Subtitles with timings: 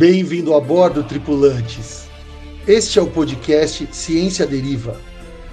[0.00, 2.08] Bem-vindo a bordo, tripulantes.
[2.66, 4.98] Este é o podcast Ciência Deriva.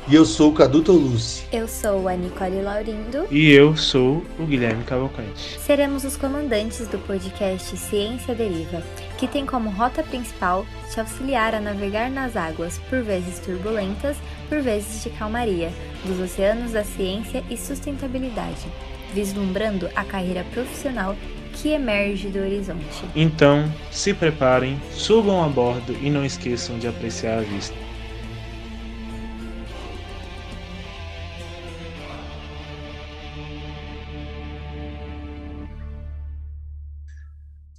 [0.08, 1.44] E eu sou o Cadu Tolucci.
[1.52, 3.28] Eu sou a Nicole Laurindo.
[3.30, 5.60] E eu sou o Guilherme Cavalcante.
[5.60, 8.82] Seremos os comandantes do podcast Ciência Deriva,
[9.18, 14.16] que tem como rota principal te auxiliar a navegar nas águas, por vezes turbulentas,
[14.48, 15.74] por vezes de calmaria,
[16.06, 18.66] dos oceanos da ciência e sustentabilidade,
[19.14, 21.18] vislumbrando a carreira profissional
[21.62, 23.04] que emerge do horizonte.
[23.16, 27.76] Então, se preparem, subam a bordo e não esqueçam de apreciar a vista.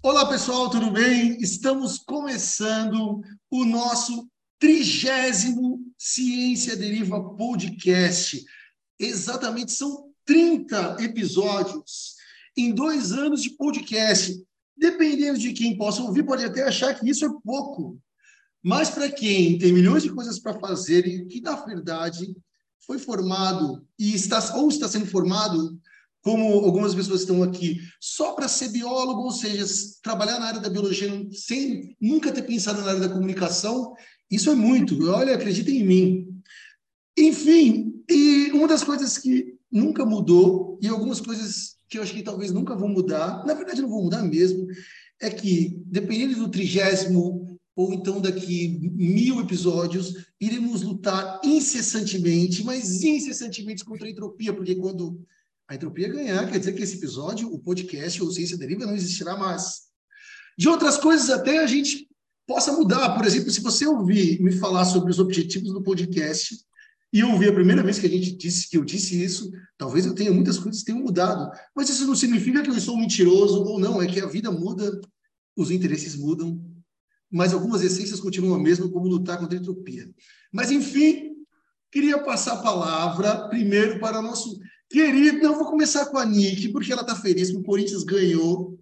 [0.03, 1.37] Olá pessoal, tudo bem?
[1.41, 3.21] Estamos começando
[3.51, 8.45] o nosso trigésimo Ciência Deriva Podcast.
[8.99, 12.18] Exatamente, são 30 episódios
[12.59, 14.43] em dois anos de podcast.
[14.77, 17.99] Dependendo de quem possa ouvir, pode até achar que isso é pouco.
[18.63, 22.37] Mas para quem tem milhões de coisas para fazer e que, na verdade,
[22.85, 25.79] foi formado e está, ou está sendo formado
[26.21, 29.65] como algumas pessoas estão aqui, só para ser biólogo, ou seja,
[30.03, 33.95] trabalhar na área da biologia sem nunca ter pensado na área da comunicação,
[34.31, 35.09] isso é muito.
[35.11, 36.43] Olha, acreditem em mim.
[37.17, 42.23] Enfim, e uma das coisas que nunca mudou, e algumas coisas que eu acho que
[42.23, 44.67] talvez nunca vão mudar, na verdade não vão mudar mesmo,
[45.21, 53.85] é que, dependendo do trigésimo ou então daqui mil episódios, iremos lutar incessantemente, mas incessantemente
[53.85, 55.25] contra a entropia, porque quando
[55.69, 59.37] a entropia ganhar, quer dizer que esse episódio, o podcast ou Ciência Deriva não existirá
[59.37, 59.83] mais.
[60.57, 62.09] De outras coisas, até a gente
[62.49, 63.15] possa mudar.
[63.15, 66.57] Por exemplo, se você ouvir me falar sobre os objetivos do podcast
[67.13, 70.15] e ouvir a primeira vez que a gente disse que eu disse isso, talvez eu
[70.15, 71.51] tenha muitas coisas que tenham mudado.
[71.75, 75.01] Mas isso não significa que eu sou mentiroso ou não, é que a vida muda,
[75.57, 76.61] os interesses mudam,
[77.31, 80.09] mas algumas essências continuam a mesma, como lutar contra a entropia.
[80.53, 81.35] Mas, enfim,
[81.91, 84.59] queria passar a palavra primeiro para o nosso
[84.91, 88.79] Querido, eu vou começar com a Nick, porque ela está feliz que o Corinthians ganhou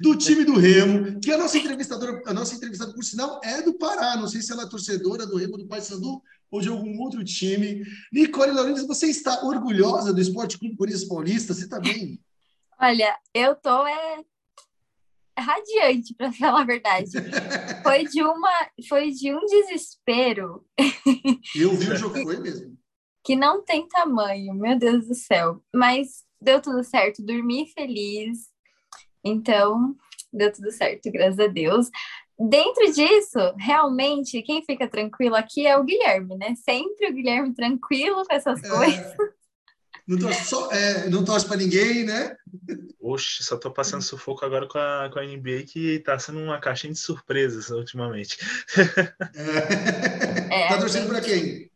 [0.00, 3.78] do time do Remo, que a nossa entrevistadora, a nossa entrevistada, por sinal, é do
[3.78, 4.16] Pará.
[4.16, 6.20] Não sei se ela é torcedora do Remo do Paysandu
[6.50, 7.82] ou de algum outro time.
[8.12, 11.54] Nicole Lourenço, você está orgulhosa do Esporte Clube Corinthians Paulista?
[11.54, 12.20] Você está bem?
[12.80, 14.24] Olha, eu tô é,
[15.38, 17.10] radiante, para falar a verdade.
[17.82, 20.64] Foi de uma, foi de um desespero.
[21.56, 22.78] Eu vi o jogo, foi mesmo
[23.28, 25.62] que não tem tamanho, meu Deus do céu.
[25.70, 28.48] Mas deu tudo certo, dormi feliz.
[29.22, 29.94] Então,
[30.32, 31.90] deu tudo certo, graças a Deus.
[32.38, 36.54] Dentro disso, realmente, quem fica tranquilo aqui é o Guilherme, né?
[36.54, 39.12] Sempre o Guilherme tranquilo com essas é, coisas.
[40.06, 42.36] Não torce, só, é, não torce para ninguém, né?
[43.00, 46.60] Oxe, só tô passando sufoco agora com a, com a NBA que tá sendo uma
[46.60, 48.38] caixinha de surpresas ultimamente.
[49.34, 50.48] É.
[50.50, 51.70] É, tá torcendo para quem?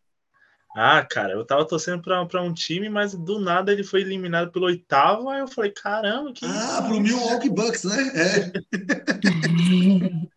[0.75, 4.51] Ah, cara, eu tava torcendo pra, pra um time, mas do nada ele foi eliminado
[4.51, 6.47] pelo oitavo, aí eu falei, caramba, que.
[6.47, 8.13] Ah, pro Milwaukee Bucks, né?
[8.17, 8.53] É.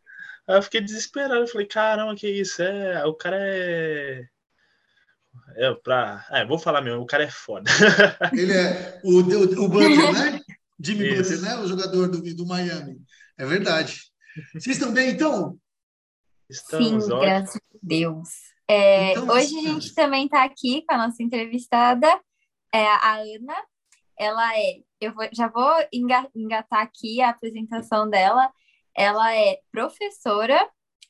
[0.48, 2.62] aí eu fiquei desesperado, eu falei, caramba, que isso?
[2.62, 4.28] É, o cara é.
[5.58, 6.26] É, pra...
[6.32, 7.70] É, vou falar mesmo, o cara é foda.
[8.34, 10.42] Ele é o, o, o Butler, né?
[10.80, 11.32] Jimmy isso.
[11.32, 11.64] Butler, né?
[11.64, 13.02] O jogador do, do Miami.
[13.38, 14.02] É verdade.
[14.54, 15.58] Vocês estão bem, então?
[16.50, 17.20] Estamos, Sim, ó.
[17.20, 18.30] graças a Deus.
[18.68, 22.08] É, então, hoje a gente também está aqui com a nossa entrevistada,
[22.74, 23.56] é, a Ana.
[24.18, 28.52] Ela é, eu vou, já vou engatar aqui a apresentação dela.
[28.96, 30.70] Ela é professora,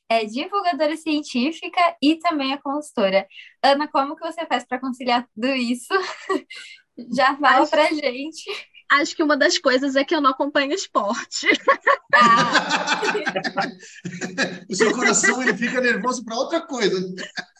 [0.09, 3.27] é divulgadora científica e também é consultora.
[3.63, 5.93] Ana, como que você faz para conciliar tudo isso?
[7.15, 8.43] já fala para gente.
[8.91, 11.47] Acho que uma das coisas é que eu não acompanho esporte.
[12.13, 13.01] Ah.
[14.69, 17.01] o seu coração ele fica nervoso para outra coisa.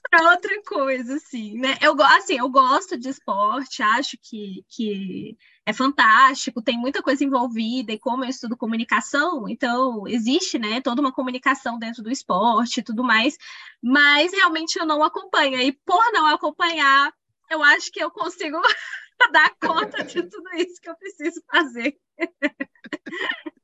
[0.10, 1.78] Para outra coisa, sim, né?
[1.82, 5.36] Eu, assim, eu gosto de esporte, acho que, que
[5.66, 11.02] é fantástico, tem muita coisa envolvida, e como eu estudo comunicação, então existe, né, toda
[11.02, 13.36] uma comunicação dentro do esporte e tudo mais,
[13.82, 15.60] mas realmente eu não acompanho.
[15.60, 17.12] E por não acompanhar,
[17.50, 18.62] eu acho que eu consigo
[19.32, 21.98] dar conta de tudo isso que eu preciso fazer.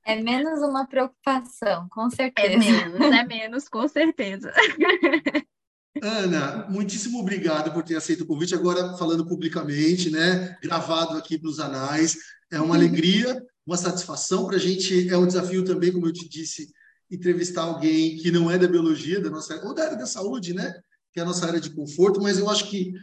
[0.04, 2.54] É menos uma preocupação, com certeza.
[2.54, 4.52] É menos, é menos, com certeza.
[6.02, 10.58] Ana, muitíssimo obrigado por ter aceito o convite, agora falando publicamente, né?
[10.62, 12.18] Gravado aqui nos anais.
[12.52, 15.08] É uma alegria, uma satisfação para a gente.
[15.10, 16.72] É um desafio também, como eu te disse,
[17.10, 20.74] entrevistar alguém que não é da biologia, da nossa ou da área da saúde, né?
[21.14, 22.94] Que é a nossa área de conforto, mas eu acho que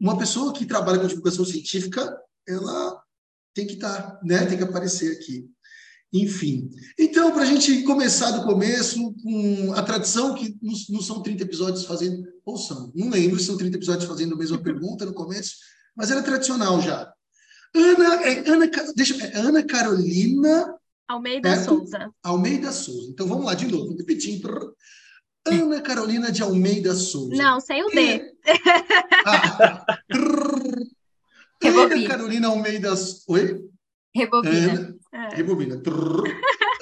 [0.00, 2.16] uma pessoa que trabalha com divulgação científica,
[2.48, 3.02] ela
[3.52, 4.46] tem que estar, tá, né?
[4.46, 5.46] Tem que aparecer aqui.
[6.14, 6.70] Enfim.
[6.96, 10.56] Então, para a gente começar do começo, com a tradição, que
[10.88, 14.38] não são 30 episódios fazendo, ou são, não lembro se são 30 episódios fazendo a
[14.38, 15.56] mesma pergunta no começo,
[15.96, 17.12] mas era tradicional já.
[17.74, 20.72] Ana, é Ana, deixa, é Ana Carolina
[21.08, 21.62] Almeida?
[21.64, 22.10] Souza.
[22.22, 23.10] Almeida Souza.
[23.10, 24.74] Então vamos lá de novo, repetindo.
[25.44, 27.34] Ana Carolina de Almeida Souza.
[27.34, 28.32] Não, sem o D.
[29.26, 29.86] Ah.
[31.62, 32.92] Ana Carolina Almeida.
[33.26, 33.64] Oi?
[34.14, 34.72] Rebobina.
[34.72, 35.36] Ana, é.
[35.36, 35.80] Rebobina.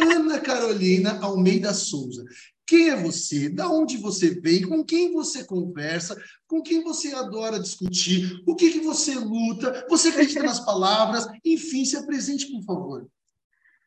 [0.01, 2.25] Ana Carolina Almeida Souza.
[2.67, 3.51] Quem é você?
[3.51, 4.63] Da onde você vem?
[4.63, 6.17] Com quem você conversa?
[6.47, 8.43] Com quem você adora discutir?
[8.47, 9.87] O que, que você luta?
[9.91, 11.27] Você acredita nas palavras?
[11.45, 13.07] Enfim, se apresente, por favor.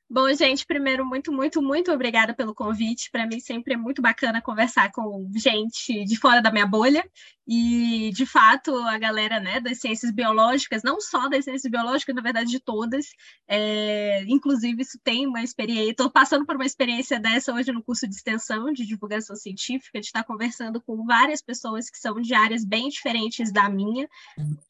[0.07, 3.09] Bom, gente, primeiro, muito, muito, muito obrigada pelo convite.
[3.11, 7.03] Para mim sempre é muito bacana conversar com gente de fora da minha bolha.
[7.47, 12.21] E, de fato, a galera né, das ciências biológicas, não só das ciências biológicas, na
[12.21, 13.05] verdade, de todas,
[13.47, 15.91] é, inclusive, isso tem uma experiência.
[15.91, 20.07] Estou passando por uma experiência dessa hoje no curso de extensão de divulgação científica, de
[20.07, 24.07] estar conversando com várias pessoas que são de áreas bem diferentes da minha.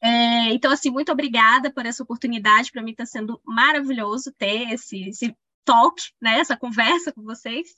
[0.02, 2.70] É, então, assim, muito obrigada por essa oportunidade.
[2.70, 5.25] Para mim está sendo maravilhoso ter esse, esse
[5.66, 7.68] talk, né, essa conversa com vocês.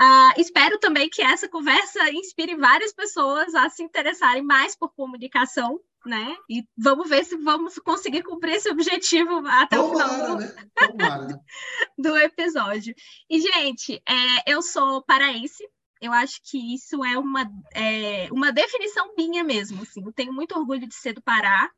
[0.00, 5.78] Uh, espero também que essa conversa inspire várias pessoas a se interessarem mais por comunicação,
[6.06, 6.34] né?
[6.48, 10.54] E vamos ver se vamos conseguir cumprir esse objetivo até Tomara, o final do, né?
[11.98, 12.94] do episódio.
[13.28, 15.62] E, gente, é, eu sou paraense,
[16.00, 19.82] eu acho que isso é uma, é, uma definição minha mesmo.
[19.82, 20.04] Assim.
[20.04, 21.70] Eu tenho muito orgulho de ser do Pará.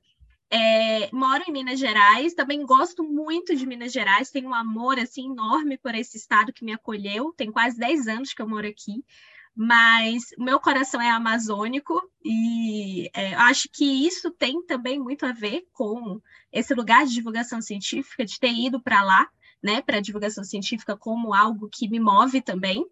[0.56, 5.32] É, moro em Minas Gerais, também gosto muito de Minas Gerais, tenho um amor assim
[5.32, 7.34] enorme por esse estado que me acolheu.
[7.36, 9.04] Tem quase 10 anos que eu moro aqui,
[9.52, 15.66] mas meu coração é amazônico e é, acho que isso tem também muito a ver
[15.72, 16.20] com
[16.52, 19.28] esse lugar de divulgação científica, de ter ido para lá,
[19.60, 22.86] né, para divulgação científica como algo que me move também.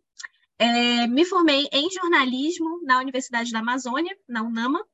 [0.58, 4.84] É, me formei em jornalismo na Universidade da Amazônia, na UNAMA,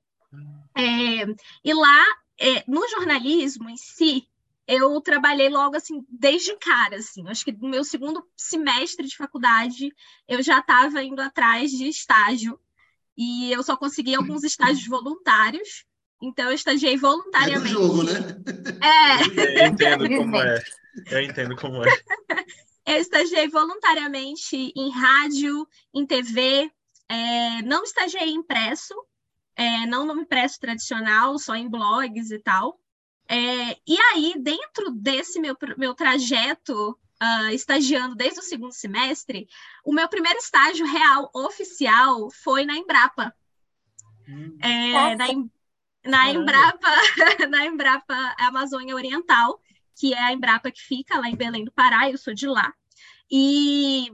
[0.77, 1.25] é,
[1.65, 2.05] e lá
[2.39, 4.29] é, no jornalismo em si,
[4.67, 7.27] eu trabalhei logo assim, desde cara, assim.
[7.27, 9.95] Acho que no meu segundo semestre de faculdade,
[10.29, 12.61] eu já estava indo atrás de estágio.
[13.17, 15.85] E eu só consegui alguns estágios voluntários.
[16.23, 17.75] Então, eu estagiei voluntariamente.
[17.75, 18.13] É do jogo, né?
[18.83, 19.63] É.
[19.65, 20.63] Eu entendo como é.
[21.11, 21.89] Eu entendo como é.
[22.87, 26.71] Eu estagiei voluntariamente em rádio, em TV.
[27.07, 28.95] É, não estagiei impresso,
[29.59, 32.79] é, não no impresso tradicional, só em blogs e tal.
[33.29, 39.49] É, e aí, dentro desse meu, meu trajeto, uh, estagiando desde o segundo semestre,
[39.85, 43.35] o meu primeiro estágio real, oficial, foi na Embrapa.
[44.29, 44.57] Hum.
[44.63, 45.27] É, na,
[46.05, 46.89] na Embrapa,
[47.51, 49.61] na Embrapa Amazônia Oriental,
[49.99, 52.73] que é a Embrapa que fica lá em Belém do Pará, eu sou de lá.
[53.29, 54.13] E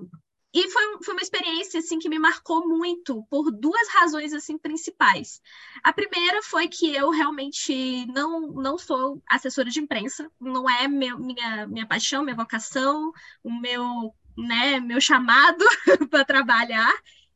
[0.54, 5.42] e foi, foi uma experiência assim que me marcou muito por duas razões assim principais.
[5.82, 11.18] A primeira foi que eu realmente não não sou assessora de imprensa, não é meu,
[11.18, 13.12] minha minha paixão, minha vocação,
[13.42, 15.64] o meu né, meu chamado
[16.08, 16.92] para trabalhar.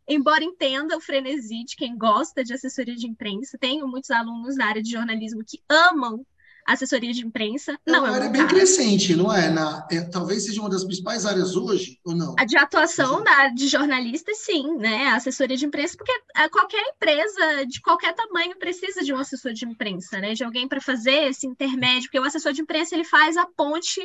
[0.07, 4.67] Embora entenda o frenesi de quem gosta de assessoria de imprensa, tenho muitos alunos da
[4.67, 6.25] área de jornalismo que amam
[6.73, 7.73] assessoria de imprensa.
[7.73, 9.49] É não, é uma área bem crescente, não é?
[9.49, 10.03] Na, é?
[10.03, 12.35] Talvez seja uma das principais áreas hoje, ou não?
[12.39, 15.07] A de atuação área de jornalista, sim, né?
[15.07, 19.53] A assessoria de imprensa, porque é, qualquer empresa de qualquer tamanho precisa de um assessor
[19.53, 20.35] de imprensa, né?
[20.35, 24.01] De alguém para fazer esse intermédio, porque o assessor de imprensa ele faz a ponte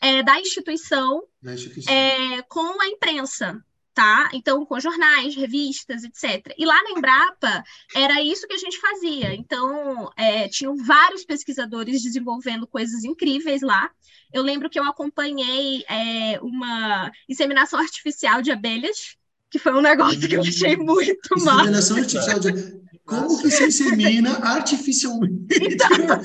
[0.00, 1.92] é, da instituição, da instituição.
[1.92, 3.62] É, com a imprensa
[3.94, 4.30] tá?
[4.32, 6.54] Então, com jornais, revistas, etc.
[6.56, 9.34] E lá na Embrapa, era isso que a gente fazia.
[9.34, 13.90] Então, é, tinham vários pesquisadores desenvolvendo coisas incríveis lá.
[14.32, 19.16] Eu lembro que eu acompanhei é, uma inseminação artificial de abelhas,
[19.50, 21.60] que foi um negócio que eu achei muito mal.
[21.60, 25.46] Inseminação artificial de como que se insemina artificialmente?
[25.50, 26.22] Então...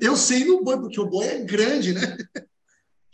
[0.00, 2.16] Eu sei no boi, porque o boi é grande, né?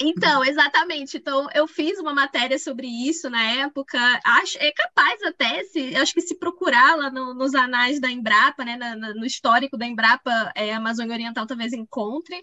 [0.02, 1.18] Então, exatamente.
[1.18, 3.98] Então, eu fiz uma matéria sobre isso na época.
[4.24, 8.64] Acho, é capaz até, se, acho que se procurar lá no, nos anais da Embrapa,
[8.64, 12.42] né, na, na, no histórico da Embrapa, é, Amazônia Oriental talvez encontre.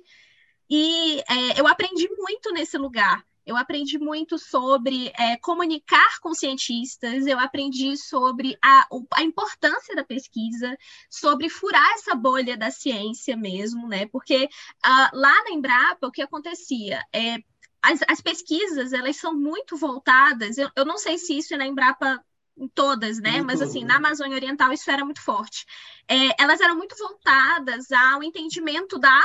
[0.70, 3.26] E é, eu aprendi muito nesse lugar.
[3.48, 10.04] Eu aprendi muito sobre é, comunicar com cientistas, eu aprendi sobre a, a importância da
[10.04, 10.78] pesquisa,
[11.10, 14.06] sobre furar essa bolha da ciência mesmo, né?
[14.08, 14.50] Porque
[14.86, 17.02] uh, lá na Embrapa, o que acontecia?
[17.16, 17.38] É,
[17.82, 21.66] as, as pesquisas, elas são muito voltadas, eu, eu não sei se isso é na
[21.66, 22.22] Embrapa
[22.58, 23.42] em todas, né?
[23.42, 25.66] Mas assim, na Amazônia Oriental isso era muito forte.
[26.06, 29.24] É, elas eram muito voltadas ao entendimento da,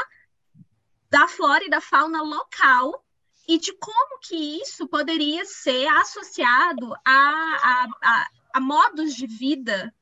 [1.10, 3.04] da flora e da fauna local
[3.48, 9.92] e de como que isso poderia ser associado a, a, a, a modos de vida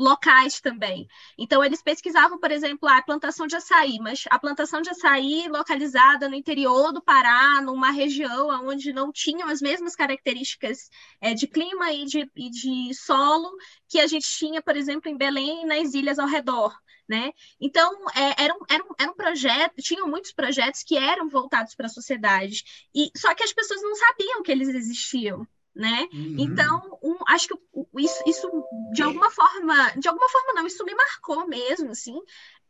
[0.00, 1.06] locais também.
[1.36, 6.26] Então, eles pesquisavam, por exemplo, a plantação de açaí, mas a plantação de açaí localizada
[6.26, 10.88] no interior do Pará, numa região onde não tinham as mesmas características
[11.20, 13.50] é, de clima e de, e de solo
[13.86, 16.74] que a gente tinha, por exemplo, em Belém e nas ilhas ao redor.
[17.06, 17.32] Né?
[17.60, 21.74] Então, é, era, um, era, um, era um projeto, tinham muitos projetos que eram voltados
[21.74, 22.62] para a sociedade,
[22.94, 26.08] e só que as pessoas não sabiam que eles existiam né?
[26.12, 26.36] Uhum.
[26.38, 27.54] Então, um, acho que
[27.98, 28.48] isso, isso,
[28.92, 32.16] de alguma forma, de alguma forma não, isso me marcou mesmo, assim,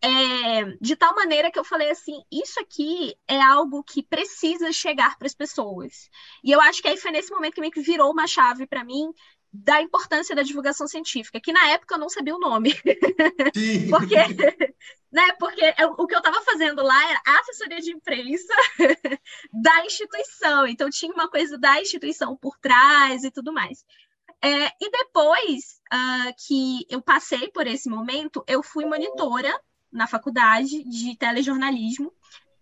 [0.02, 5.18] é, de tal maneira que eu falei assim, isso aqui é algo que precisa chegar
[5.18, 6.08] para as pessoas.
[6.42, 8.84] E eu acho que aí foi nesse momento que meio que virou uma chave para
[8.84, 9.12] mim
[9.52, 12.72] da importância da divulgação científica, que na época eu não sabia o nome.
[13.90, 14.16] porque,
[15.12, 18.54] né, porque eu, o que eu estava fazendo lá era assessoria de imprensa
[19.52, 23.84] da instituição, então tinha uma coisa da instituição por trás e tudo mais.
[24.42, 29.52] É, e depois uh, que eu passei por esse momento, eu fui monitora
[29.92, 32.12] na faculdade de telejornalismo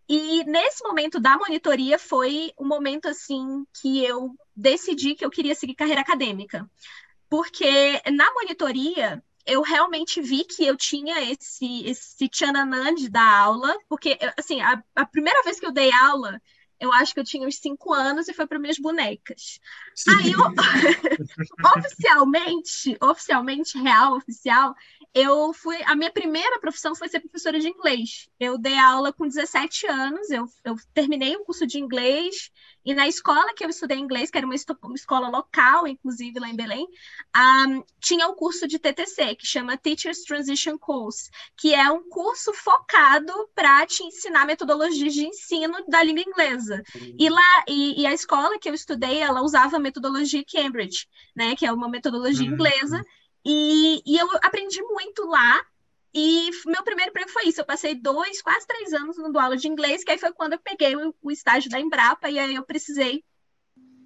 [0.08, 5.54] e nesse momento da monitoria foi o momento assim que eu decidi que eu queria
[5.54, 6.68] seguir carreira acadêmica.
[7.28, 14.18] Porque na monitoria eu realmente vi que eu tinha esse esse tchananã de aula, porque
[14.36, 16.40] assim, a, a primeira vez que eu dei aula,
[16.80, 19.60] eu acho que eu tinha uns cinco anos e foi para minhas bonecas.
[20.06, 20.32] Aí,
[21.76, 24.74] oficialmente, oficialmente, real, oficial,
[25.14, 25.76] eu fui.
[25.84, 28.28] A minha primeira profissão foi ser professora de inglês.
[28.38, 32.50] Eu dei aula com 17 anos, eu, eu terminei o um curso de inglês,
[32.88, 36.48] e na escola que eu estudei inglês, que era uma, uma escola local, inclusive lá
[36.48, 36.86] em Belém,
[37.36, 42.08] um, tinha o um curso de TTC, que chama Teachers Transition Course, que é um
[42.08, 46.82] curso focado para te ensinar metodologias de ensino da língua inglesa.
[47.18, 51.66] E lá, e, e, a escola que eu estudei, ela usava metodologia Cambridge, né, que
[51.66, 52.54] é uma metodologia uhum.
[52.54, 53.04] inglesa.
[53.44, 55.64] E, e eu aprendi muito lá.
[56.14, 57.60] E meu primeiro emprego foi isso.
[57.60, 60.58] Eu passei dois, quase três anos no aula de inglês, que aí foi quando eu
[60.58, 63.24] peguei o, o estágio da Embrapa e aí eu precisei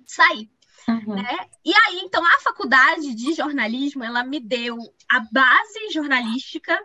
[0.06, 0.50] sair.
[0.88, 1.14] Uhum.
[1.14, 1.38] Né?
[1.64, 4.76] E aí, então, a faculdade de jornalismo, ela me deu
[5.08, 6.78] a base jornalística,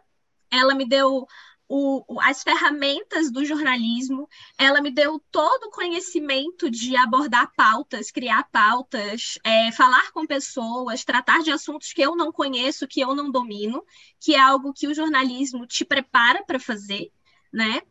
[0.52, 1.28] ela me deu
[1.70, 8.44] o, as ferramentas do jornalismo, ela me deu todo o conhecimento de abordar pautas, criar
[8.52, 13.30] pautas, é, falar com pessoas, tratar de assuntos que eu não conheço, que eu não
[13.30, 13.84] domino,
[14.20, 17.12] que é algo que o jornalismo te prepara para fazer,
[17.52, 17.82] né?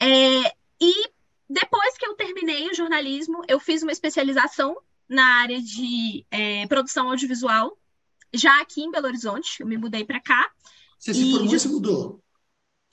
[0.00, 1.10] É, e
[1.48, 4.76] depois que eu terminei o jornalismo, eu fiz uma especialização
[5.08, 7.78] na área de é, produção audiovisual,
[8.32, 10.50] já aqui em Belo Horizonte, eu me mudei para cá.
[10.98, 12.23] Você se formou e se mudou?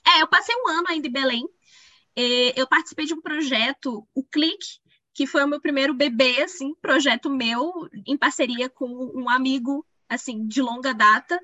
[0.06, 1.48] É, eu passei um ano ainda em Belém.
[2.16, 4.80] É, eu participei de um projeto, o Clique,
[5.14, 10.46] que foi o meu primeiro bebê, assim, projeto meu, em parceria com um amigo, assim,
[10.46, 11.38] de longa data,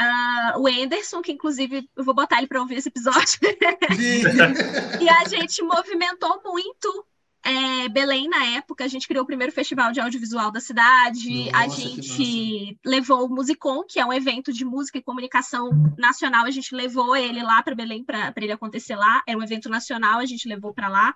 [0.00, 3.38] uh, o Anderson, que inclusive eu vou botar ele para ouvir esse episódio.
[5.00, 7.06] e a gente movimentou muito
[7.42, 11.50] é, Belém, na época, a gente criou o primeiro festival de audiovisual da cidade.
[11.50, 16.44] Nossa, a gente levou o Musicom, que é um evento de música e comunicação nacional.
[16.44, 19.22] A gente levou ele lá para Belém para ele acontecer lá.
[19.26, 21.14] Era um evento nacional, a gente levou para lá.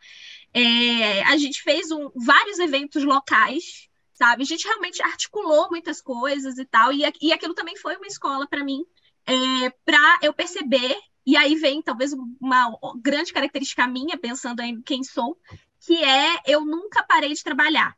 [0.53, 4.43] É, a gente fez um, vários eventos locais, sabe?
[4.43, 6.91] A gente realmente articulou muitas coisas e tal.
[6.91, 8.83] E, e aquilo também foi uma escola para mim,
[9.27, 15.03] é, para eu perceber e aí vem talvez uma grande característica minha, pensando em quem
[15.03, 15.39] sou,
[15.85, 17.97] que é eu nunca parei de trabalhar,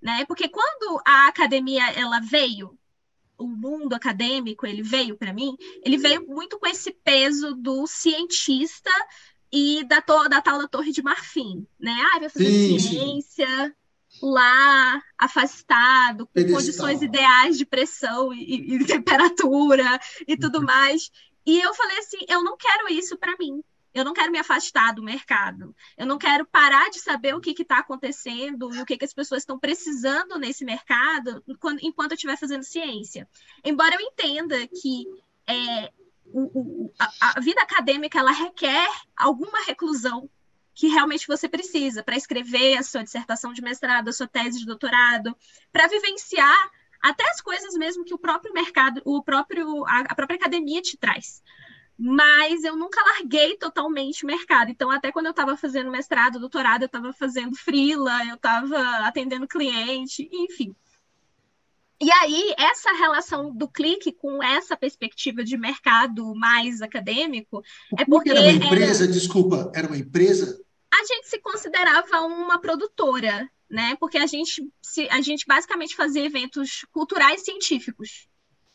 [0.00, 0.24] né?
[0.26, 2.76] Porque quando a academia ela veio,
[3.38, 8.90] o mundo acadêmico ele veio para mim, ele veio muito com esse peso do cientista
[9.52, 11.96] e da, da tal da Torre de Marfim, né?
[12.12, 13.76] Ah, vai fazer sim, ciência
[14.08, 14.18] sim.
[14.22, 16.60] lá, afastado, com Pedestal.
[16.60, 20.64] condições ideais de pressão e, e temperatura e tudo uhum.
[20.64, 21.10] mais.
[21.46, 23.62] E eu falei assim, eu não quero isso para mim.
[23.92, 25.74] Eu não quero me afastar do mercado.
[25.96, 29.12] Eu não quero parar de saber o que está acontecendo e o que, que as
[29.12, 33.28] pessoas estão precisando nesse mercado enquanto, enquanto eu estiver fazendo ciência.
[33.64, 35.06] Embora eu entenda que
[35.46, 35.92] é,
[36.26, 40.30] o, o, a, a vida acadêmica ela requer alguma reclusão
[40.72, 44.66] que realmente você precisa para escrever a sua dissertação de mestrado, a sua tese de
[44.66, 45.36] doutorado,
[45.72, 46.70] para vivenciar
[47.02, 50.96] até as coisas mesmo que o próprio mercado, o próprio a, a própria academia te
[50.96, 51.42] traz
[52.02, 54.70] mas eu nunca larguei totalmente o mercado.
[54.70, 59.46] Então, até quando eu estava fazendo mestrado, doutorado, eu estava fazendo freela, eu estava atendendo
[59.46, 60.74] cliente, enfim.
[62.00, 67.62] E aí, essa relação do clique com essa perspectiva de mercado mais acadêmico
[67.98, 68.30] é porque.
[68.30, 69.12] Era uma empresa, era...
[69.12, 70.58] desculpa, era uma empresa?
[70.90, 73.94] A gente se considerava uma produtora, né?
[74.00, 74.66] Porque a gente,
[75.10, 78.26] a gente basicamente fazia eventos culturais científicos,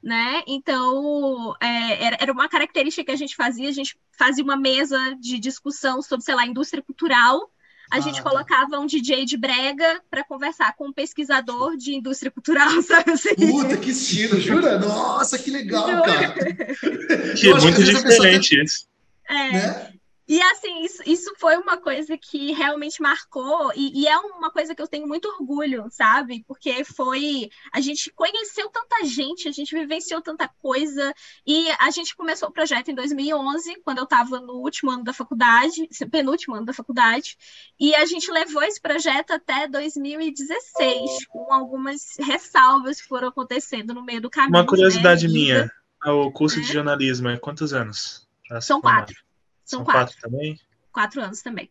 [0.06, 0.44] né?
[0.46, 5.00] Então, é, era, era uma característica que a gente fazia, a gente fazia uma mesa
[5.20, 7.50] de discussão sobre, sei lá, indústria cultural,
[7.92, 12.32] a ah, gente colocava um DJ de brega para conversar com um pesquisador de indústria
[12.32, 13.36] cultural, sabe assim?
[13.36, 14.78] Puta, que estilo, jura?
[14.78, 16.36] Nossa, que legal, cara.
[17.36, 18.88] Que muito diferente isso.
[19.28, 19.52] É.
[19.52, 19.94] Né?
[20.28, 24.74] E assim, isso, isso foi uma coisa que realmente marcou, e, e, é uma coisa
[24.74, 26.44] que eu tenho muito orgulho, sabe?
[26.48, 27.50] Porque foi.
[27.72, 31.14] A gente conheceu tanta gente, a gente vivenciou tanta coisa,
[31.46, 35.14] e a gente começou o projeto em 2011, quando eu estava no último ano da
[35.14, 37.38] faculdade, penúltimo ano da faculdade,
[37.80, 44.04] e a gente levou esse projeto até 2016, com algumas ressalvas que foram acontecendo no
[44.04, 44.58] meio do caminho.
[44.58, 45.34] Uma curiosidade né?
[45.34, 45.72] minha:
[46.04, 46.62] o curso é.
[46.64, 48.28] de jornalismo é quantos anos?
[48.62, 49.25] São quatro.
[49.66, 50.14] São, São quatro.
[50.14, 50.22] quatro.
[50.22, 50.60] também?
[50.92, 51.70] Quatro anos também.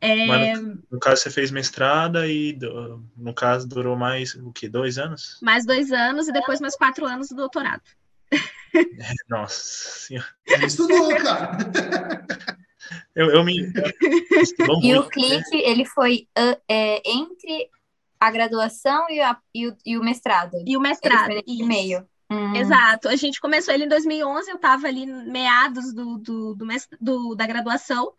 [0.00, 0.54] É...
[0.56, 2.56] No, no, caso, você fez mestrada e,
[3.16, 4.68] no caso, durou mais, o quê?
[4.68, 5.38] Dois anos?
[5.42, 7.82] Mais dois anos e depois mais quatro anos do doutorado.
[8.74, 10.26] É, nossa senhora.
[10.64, 11.56] Estudou, cara.
[13.14, 13.72] Eu, eu me...
[14.82, 15.62] e o clique, né?
[15.70, 17.68] ele foi uh, é, entre
[18.20, 20.62] a graduação e, a, e, o, e o mestrado.
[20.66, 22.06] E o mestrado, e meio.
[22.30, 22.54] Hum.
[22.54, 23.08] Exato.
[23.08, 26.66] A gente começou ele em 2011, eu estava ali meados do, do, do,
[27.00, 28.12] do, da graduação.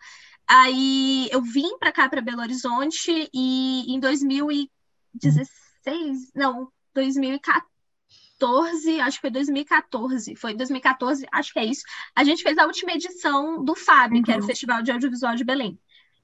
[0.47, 9.21] Aí eu vim para cá, para Belo Horizonte, e em 2016, não, 2014, acho que
[9.21, 11.83] foi 2014, foi 2014, acho que é isso.
[12.15, 14.23] A gente fez a última edição do FAB, uhum.
[14.23, 14.47] que era o uhum.
[14.47, 15.79] Festival de Audiovisual de Belém.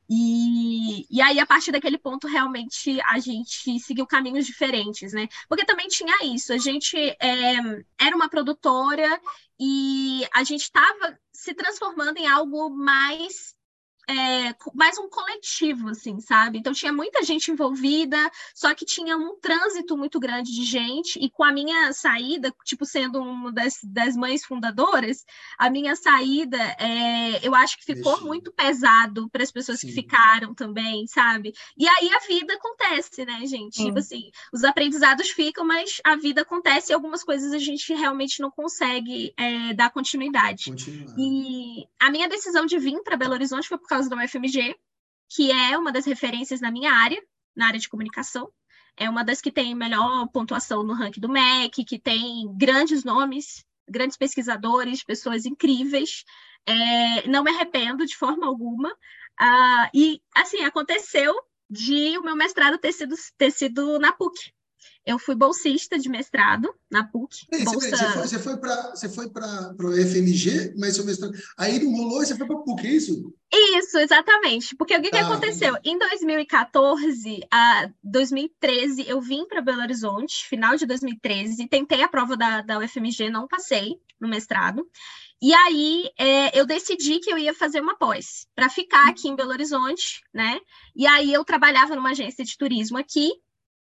[0.09, 5.27] E, e aí, a partir daquele ponto, realmente a gente seguiu caminhos diferentes, né?
[5.49, 7.55] Porque também tinha isso, a gente é,
[7.99, 9.19] era uma produtora
[9.59, 13.55] e a gente estava se transformando em algo mais
[14.07, 16.59] é, mais um coletivo, assim, sabe?
[16.59, 18.17] Então tinha muita gente envolvida,
[18.53, 22.85] só que tinha um trânsito muito grande de gente, e com a minha saída, tipo,
[22.85, 25.25] sendo uma das, das mães fundadoras,
[25.57, 28.27] a minha saída, é, eu acho que ficou Deixa.
[28.27, 29.87] muito pesado para as pessoas Sim.
[29.87, 31.53] que ficaram também, sabe?
[31.77, 33.77] E aí a vida acontece, né, gente?
[33.77, 33.85] Sim.
[33.85, 38.41] Tipo assim, os aprendizados ficam, mas a vida acontece e algumas coisas a gente realmente
[38.41, 40.71] não consegue é, dar continuidade.
[40.71, 41.15] Continuar.
[41.17, 44.75] E a minha decisão de vir para Belo Horizonte foi por causa da UFMG,
[45.29, 47.21] que é uma das referências na minha área,
[47.55, 48.51] na área de comunicação.
[48.97, 53.65] É uma das que tem melhor pontuação no ranking do MEC, que tem grandes nomes,
[53.89, 56.23] grandes pesquisadores, pessoas incríveis.
[56.65, 58.89] É, não me arrependo de forma alguma.
[58.89, 61.35] Uh, e, assim, aconteceu
[61.69, 64.53] de o meu mestrado ter sido, ter sido na PUC.
[65.05, 67.45] Eu fui bolsista de mestrado na PUC.
[67.63, 67.95] bolsa...
[68.17, 71.33] Você foi, você foi para o FMG, mas seu mestrado.
[71.57, 73.33] Aí não rolou e você foi para a PUC, é isso?
[73.53, 74.75] Isso, exatamente.
[74.75, 75.77] Porque o que, que ah, aconteceu?
[75.83, 82.35] Em 2014 a 2013, eu vim para Belo Horizonte, final de 2013, tentei a prova
[82.35, 84.87] da, da UFMG, não passei no mestrado.
[85.41, 89.35] E aí é, eu decidi que eu ia fazer uma pós para ficar aqui em
[89.35, 90.59] Belo Horizonte, né?
[90.95, 93.31] E aí eu trabalhava numa agência de turismo aqui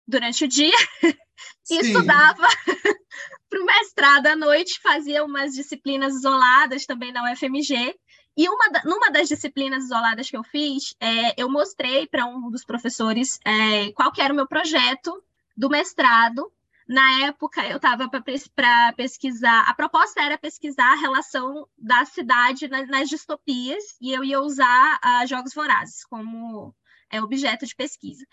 [0.08, 0.78] durante o dia
[1.70, 2.48] e estudava
[3.50, 7.96] para o mestrado à noite, fazia umas disciplinas isoladas também na UFMG.
[8.36, 12.66] E uma numa das disciplinas isoladas que eu fiz, é, eu mostrei para um dos
[12.66, 15.24] professores é, qual que era o meu projeto
[15.56, 16.52] do mestrado.
[16.88, 22.90] Na época, eu estava para pesquisar, a proposta era pesquisar a relação da cidade nas,
[22.90, 26.76] nas distopias, e eu ia usar uh, jogos vorazes como
[27.10, 28.26] é, objeto de pesquisa.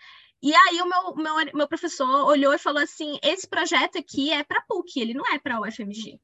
[0.43, 4.43] E aí o meu, meu, meu professor olhou e falou assim: esse projeto aqui é
[4.43, 6.19] para PUC, ele não é para UFMG.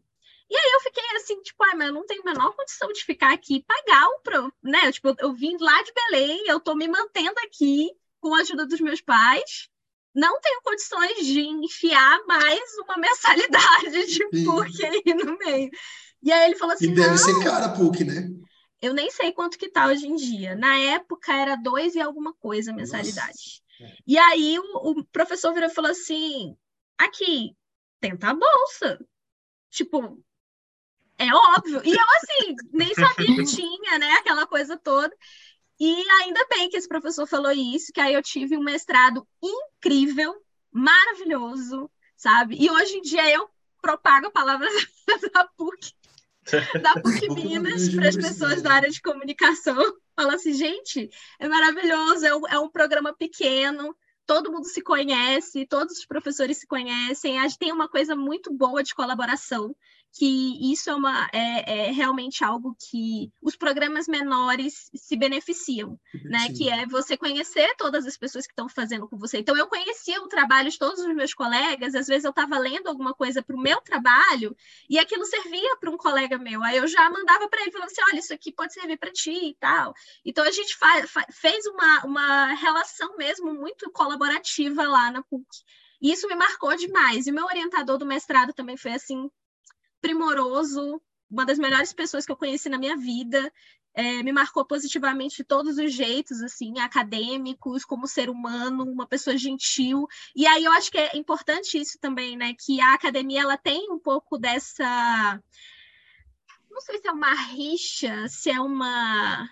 [0.48, 3.04] E aí eu fiquei assim, tipo, ai, mas eu não tenho a menor condição de
[3.04, 4.86] ficar aqui e pagar o pro, né?
[4.86, 8.40] Eu, tipo, eu, eu vim lá de Belém, eu tô me mantendo aqui com a
[8.40, 9.68] ajuda dos meus pais.
[10.14, 14.44] Não tenho condições de enfiar mais uma mensalidade de Sim.
[14.44, 15.70] PUC aí no meio.
[16.22, 18.28] E aí ele falou assim: E deve ser cara a PUC, né?
[18.80, 20.54] Eu nem sei quanto que tá hoje em dia.
[20.54, 23.26] Na época era dois e alguma coisa a mensalidade.
[23.26, 23.65] Nossa.
[24.06, 26.56] E aí o, o professor virou e falou assim:
[26.98, 27.56] aqui,
[28.00, 28.98] tenta a bolsa.
[29.70, 30.22] Tipo,
[31.18, 31.82] é óbvio.
[31.84, 34.10] E eu, assim, nem sabia que tinha, né?
[34.12, 35.14] Aquela coisa toda.
[35.78, 40.34] E ainda bem que esse professor falou isso, que aí eu tive um mestrado incrível,
[40.70, 42.56] maravilhoso, sabe?
[42.58, 43.48] E hoje em dia eu
[43.82, 44.72] propago palavras
[45.32, 45.92] da PUC,
[46.82, 49.76] da PUC Minas para as pessoas da área de comunicação.
[50.16, 55.66] Fala assim, gente, é maravilhoso, é um, é um programa pequeno, todo mundo se conhece,
[55.66, 59.76] todos os professores se conhecem, a gente tem uma coisa muito boa de colaboração,
[60.16, 66.48] que isso é, uma, é, é, realmente algo que os programas menores se beneficiam, né?
[66.56, 69.38] Que é você conhecer todas as pessoas que estão fazendo com você.
[69.38, 72.88] Então, eu conhecia o trabalho de todos os meus colegas, às vezes eu estava lendo
[72.88, 74.56] alguma coisa para o meu trabalho
[74.88, 76.64] e aquilo servia para um colega meu.
[76.64, 79.50] Aí eu já mandava para ele, falando assim: olha, isso aqui pode servir para ti
[79.50, 79.92] e tal.
[80.24, 80.74] Então, a gente
[81.30, 85.46] fez uma, uma relação mesmo muito colaborativa lá na PUC.
[86.00, 87.26] E isso me marcou demais.
[87.26, 89.30] E o meu orientador do mestrado também foi assim
[90.00, 93.52] primoroso, uma das melhores pessoas que eu conheci na minha vida.
[93.98, 99.38] É, me marcou positivamente de todos os jeitos, assim, acadêmicos, como ser humano, uma pessoa
[99.38, 100.06] gentil.
[100.34, 102.54] E aí eu acho que é importante isso também, né?
[102.58, 105.40] Que a academia ela tem um pouco dessa,
[106.70, 109.48] não sei se é uma rixa, se é uma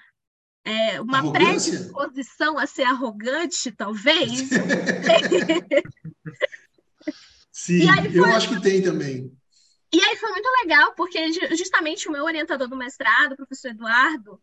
[0.63, 4.51] é, uma predisposição a ser arrogante, talvez.
[7.51, 8.19] Sim, foi...
[8.19, 9.35] eu acho que tem também.
[9.95, 14.43] E aí foi muito legal, porque justamente o meu orientador do mestrado, o professor Eduardo,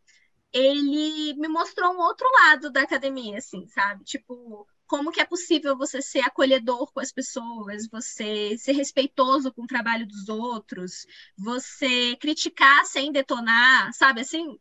[0.54, 4.06] ele me mostrou um outro lado da academia, assim, sabe?
[4.06, 9.64] Tipo, como que é possível você ser acolhedor com as pessoas, você ser respeitoso com
[9.64, 11.06] o trabalho dos outros,
[11.38, 14.58] você criticar sem detonar, sabe assim?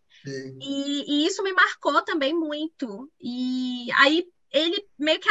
[0.61, 3.09] E, e, isso me marcou também muito.
[3.21, 5.29] E aí ele meio que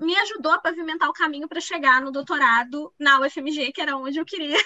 [0.00, 4.18] me ajudou a pavimentar o caminho para chegar no doutorado na UFMG, que era onde
[4.18, 4.58] eu queria.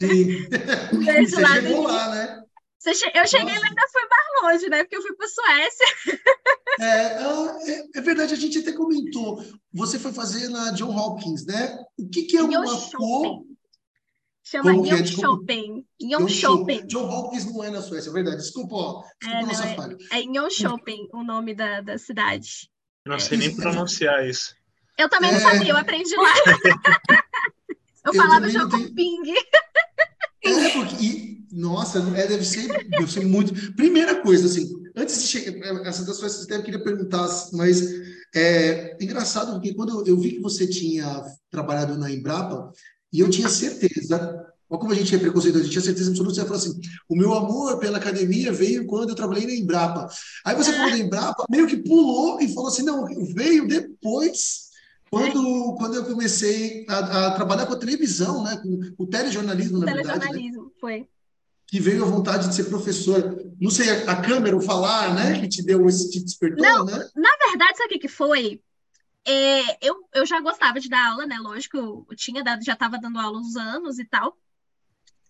[0.00, 0.48] Sim.
[1.04, 2.44] Desde Você chegou lá, né?
[2.86, 4.84] Eu cheguei, mas ainda fui mais longe, né?
[4.84, 5.86] Porque eu fui para a Suécia.
[6.80, 7.22] É,
[7.70, 9.40] é, é, verdade, a gente até comentou.
[9.72, 11.78] Você foi fazer na John Hopkins, né?
[11.96, 13.44] O que, que é uma cor?
[14.42, 15.06] Chama Young é?
[15.06, 15.86] Shopping.
[16.02, 16.86] Young Shopping.
[16.88, 18.38] John Hopkins não é na Suécia, é verdade.
[18.38, 19.02] Desculpa, ó.
[19.20, 19.96] Desculpa é, nossa é, falha.
[20.10, 22.68] É o nome da, da cidade.
[23.06, 24.54] Não sei nem pronunciar isso.
[24.96, 25.42] Eu também não é.
[25.42, 26.32] sabia, eu aprendi lá.
[28.06, 29.34] eu, eu falava jogo ping.
[30.42, 33.74] É, porque, e, nossa, é, deve, ser, deve ser muito.
[33.74, 37.82] Primeira coisa, assim, antes de chegar, essa das suas eu queria perguntar, mas
[38.34, 42.72] é engraçado, porque quando eu vi que você tinha trabalhado na Embrapa,
[43.12, 46.42] e eu tinha certeza Como a gente é preconceituoso, a gente tinha certeza absoluta, você
[46.42, 50.08] falou assim, o meu amor pela academia veio quando eu trabalhei na Embrapa.
[50.44, 54.70] Aí você falou da Embrapa, meio que pulou e falou assim, não, veio depois,
[55.10, 59.86] quando, quando eu comecei a, a trabalhar com a televisão, né, com o telejornalismo, na
[59.86, 60.20] telejornalismo, verdade.
[60.20, 60.70] Telejornalismo, né?
[60.80, 61.08] foi.
[61.66, 63.36] Que veio a vontade de ser professor.
[63.60, 66.84] Não sei, a, a câmera, o falar, né, que te deu esse, te despertou, não,
[66.84, 67.08] né?
[67.14, 68.60] Na verdade, sabe o que, que foi?
[69.26, 71.38] É, eu, eu já gostava de dar aula, né?
[71.38, 71.76] Lógico,
[72.10, 74.36] eu tinha dado, já estava dando aula uns anos e tal.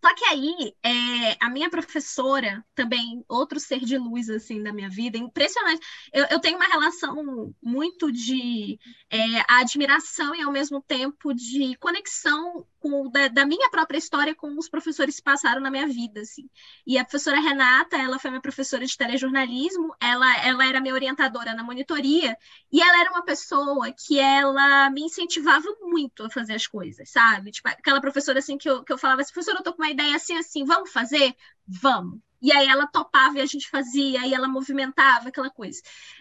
[0.05, 4.91] Só que aí, é, a minha professora, também outro ser de luz, assim, da minha
[4.91, 5.81] vida, impressionante.
[6.13, 12.67] Eu, eu tenho uma relação muito de é, admiração e, ao mesmo tempo, de conexão
[12.85, 16.51] com, da, da, minha própria história com os professores que passaram na minha vida, assim.
[16.87, 21.55] E a professora Renata, ela foi minha professora de telejornalismo, ela, ela era minha orientadora
[21.55, 22.37] na monitoria,
[22.71, 27.53] e ela era uma pessoa que ela me incentivava muito a fazer as coisas, sabe?
[27.53, 29.91] Tipo, aquela professora, assim, que eu, que eu falava assim, professora, eu tô com uma
[29.91, 31.35] ideia assim, assim, vamos fazer?
[31.67, 32.21] Vamos.
[32.43, 35.81] E aí ela topava e a gente fazia, e ela movimentava aquela coisa.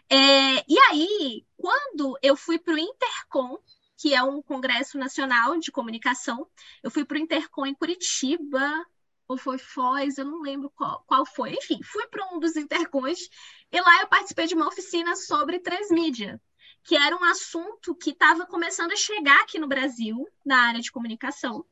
[0.10, 3.58] É, e aí, quando eu fui para o Intercom,
[4.04, 6.46] que é um congresso nacional de comunicação.
[6.84, 8.86] Eu fui para o Intercom em Curitiba,
[9.30, 11.54] ou foi Foz, eu não lembro qual, qual foi.
[11.54, 13.30] Enfim, fui para um dos Intercons
[13.72, 16.42] e lá eu participei de uma oficina sobre transmídia,
[16.84, 20.92] que era um assunto que estava começando a chegar aqui no Brasil, na área de
[20.92, 21.66] comunicação.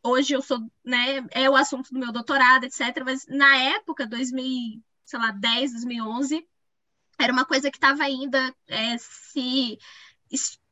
[0.00, 3.02] Hoje eu sou, né, é o assunto do meu doutorado, etc.
[3.04, 6.48] Mas na época, 2000, sei lá, 10, 2011,
[7.18, 9.76] era uma coisa que estava ainda é, se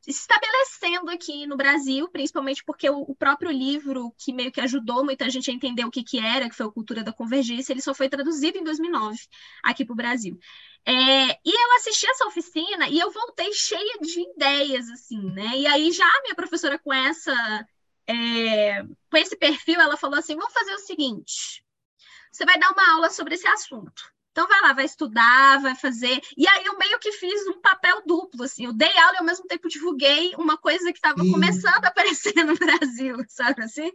[0.06, 5.30] estabelecendo aqui no Brasil, principalmente porque o, o, próprio livro que meio que ajudou muita
[5.30, 7.94] gente a entender o que, que era, que foi a cultura da convergência, ele só
[7.94, 9.18] foi traduzido em 2009
[9.62, 10.38] aqui para o Brasil.
[10.84, 15.56] É, e eu assisti essa oficina e eu voltei cheia de ideias, assim, né?
[15.56, 17.66] E aí já a minha professora com essa
[18.06, 21.64] é, com esse perfil, ela falou assim, vamos fazer o seguinte,
[22.32, 24.11] você vai dar uma aula sobre esse assunto.
[24.32, 26.20] Então vai lá, vai estudar, vai fazer.
[26.36, 28.64] E aí eu meio que fiz um papel duplo, assim.
[28.64, 32.34] Eu dei aula e ao mesmo tempo divulguei uma coisa que estava começando a aparecer
[32.44, 33.92] no Brasil, sabe assim?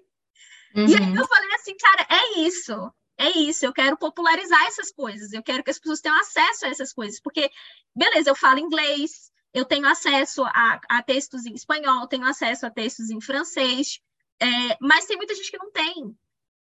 [0.75, 0.87] Uhum.
[0.87, 2.73] E aí eu falei assim, cara, é isso.
[3.19, 6.69] É isso, eu quero popularizar essas coisas, eu quero que as pessoas tenham acesso a
[6.69, 7.49] essas coisas, porque,
[7.95, 12.69] beleza, eu falo inglês, eu tenho acesso a, a textos em espanhol, tenho acesso a
[12.69, 13.99] textos em francês,
[14.39, 16.15] é, mas tem muita gente que não tem.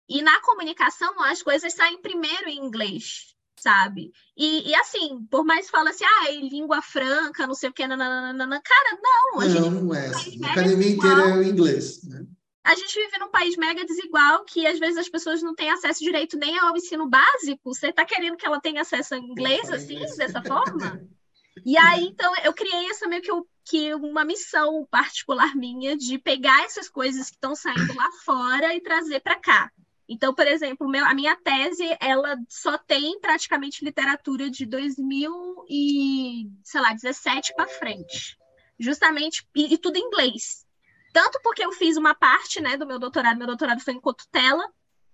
[0.09, 4.13] E na comunicação, as coisas saem primeiro em inglês sabe?
[4.37, 7.87] E, e, assim, por mais que fala assim, ah, língua franca, não sei o que,
[7.87, 9.41] nananana, cara, não.
[9.41, 10.45] A não, gente, não é assim.
[10.45, 12.27] A academia inteira é inglês, né?
[12.69, 16.05] a gente vive num país mega desigual que às vezes as pessoas não têm acesso
[16.05, 17.75] direito nem ao ensino básico.
[17.75, 20.17] Você está querendo que ela tenha acesso ao inglês assim, inglês.
[20.17, 21.01] dessa forma?
[21.67, 26.17] E aí, então, eu criei essa meio que, eu, que uma missão particular minha de
[26.17, 29.69] pegar essas coisas que estão saindo lá fora e trazer para cá.
[30.09, 36.49] Então, por exemplo, meu, a minha tese, ela só tem praticamente literatura de 2000 e,
[36.65, 38.39] sei lá, 17 para frente.
[38.79, 40.67] Justamente, e, e, tudo em inglês.
[41.13, 44.65] Tanto porque eu fiz uma parte, né, do meu doutorado, meu doutorado foi em cotutela,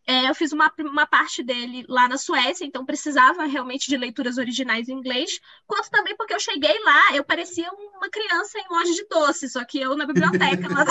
[0.06, 4.36] é, eu fiz uma, uma parte dele lá na Suécia, então precisava realmente de leituras
[4.36, 8.92] originais em inglês, quanto também porque eu cheguei lá, eu parecia uma criança em loja
[8.92, 10.84] de doce, só que eu na biblioteca lá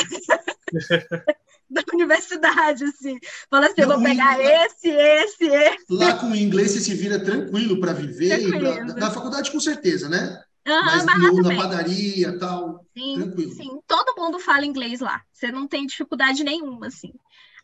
[1.73, 3.17] da, da universidade, assim.
[3.49, 5.85] Falando assim, eu vou pegar esse, esse, esse.
[5.89, 10.07] Lá com o inglês você se vira tranquilo para viver, pra, na faculdade com certeza,
[10.07, 10.41] né?
[10.65, 13.51] Uhum, mas, mas no, na padaria tal, sim, tranquilo.
[13.51, 15.21] Sim, todo mundo fala inglês lá.
[15.31, 17.13] Você não tem dificuldade nenhuma, assim.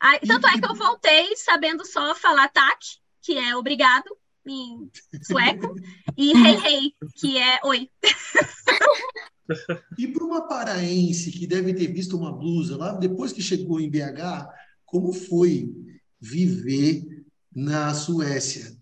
[0.02, 2.80] Aí, tanto é que eu voltei sabendo só falar tak,
[3.22, 4.06] que é obrigado
[4.46, 4.90] em
[5.22, 5.76] sueco,
[6.18, 7.90] e hey hey, que é oi.
[9.98, 13.90] E para uma paraense que deve ter visto uma blusa lá depois que chegou em
[13.90, 14.48] BH,
[14.86, 15.70] como foi
[16.20, 18.78] viver na Suécia?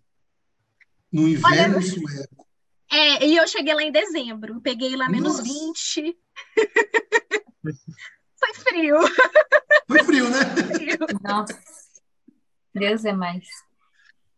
[1.11, 2.47] No inverno Olha, sueco?
[2.91, 5.43] É, e eu cheguei lá em dezembro, peguei lá menos Nossa.
[5.43, 6.17] 20.
[8.39, 8.95] Foi frio.
[9.87, 10.39] Foi frio, né?
[10.75, 10.99] Frio.
[11.23, 11.59] Nossa.
[12.73, 13.47] Deus é mais.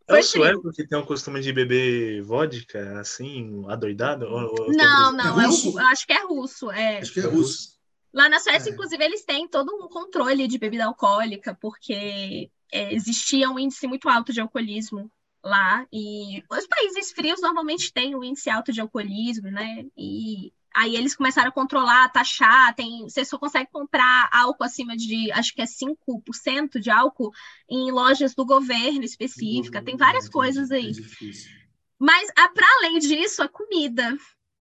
[0.09, 4.25] É o sueco que tem o costume de beber vodka, assim, adoidado?
[4.25, 6.71] Ou, não, não, é, é o, acho que é russo.
[6.71, 6.97] É.
[6.99, 7.77] Acho que é russo.
[8.11, 8.73] Lá na Suécia, é.
[8.73, 14.09] inclusive, eles têm todo um controle de bebida alcoólica, porque é, existia um índice muito
[14.09, 15.11] alto de alcoolismo
[15.43, 15.85] lá.
[15.93, 19.85] E os países frios normalmente têm um índice alto de alcoolismo, né?
[19.95, 25.29] E Aí eles começaram a controlar, taxar, tem, você só consegue comprar álcool acima de,
[25.33, 27.33] acho que é 5% de álcool
[27.69, 30.91] em lojas do governo específica, tem várias é coisas aí.
[30.91, 31.59] É
[31.99, 34.17] Mas, para além disso, a comida.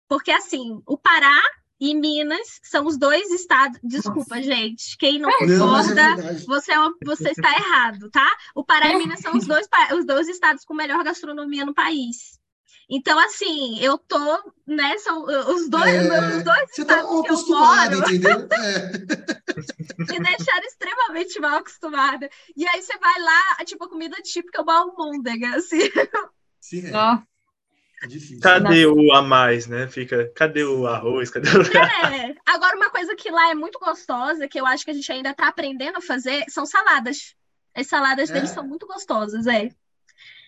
[0.07, 1.41] Porque, assim, o Pará
[1.79, 3.79] e Minas são os dois estados.
[3.83, 4.43] Desculpa, Nossa.
[4.43, 4.95] gente.
[4.99, 8.31] Quem não concorda, não, é você, é uma, você está errado, tá?
[8.53, 12.39] O Pará e Minas são os dois, os dois estados com melhor gastronomia no país.
[12.89, 14.98] Então, assim, eu tô, né?
[15.00, 18.48] São os dois, é, os dois você tá mal acostumada, entendeu?
[20.08, 20.12] É.
[20.12, 22.30] Me deixaram extremamente mal acostumada.
[22.58, 25.80] E aí você vai lá, tipo, a comida típica é uma almôndega, assim.
[26.60, 26.91] Sim, é.
[26.93, 27.36] Oh.
[28.04, 28.41] É difícil.
[28.41, 29.00] Cadê Nossa.
[29.00, 29.88] o a mais, né?
[29.88, 31.30] Fica, cadê o arroz?
[31.30, 31.62] Cadê o...
[31.62, 32.36] É.
[32.45, 35.34] Agora, uma coisa que lá é muito gostosa, que eu acho que a gente ainda
[35.34, 37.36] tá aprendendo a fazer, são saladas.
[37.74, 38.34] As saladas é?
[38.34, 39.69] deles são muito gostosas, é.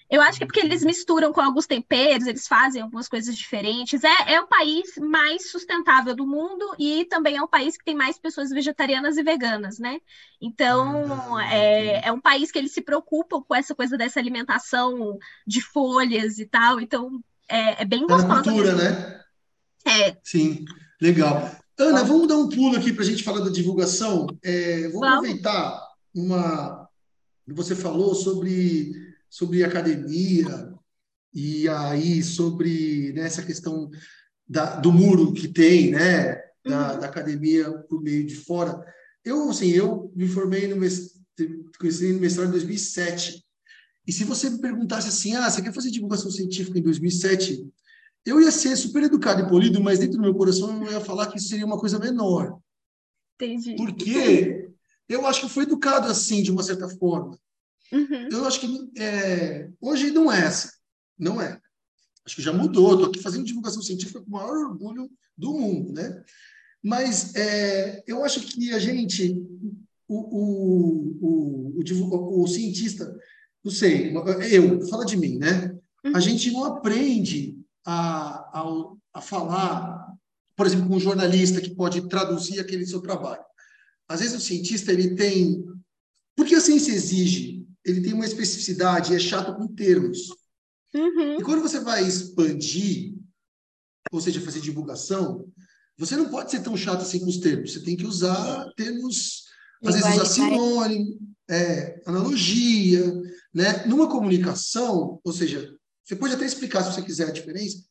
[0.09, 4.03] Eu acho que é porque eles misturam com alguns temperos, eles fazem algumas coisas diferentes.
[4.03, 7.95] É, é o país mais sustentável do mundo e também é um país que tem
[7.95, 9.99] mais pessoas vegetarianas e veganas, né?
[10.39, 15.19] Então, ah, é, é um país que eles se preocupam com essa coisa dessa alimentação
[15.45, 16.79] de folhas e tal.
[16.79, 18.31] Então, é, é bem é gostoso.
[18.31, 19.21] É cultura, né?
[19.85, 20.17] É.
[20.23, 20.63] Sim,
[21.01, 21.51] legal.
[21.77, 24.25] Ana, vamos dar um pulo aqui para a gente falar da divulgação.
[24.41, 25.17] É, vou vamos.
[25.17, 25.81] aproveitar
[26.15, 26.87] uma.
[27.45, 30.73] Você falou sobre sobre academia
[31.33, 33.89] e aí sobre né, essa questão
[34.47, 36.35] da, do muro que tem, né,
[36.65, 36.99] da, uhum.
[36.99, 38.83] da academia por meio de fora.
[39.23, 43.45] Eu, assim, eu me formei no mestrado, no mestrado em 2007.
[44.07, 47.67] E se você me perguntasse assim, ah, você quer fazer divulgação científica em 2007?
[48.25, 51.27] Eu ia ser super educado e polido, mas dentro do meu coração eu ia falar
[51.27, 52.57] que isso seria uma coisa menor.
[53.35, 53.75] Entendi.
[53.75, 54.69] Porque
[55.07, 57.37] eu acho que foi educado assim, de uma certa forma.
[57.91, 58.30] Uhum.
[58.32, 60.69] Eu acho que é, hoje não é assim,
[61.17, 61.60] não é.
[62.26, 62.93] Acho que já mudou.
[62.93, 66.23] Estou aqui fazendo divulgação científica com o maior orgulho do mundo, né?
[66.84, 69.41] Mas é, eu acho que a gente,
[70.08, 73.17] o, o, o, o, cientista,
[73.63, 74.13] não sei,
[74.52, 75.76] eu, fala de mim, né?
[76.04, 76.21] A uhum.
[76.21, 80.13] gente não aprende a, a, a falar,
[80.56, 83.43] por exemplo, com um jornalista que pode traduzir aquele seu trabalho.
[84.08, 85.65] Às vezes o cientista ele tem,
[86.36, 90.28] porque a ciência exige ele tem uma especificidade, é chato com termos.
[90.93, 91.39] Uhum.
[91.39, 93.15] E quando você vai expandir,
[94.12, 95.47] ou seja, fazer divulgação,
[95.97, 97.73] você não pode ser tão chato assim com os termos.
[97.73, 99.45] Você tem que usar termos,
[99.84, 101.17] às vezes usar sinônimo,
[101.50, 103.06] é, analogia,
[103.54, 103.86] né?
[103.86, 105.73] Numa comunicação, ou seja,
[106.04, 107.84] você pode até explicar se você quiser a diferença.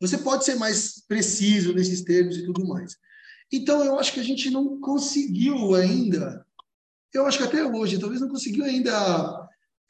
[0.00, 2.96] Você pode ser mais preciso nesses termos e tudo mais.
[3.52, 6.44] Então, eu acho que a gente não conseguiu ainda
[7.12, 9.41] eu acho que até hoje, talvez não conseguiu ainda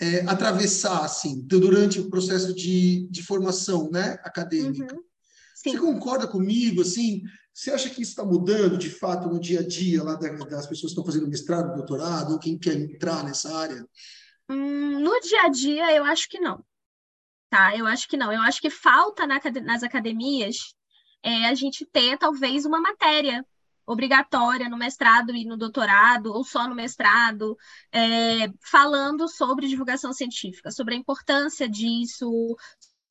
[0.03, 4.93] é, atravessar, assim, durante o processo de, de formação né, acadêmica.
[4.93, 5.03] Uhum.
[5.55, 7.23] Você concorda comigo, assim?
[7.55, 10.81] Você acha que isso está mudando, de fato, no dia a dia lá das pessoas
[10.81, 13.87] que estão fazendo mestrado, doutorado, ou quem quer entrar nessa área?
[14.51, 16.65] Hum, no dia a dia, eu acho que não.
[17.49, 17.77] Tá?
[17.77, 18.33] Eu acho que não.
[18.33, 20.75] Eu acho que falta na, nas academias
[21.23, 23.47] é, a gente ter, talvez, uma matéria
[23.87, 27.57] obrigatória no mestrado e no doutorado, ou só no mestrado,
[27.91, 32.57] é, falando sobre divulgação científica, sobre a importância disso,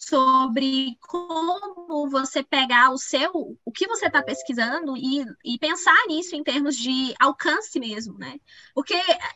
[0.01, 6.35] sobre como você pegar o seu, o que você está pesquisando e, e pensar nisso
[6.35, 8.39] em termos de alcance mesmo, né?
[8.73, 8.95] Porque,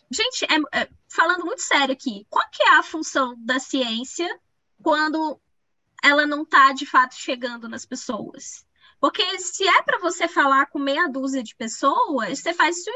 [0.10, 4.28] gente, é, é, falando muito sério aqui, qual que é a função da ciência
[4.82, 5.40] quando
[6.04, 8.66] ela não está de fato chegando nas pessoas?
[9.00, 12.92] Porque se é para você falar com meia dúzia de pessoas, você faz isso,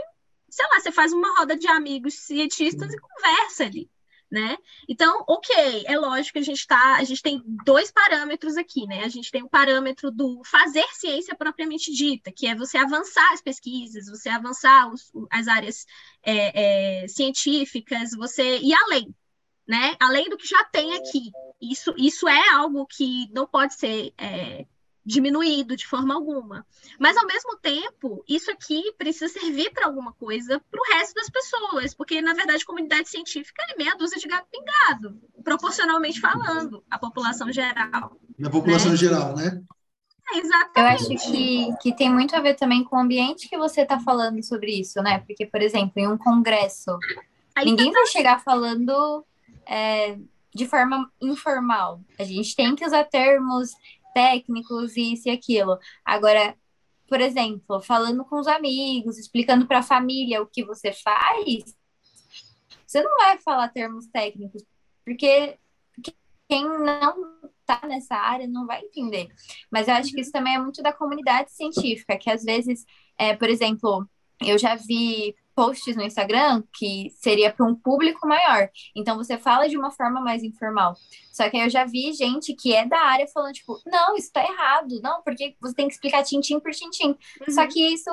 [0.50, 3.90] sei lá, você faz uma roda de amigos cientistas e conversa ali
[4.32, 4.58] né?
[4.88, 9.04] Então, ok, é lógico que a gente tá, a gente tem dois parâmetros aqui, né?
[9.04, 13.42] A gente tem o parâmetro do fazer ciência propriamente dita, que é você avançar as
[13.42, 15.86] pesquisas, você avançar os, as áreas
[16.24, 19.14] é, é, científicas, você ir além,
[19.68, 19.96] né?
[20.00, 21.32] Além do que já tem aqui.
[21.60, 24.66] Isso, isso é algo que não pode ser é,
[25.06, 26.66] diminuído de forma alguma.
[27.00, 31.30] Mas, ao mesmo tempo, isso aqui precisa servir para alguma coisa para o resto das
[31.30, 36.84] pessoas, porque, na verdade, a comunidade científica é meia dúzia de gato pingado, proporcionalmente falando,
[36.90, 38.18] a população geral.
[38.38, 38.98] Na população né?
[38.98, 39.62] geral, né?
[40.32, 40.72] É, exatamente.
[40.76, 40.86] Eu
[41.16, 44.44] acho que, que tem muito a ver também com o ambiente que você está falando
[44.44, 45.20] sobre isso, né?
[45.20, 46.98] Porque, por exemplo, em um congresso,
[47.56, 48.00] Aí ninguém tá...
[48.00, 49.26] vai chegar falando
[49.66, 50.18] é,
[50.54, 52.02] de forma informal.
[52.18, 53.72] A gente tem que usar termos
[54.14, 55.78] técnicos e isso e aquilo.
[56.06, 56.56] Agora,
[57.08, 61.76] por exemplo, falando com os amigos, explicando para a família o que você faz,
[62.86, 64.64] você não vai falar termos técnicos,
[65.06, 65.58] porque
[66.48, 69.30] quem não está nessa área não vai entender.
[69.72, 72.86] Mas eu acho que isso também é muito da comunidade científica, que às vezes,
[73.18, 74.10] é, por exemplo,
[74.42, 78.70] eu já vi posts no Instagram que seria para um público maior.
[78.96, 80.96] Então você fala de uma forma mais informal.
[81.34, 84.42] Só que eu já vi gente que é da área falando, tipo, não, isso tá
[84.42, 87.10] errado, não, porque você tem que explicar tintim por tintim.
[87.10, 87.54] Uhum.
[87.54, 88.10] Só que isso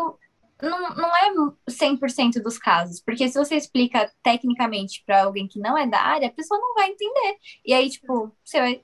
[0.60, 1.30] não, não é
[1.70, 6.26] 100% dos casos, porque se você explica tecnicamente para alguém que não é da área,
[6.26, 7.36] a pessoa não vai entender.
[7.64, 8.82] E aí, tipo, você vai,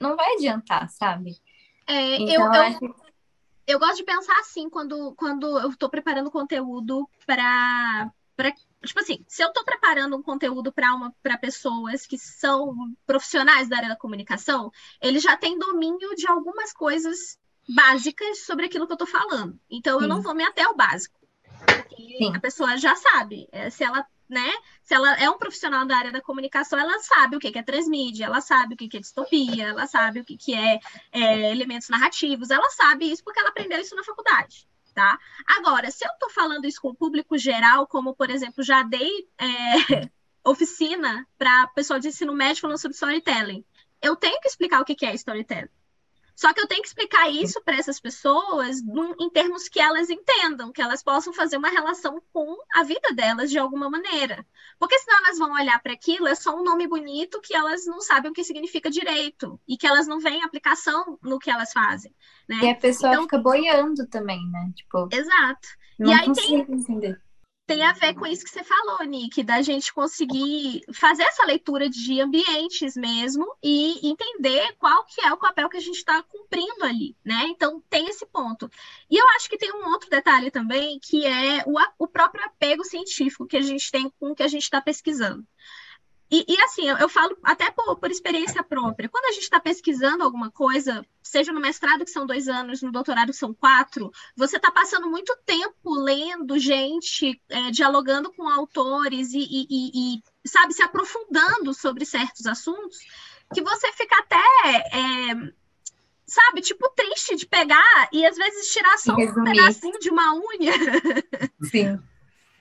[0.00, 1.32] não vai adiantar, sabe?
[1.86, 2.94] É, então, eu, eu,
[3.68, 8.10] eu gosto de pensar assim quando, quando eu estou preparando conteúdo para.
[8.82, 13.88] Tipo assim, se eu estou preparando um conteúdo para pessoas que são profissionais da área
[13.90, 14.70] da comunicação,
[15.02, 17.36] eles já têm domínio de algumas coisas
[17.68, 19.58] básicas sobre aquilo que eu estou falando.
[19.68, 20.04] Então, Sim.
[20.04, 21.18] eu não vou me até o básico.
[21.66, 23.48] Porque a pessoa já sabe.
[23.50, 24.52] É, se ela né?
[24.82, 28.26] Se ela é um profissional da área da comunicação, ela sabe o que é transmídia,
[28.26, 30.78] ela sabe o que é distopia, ela sabe o que é,
[31.12, 34.68] é elementos narrativos, ela sabe isso porque ela aprendeu isso na faculdade.
[34.94, 35.18] Tá?
[35.46, 39.28] Agora, se eu estou falando isso com o público geral, como, por exemplo, já dei
[39.38, 40.08] é,
[40.44, 43.64] oficina para pessoal de ensino médio falando sobre storytelling,
[44.02, 45.68] eu tenho que explicar o que é storytelling.
[46.38, 48.80] Só que eu tenho que explicar isso para essas pessoas
[49.18, 53.50] em termos que elas entendam, que elas possam fazer uma relação com a vida delas
[53.50, 54.46] de alguma maneira.
[54.78, 58.00] Porque senão elas vão olhar para aquilo, é só um nome bonito que elas não
[58.00, 62.14] sabem o que significa direito e que elas não veem aplicação no que elas fazem.
[62.48, 62.60] Né?
[62.62, 64.70] E a pessoa então, fica boiando também, né?
[64.76, 65.68] Tipo, exato.
[65.98, 67.20] Não e aí tem, entender
[67.68, 71.86] tem a ver com isso que você falou, Nick, da gente conseguir fazer essa leitura
[71.86, 76.82] de ambientes mesmo e entender qual que é o papel que a gente está cumprindo
[76.82, 77.44] ali, né?
[77.48, 78.70] Então tem esse ponto.
[79.10, 82.82] E eu acho que tem um outro detalhe também, que é o, o próprio apego
[82.84, 85.46] científico que a gente tem com o que a gente está pesquisando.
[86.30, 89.08] E, e, assim, eu, eu falo até por, por, experiência própria.
[89.08, 92.92] Quando a gente está pesquisando alguma coisa, seja no mestrado, que são dois anos, no
[92.92, 99.32] doutorado, que são quatro, você está passando muito tempo lendo gente, é, dialogando com autores
[99.32, 102.98] e, e, e, sabe, se aprofundando sobre certos assuntos,
[103.54, 104.36] que você fica até.
[104.92, 105.58] É,
[106.26, 110.72] sabe, tipo, triste de pegar e às vezes tirar só um pedacinho de uma unha.
[111.70, 111.98] Sim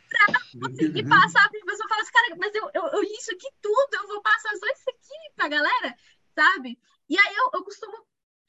[0.10, 3.32] pra conseguir passar para a pessoa falar assim, cara, mas eu, eu, eu, li isso
[3.32, 5.95] aqui tudo, eu vou passar só isso aqui pra galera,
[6.36, 6.80] sabe?
[7.10, 8.05] E aí eu, eu costumo,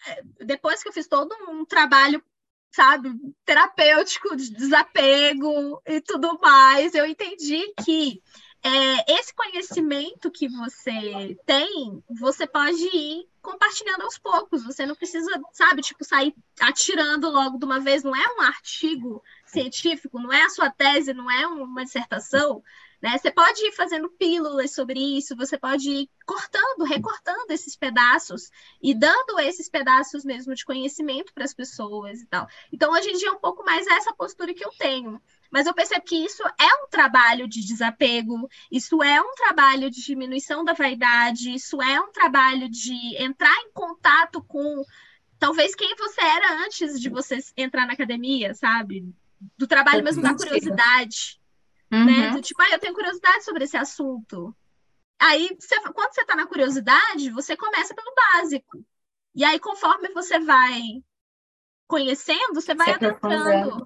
[0.06, 2.22] é, depois que eu fiz todo um trabalho,
[2.70, 3.10] sabe,
[3.44, 8.22] terapêutico, de desapego e tudo mais, eu entendi que
[8.62, 14.64] é, esse conhecimento que você tem, você pode ir compartilhando aos poucos.
[14.64, 18.02] Você não precisa, sabe, tipo, sair atirando logo de uma vez.
[18.02, 22.62] Não é um artigo científico, não é a sua tese, não é uma dissertação.
[23.00, 23.16] Né?
[23.16, 28.50] Você pode ir fazendo pílulas sobre isso, você pode ir cortando, recortando esses pedaços
[28.82, 32.48] e dando esses pedaços mesmo de conhecimento para as pessoas e tal.
[32.72, 35.20] Então, hoje em dia, é um pouco mais essa postura que eu tenho.
[35.50, 40.02] Mas eu percebo que isso é um trabalho de desapego, isso é um trabalho de
[40.02, 44.84] diminuição da vaidade, isso é um trabalho de entrar em contato com
[45.38, 49.14] talvez quem você era antes de você entrar na academia, sabe?
[49.56, 51.40] Do trabalho mesmo da curiosidade.
[51.92, 52.04] Uhum.
[52.04, 52.30] Né?
[52.30, 54.54] Do, tipo, ah, eu tenho curiosidade sobre esse assunto.
[55.18, 58.84] Aí, você, quando você está na curiosidade, você começa pelo básico.
[59.34, 60.80] E aí, conforme você vai
[61.86, 63.84] conhecendo, você vai adentrando.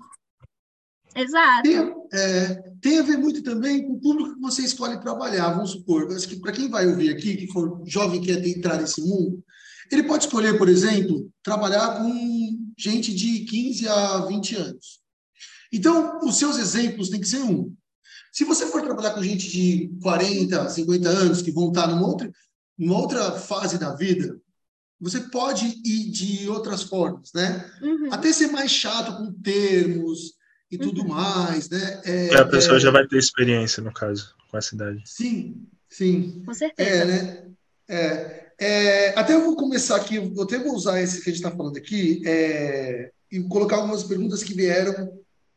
[1.14, 1.62] Exato.
[1.62, 5.72] Tem, é, tem, a ver muito também com o público que você escolhe trabalhar, vamos
[5.72, 6.08] supor.
[6.40, 9.44] Para quem vai ouvir aqui, que for jovem que quer entrar nesse mundo,
[9.90, 15.01] ele pode escolher, por exemplo, trabalhar com gente de 15 a 20 anos.
[15.72, 17.74] Então, os seus exemplos têm que ser um.
[18.32, 22.30] Se você for trabalhar com gente de 40, 50 anos, que vão estar numa outra,
[22.78, 24.38] numa outra fase da vida,
[25.00, 27.70] você pode ir de outras formas, né?
[27.82, 28.12] Uhum.
[28.12, 30.34] Até ser mais chato com termos,
[30.72, 31.08] e tudo uhum.
[31.08, 32.00] mais, né?
[32.02, 32.80] É, a pessoa é...
[32.80, 35.02] já vai ter experiência, no caso, com essa idade.
[35.04, 36.42] Sim, sim.
[36.46, 36.90] Com certeza.
[36.90, 37.50] É, né?
[37.86, 41.44] É, é, até eu vou começar aqui, eu até vou usar esse que a gente
[41.44, 45.12] está falando aqui é, e colocar algumas perguntas que vieram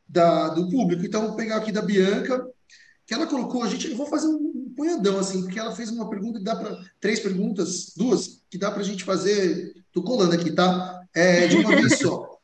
[0.07, 1.05] da, do público.
[1.05, 2.45] Então, vou pegar aqui da Bianca,
[3.05, 6.09] que ela colocou, a gente, eu vou fazer um punhadão, assim, porque ela fez uma
[6.09, 10.33] pergunta que dá para, três perguntas, duas, que dá para a gente fazer, tô colando
[10.33, 11.01] aqui, tá?
[11.13, 12.37] É, de uma vez só.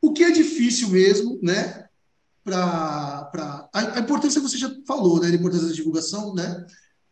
[0.00, 1.82] O que é difícil mesmo, né?
[2.44, 3.68] para.
[3.72, 5.28] A, a, importância você já falou, né?
[5.28, 6.66] A importância da divulgação, né?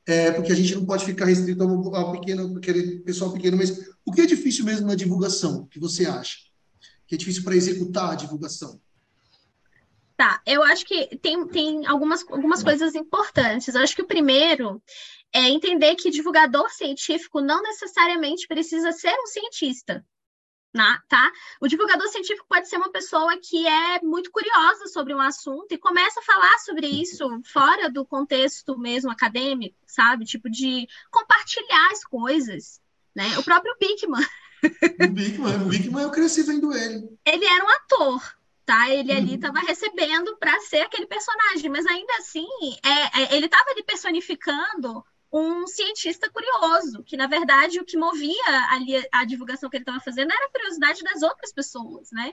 [0.06, 3.90] É, porque a gente não pode ficar restrito ao, ao pequeno, aquele pessoal pequeno, mas
[4.04, 5.66] o que é difícil mesmo na divulgação?
[5.66, 6.38] Que você acha?
[7.06, 8.80] Que é difícil para executar a divulgação?
[10.20, 13.74] Tá, eu acho que tem, tem algumas, algumas coisas importantes.
[13.74, 14.82] Eu acho que o primeiro
[15.32, 20.04] é entender que divulgador científico não necessariamente precisa ser um cientista
[21.08, 21.32] tá?
[21.58, 25.78] O divulgador científico pode ser uma pessoa que é muito curiosa sobre um assunto e
[25.78, 30.26] começa a falar sobre isso fora do contexto mesmo acadêmico, sabe?
[30.26, 32.78] Tipo de compartilhar as coisas,
[33.14, 33.38] né?
[33.38, 34.20] O próprio Bickman.
[34.62, 37.08] O Bickman, o Bickman eu cresci vendo ele.
[37.24, 38.22] Ele era um ator,
[38.70, 38.88] tá?
[38.88, 39.66] Ele ali estava uhum.
[39.66, 42.46] recebendo para ser aquele personagem, mas ainda assim,
[42.84, 48.68] é, é ele estava ali personificando um cientista curioso, que na verdade o que movia
[48.70, 52.32] ali a divulgação que ele estava fazendo era a curiosidade das outras pessoas, né?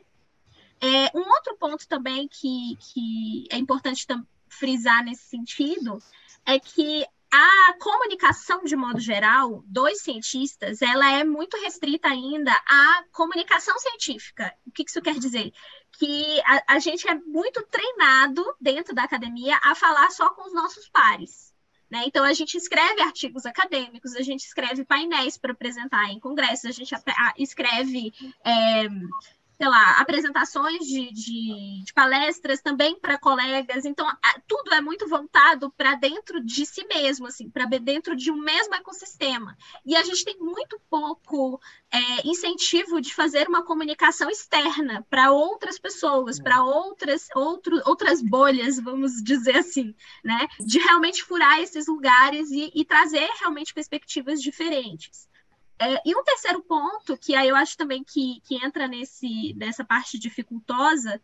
[0.80, 4.06] É, um outro ponto também que, que é importante
[4.48, 5.98] frisar nesse sentido
[6.46, 13.04] é que a comunicação, de modo geral, dos cientistas, ela é muito restrita ainda à
[13.12, 14.54] comunicação científica.
[14.66, 15.52] O que isso quer dizer?
[16.00, 20.54] Que a, a gente é muito treinado dentro da academia a falar só com os
[20.54, 21.54] nossos pares.
[21.90, 22.04] Né?
[22.06, 26.72] Então, a gente escreve artigos acadêmicos, a gente escreve painéis para apresentar em congressos, a
[26.72, 26.94] gente
[27.38, 28.14] escreve
[28.44, 28.88] é,
[29.58, 33.86] sei lá, apresentações de, de, de palestras também para colegas.
[33.86, 38.32] Então, a, tudo é muito voltado para dentro de si mesmo, assim, para dentro de
[38.32, 39.58] um mesmo ecossistema.
[39.84, 41.60] E a gente tem muito pouco
[41.92, 49.24] é, incentivo de fazer uma comunicação externa para outras pessoas, para outras, outras bolhas, vamos
[49.24, 50.48] dizer assim, né?
[50.60, 55.28] De realmente furar esses lugares e, e trazer realmente perspectivas diferentes.
[55.80, 59.86] É, e um terceiro ponto, que aí eu acho também que, que entra nesse, nessa
[59.86, 61.22] parte dificultosa,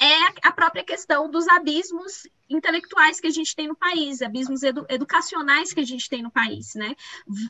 [0.00, 4.86] é a própria questão dos abismos intelectuais que a gente tem no país, abismos edu
[4.88, 6.94] educacionais que a gente tem no país, né?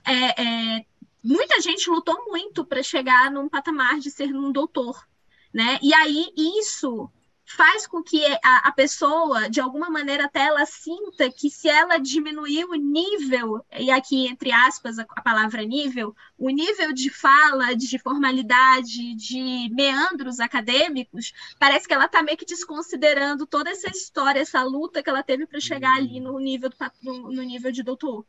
[0.07, 0.87] É, é,
[1.23, 5.07] muita gente lutou muito para chegar num patamar de ser um doutor,
[5.53, 5.79] né?
[5.83, 7.11] E aí isso
[7.47, 11.97] faz com que a, a, pessoa, de alguma maneira, até ela sinta que se ela
[11.97, 17.75] diminuir o nível, e aqui entre aspas a, a palavra nível, o nível de fala,
[17.75, 24.41] de formalidade, de meandros acadêmicos, parece que ela está meio que desconsiderando toda essa história,
[24.41, 27.85] essa luta que ela teve para chegar ali no nível, do, no, no nível de
[27.85, 28.27] doutor.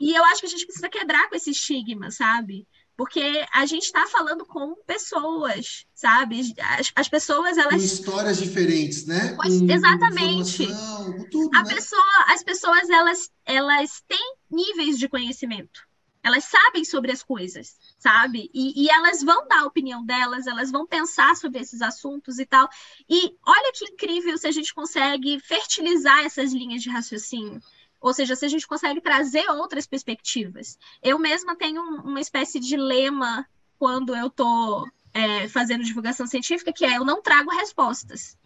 [0.00, 2.66] E eu acho que a gente precisa quebrar com esse estigma, sabe?
[2.96, 6.54] Porque a gente está falando com pessoas, sabe?
[6.60, 9.34] As, as pessoas elas com histórias diferentes, né?
[9.34, 10.66] Com, exatamente.
[10.66, 11.74] Com tudo, a né?
[11.74, 15.80] pessoa, as pessoas elas elas têm níveis de conhecimento.
[16.22, 18.50] Elas sabem sobre as coisas, sabe?
[18.54, 22.46] E, e elas vão dar a opinião delas, elas vão pensar sobre esses assuntos e
[22.46, 22.66] tal.
[23.06, 27.60] E olha que incrível se a gente consegue fertilizar essas linhas de raciocínio.
[28.04, 30.78] Ou seja, se a gente consegue trazer outras perspectivas.
[31.02, 33.48] Eu mesma tenho uma espécie de lema
[33.78, 38.36] quando eu estou é, fazendo divulgação científica, que é eu não trago respostas,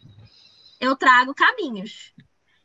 [0.78, 2.14] eu trago caminhos.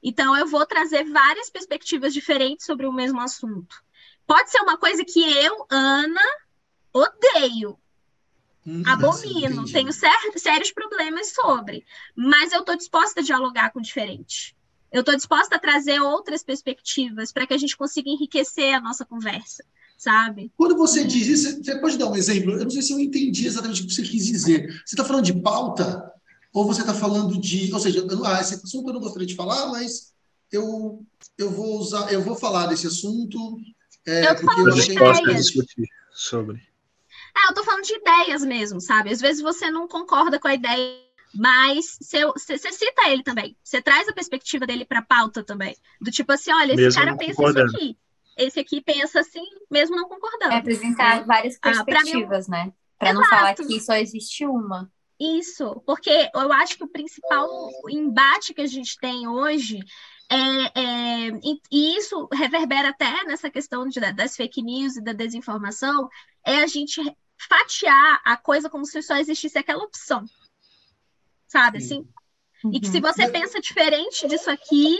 [0.03, 3.83] Então, eu vou trazer várias perspectivas diferentes sobre o mesmo assunto.
[4.27, 6.21] Pode ser uma coisa que eu, Ana,
[6.93, 7.75] odeio,
[8.67, 11.83] hum, abomino, tenho sérios problemas sobre,
[12.15, 14.55] mas eu estou disposta a dialogar com o diferente.
[14.93, 19.03] Eu estou disposta a trazer outras perspectivas para que a gente consiga enriquecer a nossa
[19.03, 19.65] conversa,
[19.97, 20.51] sabe?
[20.55, 22.51] Quando você diz isso, você pode dar um exemplo?
[22.51, 24.67] Eu não sei se eu entendi exatamente o que você quis dizer.
[24.85, 26.13] Você está falando de pauta
[26.53, 29.65] ou você está falando de, ou seja, ah, esse assunto eu não gostaria de falar,
[29.67, 30.13] mas
[30.51, 31.03] eu
[31.37, 33.57] eu vou usar, eu vou falar desse assunto
[34.05, 36.61] é, eu porque eu achei que discutir sobre.
[37.35, 39.11] Ah, eu tô falando de ideias mesmo, sabe?
[39.11, 41.02] Às vezes você não concorda com a ideia,
[41.33, 43.57] mas você cita ele também.
[43.63, 45.75] Você traz a perspectiva dele para a pauta também.
[45.99, 47.97] Do tipo assim, olha, esse cara pensa isso aqui.
[48.37, 50.53] Esse aqui pensa assim, mesmo não concordando.
[50.53, 51.23] É apresentar né?
[51.25, 52.73] várias perspectivas, ah, pra mim, né?
[52.97, 54.91] Para não falar que só existe uma.
[55.19, 57.47] Isso, porque eu acho que o principal
[57.89, 59.79] embate que a gente tem hoje
[60.29, 61.29] é, é,
[61.71, 66.09] e isso reverbera até nessa questão de, das fake news e da desinformação,
[66.45, 66.99] é a gente
[67.37, 70.25] fatiar a coisa como se só existisse aquela opção.
[71.53, 71.85] Sabe Sim.
[71.85, 72.07] assim?
[72.63, 72.71] Uhum.
[72.73, 73.03] E que se uhum.
[73.03, 74.97] você pensa diferente disso aqui,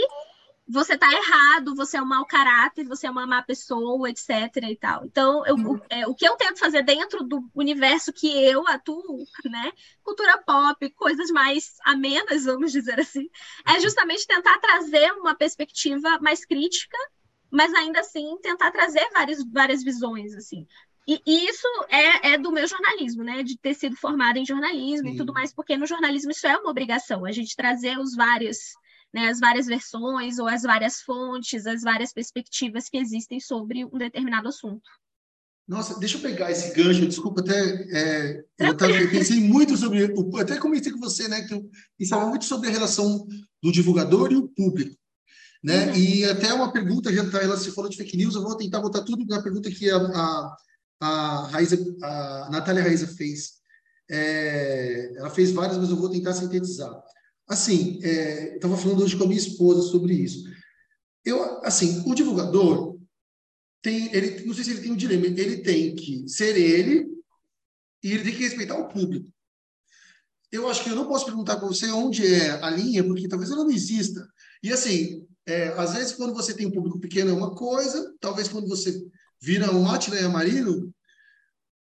[0.69, 4.29] você tá errado, você é um mau caráter, você é uma má pessoa, etc.
[4.69, 5.03] e tal.
[5.03, 5.77] Então, eu, uhum.
[5.77, 9.71] o, é, o que eu tento fazer dentro do universo que eu atuo, né?
[10.03, 13.27] Cultura pop, coisas mais amenas, vamos dizer assim,
[13.65, 16.97] é justamente tentar trazer uma perspectiva mais crítica,
[17.49, 20.67] mas ainda assim tentar trazer várias, várias visões, assim.
[21.07, 23.43] E, isso é, é, do meu jornalismo, né?
[23.43, 25.13] De ter sido formada em jornalismo Sim.
[25.13, 28.57] e tudo mais, porque no jornalismo isso é uma obrigação, a gente trazer os vários
[29.13, 33.97] né, as várias versões ou as várias fontes, as várias perspectivas que existem sobre um
[33.97, 34.89] determinado assunto.
[35.67, 40.57] Nossa, deixa eu pegar esse gancho, desculpa, até é, eu, tava, pensei muito sobre, até
[40.57, 43.25] comentei com você, né, que eu pensava muito sobre a relação
[43.61, 44.93] do divulgador e o público,
[45.63, 45.95] né, uhum.
[45.95, 48.81] e até uma pergunta, já tá, ela se falou de fake news, eu vou tentar
[48.81, 50.57] botar tudo na pergunta que a, a,
[50.99, 53.53] a, Raíza, a Natália Raíza fez,
[54.09, 56.93] é, ela fez várias, mas eu vou tentar sintetizar.
[57.47, 60.43] Assim, é, estava falando hoje com a minha esposa sobre isso.
[61.25, 62.97] Eu, assim, o divulgador
[63.81, 67.05] tem, ele, não sei se ele tem um dilema, ele tem que ser ele
[68.01, 69.29] e ele tem que respeitar o público.
[70.51, 73.49] Eu acho que eu não posso perguntar para você onde é a linha, porque talvez
[73.51, 74.25] ela não exista.
[74.61, 78.47] E assim, é, às vezes quando você tem um público pequeno é uma coisa, talvez
[78.47, 79.03] quando você
[79.43, 80.93] vira um Atila e Amarino,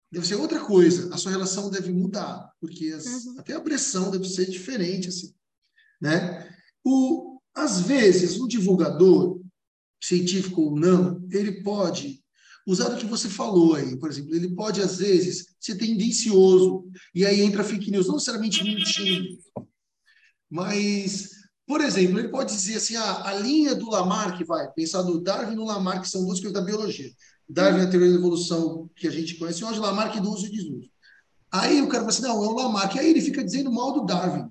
[0.09, 1.13] deve ser outra coisa.
[1.13, 3.35] A sua relação deve mudar, porque as, uhum.
[3.37, 5.33] até a pressão deve ser diferente, assim.
[6.01, 6.49] Né?
[6.85, 9.41] O, às vezes, o divulgador,
[10.01, 12.23] científico ou não, ele pode
[12.65, 17.25] usar o que você falou aí, por exemplo, ele pode, às vezes, ser tendencioso, e
[17.25, 19.37] aí entra fake news, não necessariamente mentindo,
[20.49, 21.31] mas,
[21.67, 25.53] por exemplo, ele pode dizer assim, ah, a linha do Lamarck, vai, pensar no Darwin
[25.53, 27.11] e no Lamarck, que são duas coisas da biologia.
[27.49, 30.51] Darwin é a teoria da evolução que a gente conhece hoje, Lamarck do uso e
[30.51, 30.89] desuso.
[31.51, 34.05] Aí o cara fala assim, não, é o Lamarck, aí ele fica dizendo mal do
[34.05, 34.49] Darwin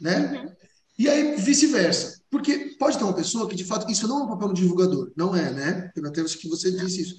[0.00, 0.32] né?
[0.32, 0.52] Uhum.
[0.98, 2.20] E aí vice-versa.
[2.30, 5.10] Porque pode ter uma pessoa que, de fato, isso não é um papel do divulgador,
[5.16, 5.90] não é, né?
[5.96, 7.16] Eu até acho que você disse isso.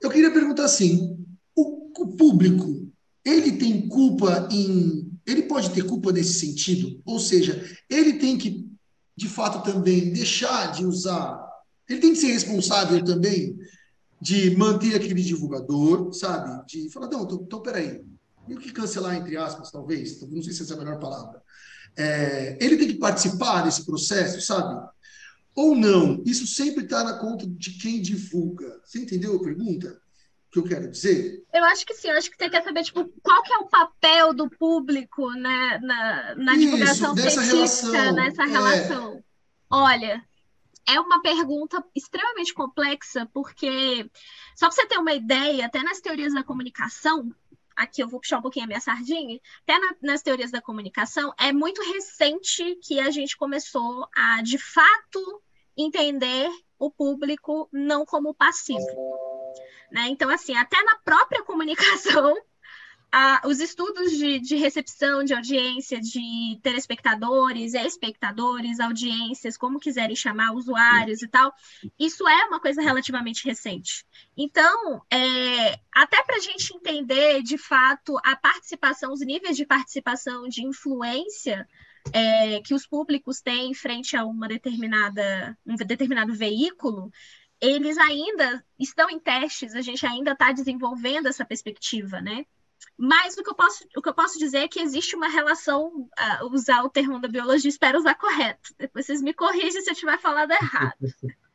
[0.00, 1.18] Eu queria perguntar assim:
[1.54, 2.90] o, o público,
[3.24, 5.10] ele tem culpa em.
[5.26, 7.02] Ele pode ter culpa nesse sentido?
[7.04, 8.66] Ou seja, ele tem que,
[9.14, 11.38] de fato, também deixar de usar.
[11.86, 13.58] Ele tem que ser responsável também
[14.20, 16.64] de manter aquele divulgador, sabe?
[16.66, 18.04] De falar, não, então, peraí.
[18.46, 20.20] Meio que cancelar, entre aspas, talvez.
[20.22, 21.42] Não sei se essa é a melhor palavra
[21.98, 24.88] é, ele tem que participar desse processo, sabe?
[25.54, 26.22] Ou não?
[26.24, 28.80] Isso sempre está na conta de quem divulga.
[28.84, 30.00] Você entendeu a pergunta?
[30.50, 31.44] que eu quero dizer?
[31.52, 33.68] Eu acho que sim, eu acho que você quer saber, tipo, qual que é o
[33.68, 38.14] papel do público né, na, na Isso, divulgação científica, relação.
[38.14, 38.46] nessa é.
[38.46, 39.24] relação.
[39.68, 40.24] Olha,
[40.88, 44.10] é uma pergunta extremamente complexa, porque,
[44.56, 47.30] só para você ter uma ideia, até nas teorias da comunicação,
[47.76, 51.32] aqui eu vou puxar um pouquinho a minha sardinha, até na, nas teorias da comunicação,
[51.38, 55.42] é muito recente que a gente começou a, de fato,
[55.76, 58.86] entender o público não como passivo.
[59.92, 60.08] Né?
[60.08, 62.34] Então, assim, até na própria comunicação,
[63.10, 70.52] a, os estudos de, de, recepção de audiência de telespectadores, espectadores, audiências, como quiserem chamar,
[70.52, 71.52] usuários e tal,
[71.98, 74.04] isso é uma coisa relativamente recente.
[74.36, 80.46] Então, é, até para a gente entender de fato a participação, os níveis de participação
[80.48, 81.66] de influência
[82.12, 87.10] é, que os públicos têm frente a uma determinada, um determinado veículo,
[87.60, 92.46] eles ainda estão em testes, a gente ainda está desenvolvendo essa perspectiva, né?
[92.96, 95.86] Mas o que, eu posso, o que eu posso dizer é que existe uma relação,
[95.86, 98.74] uh, usar o termo da biologia, espero usar correto.
[98.78, 100.96] Depois vocês me corrigem se eu tiver falado errado.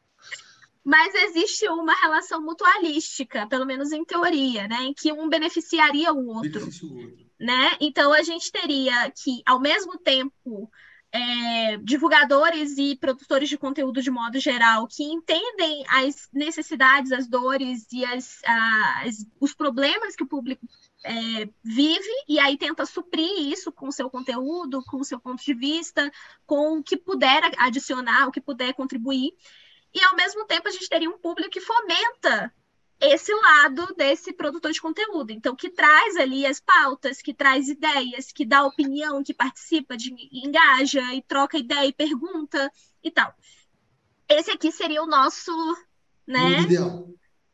[0.83, 6.27] mas existe uma relação mutualística, pelo menos em teoria, né, em que um beneficiaria o
[6.27, 7.27] outro, o outro.
[7.39, 7.77] né?
[7.79, 10.69] Então a gente teria que, ao mesmo tempo,
[11.13, 17.85] é, divulgadores e produtores de conteúdo de modo geral que entendem as necessidades, as dores
[17.93, 20.65] e as, as os problemas que o público
[21.03, 25.43] é, vive e aí tenta suprir isso com o seu conteúdo, com o seu ponto
[25.43, 26.11] de vista,
[26.45, 29.33] com o que puder adicionar, o que puder contribuir.
[29.93, 32.53] E ao mesmo tempo a gente teria um público que fomenta
[32.99, 35.31] esse lado desse produtor de conteúdo.
[35.31, 40.13] Então, que traz ali as pautas, que traz ideias, que dá opinião, que participa, de,
[40.31, 42.71] engaja e troca ideia e pergunta
[43.03, 43.33] e tal.
[44.29, 45.51] Esse aqui seria o nosso,
[46.25, 46.61] né?
[46.61, 47.09] Ideal.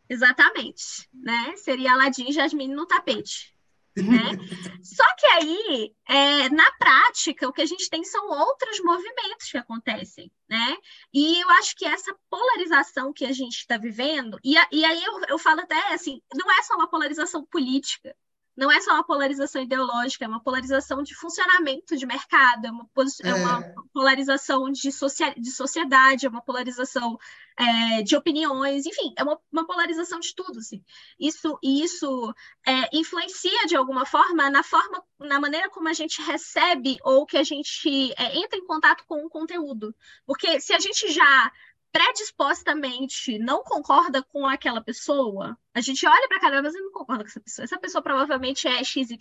[0.10, 1.56] Exatamente, né?
[1.58, 3.54] Seria Aladim e Jasmine no tapete.
[3.96, 4.04] Né?
[4.84, 9.58] Só que aí, é, na prática, o que a gente tem são outros movimentos que
[9.58, 10.78] acontecem, né?
[11.14, 15.22] E eu acho que essa polarização que a gente está vivendo, e, e aí eu,
[15.30, 18.16] eu falo até assim, não é só uma polarização política,
[18.60, 22.90] não é só uma polarização ideológica, é uma polarização de funcionamento de mercado, é uma,
[23.24, 23.74] é uma é.
[23.94, 27.18] polarização de, socia de sociedade, é uma polarização
[27.58, 30.60] é, de opiniões, enfim, é uma, uma, polarização de tudo.
[30.60, 30.84] Assim.
[31.18, 32.34] Isso, isso
[32.68, 37.38] é, influencia de alguma forma na forma, na maneira como a gente recebe ou que
[37.38, 39.96] a gente é, entra em contato com o conteúdo.
[40.26, 41.52] Porque se a gente já
[41.92, 47.24] predispostamente não concorda com aquela pessoa, a gente olha para cada vez e não concorda
[47.24, 47.64] com essa pessoa.
[47.64, 49.18] Essa pessoa provavelmente é XYZ.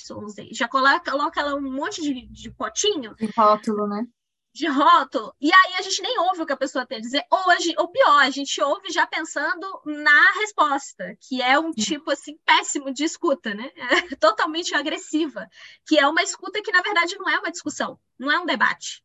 [0.52, 3.14] Já coloca, coloca ela um monte de, de potinho.
[3.16, 4.06] De rótulo, né?
[4.52, 5.34] De rótulo.
[5.40, 7.24] E aí a gente nem ouve o que a pessoa tem a dizer.
[7.30, 7.40] Ou,
[7.78, 12.92] ou pior, a gente ouve já pensando na resposta, que é um tipo assim péssimo
[12.92, 13.70] de escuta, né?
[13.76, 15.48] É totalmente agressiva.
[15.86, 19.02] Que é uma escuta que, na verdade, não é uma discussão, não é um debate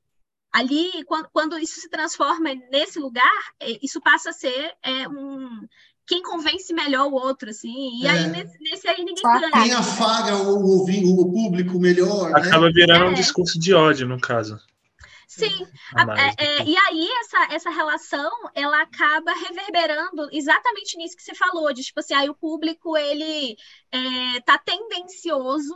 [0.54, 5.68] ali, quando, quando, isso se transforma nesse lugar, é, isso passa a ser é, um
[6.06, 8.10] quem convence melhor o outro, assim, e é.
[8.10, 9.51] aí nesse, nesse, aí ninguém ganha.
[9.51, 12.39] Quem afaga o, o, o público melhor, né?
[12.39, 12.72] Acaba né?
[12.74, 13.10] virando é.
[13.10, 14.60] um discurso de ódio, no caso.
[15.28, 15.66] Sim,
[15.97, 21.74] é, é, e aí essa, essa relação, ela acaba reverberando exatamente nisso que você falou,
[21.74, 23.58] de tipo assim, aí o público, ele
[23.91, 25.76] é, tá tendencioso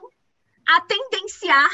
[0.68, 1.72] a tendenciar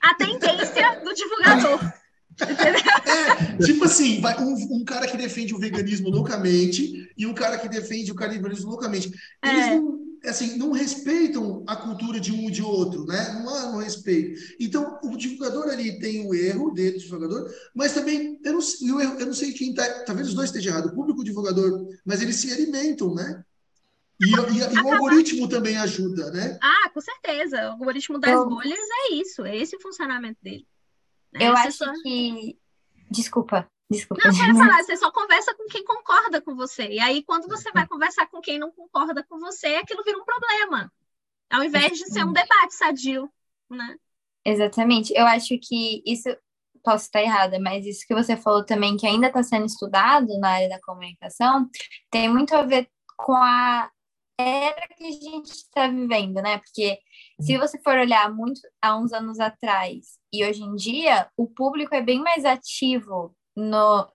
[0.00, 1.80] a tendência do divulgador.
[2.40, 7.58] É, tipo assim, vai um, um, cara que defende o veganismo loucamente e um cara
[7.58, 9.10] que defende o canibalismo loucamente.
[9.42, 9.74] Eles é.
[9.76, 13.40] não, assim, não respeitam a cultura de um e de outro, né?
[13.42, 14.40] Não há um respeito.
[14.58, 19.18] Então, o divulgador ali tem o erro dele, o divulgador, mas também, eu não, eu,
[19.18, 22.22] eu não sei quem tá, talvez os dois estejam errados, o público o divulgador, mas
[22.22, 23.44] eles se alimentam, né?
[24.20, 26.58] E, e, e, o algoritmo também ajuda, né?
[26.60, 27.68] Ah, com certeza.
[27.70, 30.66] O algoritmo das então, bolhas é isso, é esse o funcionamento dele.
[31.32, 31.48] Né?
[31.48, 31.92] Eu acho só...
[32.02, 32.58] que.
[33.10, 34.22] Desculpa, desculpa.
[34.24, 36.88] Não, você, falar, você só conversa com quem concorda com você.
[36.88, 40.24] E aí, quando você vai conversar com quem não concorda com você, aquilo vira um
[40.24, 40.92] problema.
[41.50, 43.28] Ao invés de ser um debate sadio,
[43.68, 43.96] né?
[44.44, 45.12] Exatamente.
[45.14, 46.28] Eu acho que isso
[46.82, 50.50] posso estar errada, mas isso que você falou também, que ainda está sendo estudado na
[50.50, 51.68] área da comunicação,
[52.10, 53.90] tem muito a ver com a
[54.40, 56.58] era que a gente está vivendo, né?
[56.58, 56.98] Porque
[57.40, 61.94] se você for olhar muito há uns anos atrás e hoje em dia, o público
[61.94, 64.06] é bem mais ativo no,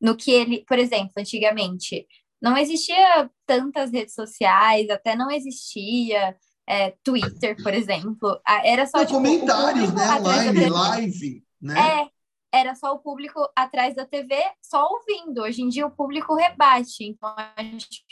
[0.00, 2.06] no que ele, por exemplo, antigamente
[2.40, 6.36] não existia tantas redes sociais, até não existia
[6.68, 8.40] é, Twitter, por exemplo.
[8.64, 10.18] Era só tipo, comentários, né?
[10.20, 11.74] Live, live, né?
[12.02, 12.08] É,
[12.52, 15.42] era só o público atrás da TV, só ouvindo.
[15.42, 17.04] Hoje em dia o público rebate.
[17.04, 18.04] Então a gente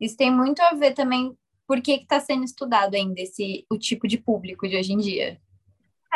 [0.00, 1.36] isso tem muito a ver também
[1.66, 5.40] por que está sendo estudado ainda esse, o tipo de público de hoje em dia.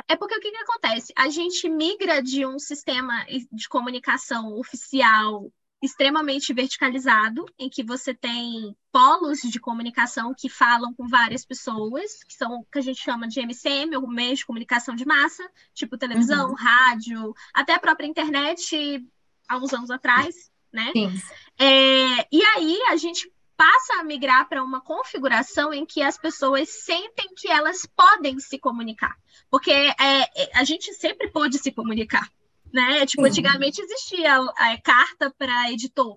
[0.09, 1.13] É porque o que, que acontece?
[1.17, 5.53] A gente migra de um sistema de comunicação oficial
[5.83, 12.35] extremamente verticalizado, em que você tem polos de comunicação que falam com várias pessoas, que
[12.35, 15.99] são o que a gente chama de MCM, ou meio de comunicação de massa, tipo
[15.99, 16.55] televisão, uhum.
[16.55, 19.05] rádio, até a própria internet
[19.49, 20.93] há uns anos atrás, né?
[20.93, 21.13] Sim.
[21.59, 23.29] É, e aí a gente
[23.63, 28.59] passa a migrar para uma configuração em que as pessoas sentem que elas podem se
[28.59, 29.15] comunicar.
[29.49, 32.29] Porque é, é a gente sempre pôde se comunicar.
[32.73, 33.07] Né?
[33.07, 36.17] Tipo, antigamente existia a, a carta para editor.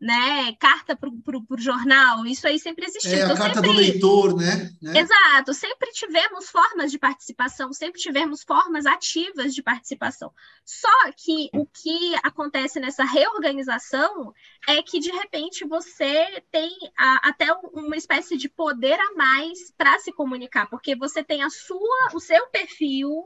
[0.00, 0.52] Né?
[0.60, 3.12] Carta para o jornal, isso aí sempre existiu.
[3.12, 3.70] É, a então, carta sempre...
[3.70, 4.70] do leitor, né?
[4.80, 5.00] né?
[5.00, 10.32] Exato, sempre tivemos formas de participação, sempre tivemos formas ativas de participação.
[10.64, 14.32] Só que o que acontece nessa reorganização
[14.68, 19.98] é que, de repente, você tem a, até uma espécie de poder a mais para
[19.98, 23.24] se comunicar, porque você tem a sua, o seu perfil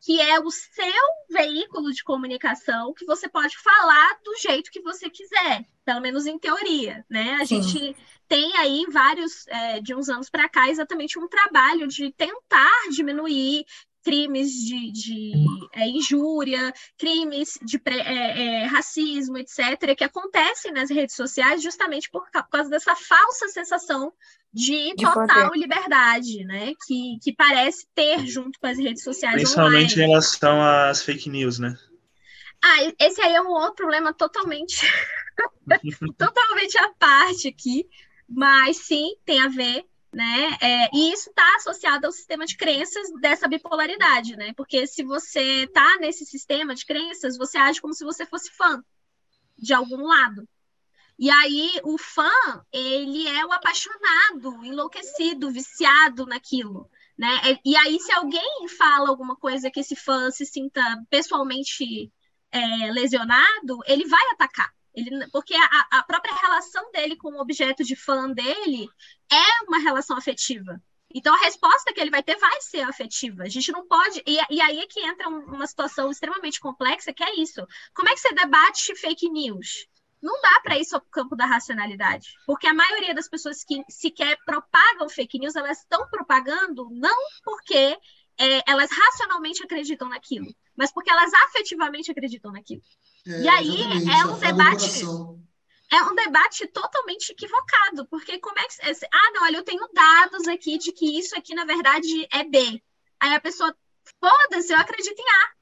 [0.00, 5.10] que é o seu veículo de comunicação que você pode falar do jeito que você
[5.10, 7.34] quiser, pelo menos em teoria, né?
[7.34, 7.62] A Sim.
[7.62, 7.96] gente
[8.26, 13.66] tem aí vários, é, de uns anos para cá, exatamente um trabalho de tentar diminuir
[14.02, 15.32] crimes de, de
[15.74, 22.24] é, injúria, crimes de é, é, racismo, etc., que acontecem nas redes sociais justamente por,
[22.30, 24.12] por causa dessa falsa sensação
[24.52, 25.58] de, de total poder.
[25.58, 26.72] liberdade, né?
[26.86, 29.36] Que, que parece ter junto com as redes sociais.
[29.36, 30.02] Principalmente online.
[30.02, 31.76] em relação às fake news, né?
[32.62, 34.86] Ah, esse aí é um outro problema totalmente,
[36.18, 37.86] totalmente à parte aqui,
[38.28, 40.58] mas sim tem a ver né?
[40.60, 44.52] É, e isso está associado ao sistema de crenças dessa bipolaridade, né?
[44.54, 48.82] Porque se você está nesse sistema de crenças, você age como se você fosse fã
[49.56, 50.48] de algum lado.
[51.18, 52.30] E aí o fã,
[52.72, 57.28] ele é o apaixonado, enlouquecido, viciado naquilo, né?
[57.64, 60.80] E aí se alguém fala alguma coisa que esse fã se sinta
[61.10, 62.10] pessoalmente
[62.50, 64.72] é, lesionado, ele vai atacar.
[64.94, 68.88] Ele, porque a, a própria relação dele com o objeto de fã dele
[69.30, 70.80] é uma relação afetiva.
[71.12, 73.42] Então, a resposta que ele vai ter vai ser afetiva.
[73.42, 74.22] A gente não pode.
[74.26, 77.66] E, e aí é que entra uma situação extremamente complexa, que é isso.
[77.94, 79.88] Como é que você debate fake news?
[80.22, 82.28] Não dá para isso ao campo da racionalidade.
[82.46, 87.98] Porque a maioria das pessoas que sequer propagam fake news, elas estão propagando não porque
[88.40, 92.80] é, elas racionalmente acreditam naquilo, mas porque elas afetivamente acreditam naquilo.
[93.26, 95.04] É, e aí é um debate.
[95.92, 99.06] É um debate totalmente equivocado, porque como é que.
[99.12, 102.82] Ah, não, olha, eu tenho dados aqui de que isso aqui, na verdade, é B.
[103.18, 103.76] Aí a pessoa,
[104.18, 105.60] foda-se, eu acredito em A.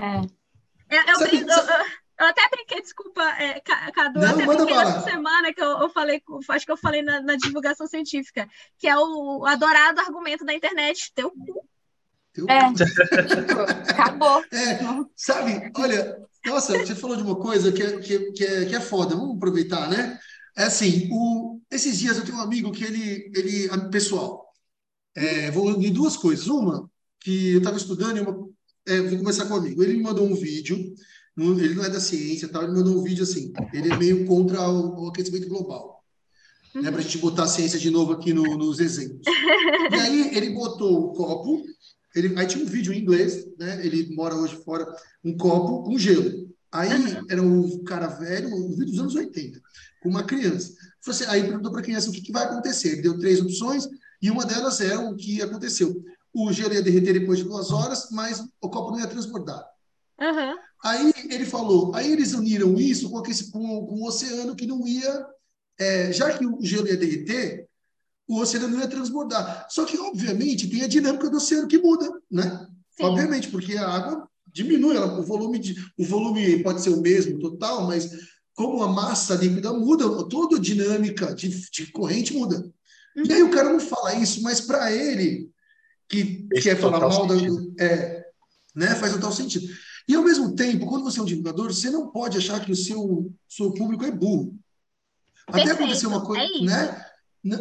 [0.00, 0.96] É.
[0.96, 1.92] Eu, eu, sabe, eu, sabe...
[2.20, 6.22] eu até brinquei, desculpa, é, Cadu, não, até brinquei essa semana que eu, eu, falei,
[6.48, 11.12] acho que eu falei na, na, divulgação científica, que é o adorado argumento da internet,
[11.14, 11.68] teu cu.
[12.32, 12.58] Teu é.
[13.88, 14.42] Acabou.
[14.52, 14.78] É,
[15.16, 16.16] sabe, olha,
[16.46, 19.36] nossa, você falou de uma coisa que é, que, que, é, que é foda, vamos
[19.36, 20.18] aproveitar, né?
[20.56, 24.44] É assim, o, esses dias eu tenho um amigo que ele, ele pessoal,
[25.14, 26.46] é, vou em duas coisas.
[26.46, 28.48] Uma, que eu estava estudando, uma,
[28.86, 29.82] é, vou começar com um amigo.
[29.82, 30.94] Ele me mandou um vídeo,
[31.36, 34.68] ele não é da ciência, tal, ele mandou um vídeo assim, ele é meio contra
[34.68, 36.02] o, o aquecimento global.
[36.74, 39.20] Né, para a gente botar a ciência de novo aqui no, nos exemplos.
[39.92, 41.62] E aí ele botou o copo
[42.14, 43.84] ele, aí tinha um vídeo em inglês, né?
[43.84, 44.86] Ele mora hoje fora,
[45.24, 46.50] um copo com gelo.
[46.70, 46.90] Aí
[47.28, 49.60] era um cara velho, um vídeo dos anos 80,
[50.02, 50.74] com uma criança.
[51.06, 52.92] Assim, aí perguntou para a criança o que, que vai acontecer.
[52.92, 53.88] Ele deu três opções
[54.20, 56.02] e uma delas era o que aconteceu.
[56.32, 59.66] O gelo ia derreter depois de duas horas, mas o copo não ia transbordar.
[60.18, 60.56] Uhum.
[60.84, 64.86] Aí ele falou, aí eles uniram isso com, aquele, com, com o oceano que não
[64.86, 65.26] ia,
[65.78, 67.68] é, já que o gelo ia derreter,
[68.32, 69.66] o oceano não ia transbordar.
[69.68, 72.66] Só que, obviamente, tem a dinâmica do oceano que muda, né?
[72.96, 73.04] Sim.
[73.04, 77.38] Obviamente, porque a água diminui, ela, o, volume de, o volume pode ser o mesmo
[77.38, 78.10] total, mas
[78.54, 82.56] como a massa líquida muda, toda a dinâmica de, de corrente muda.
[83.16, 83.24] Uhum.
[83.26, 85.50] E aí o cara não fala isso, mas para ele,
[86.08, 87.34] que Esse quer falar mal da.
[87.80, 88.24] É,
[88.74, 89.66] né, faz total sentido.
[90.08, 92.76] E ao mesmo tempo, quando você é um divulgador, você não pode achar que o
[92.76, 94.58] seu, seu público é burro.
[95.46, 97.06] Até acontecer uma coisa, é né?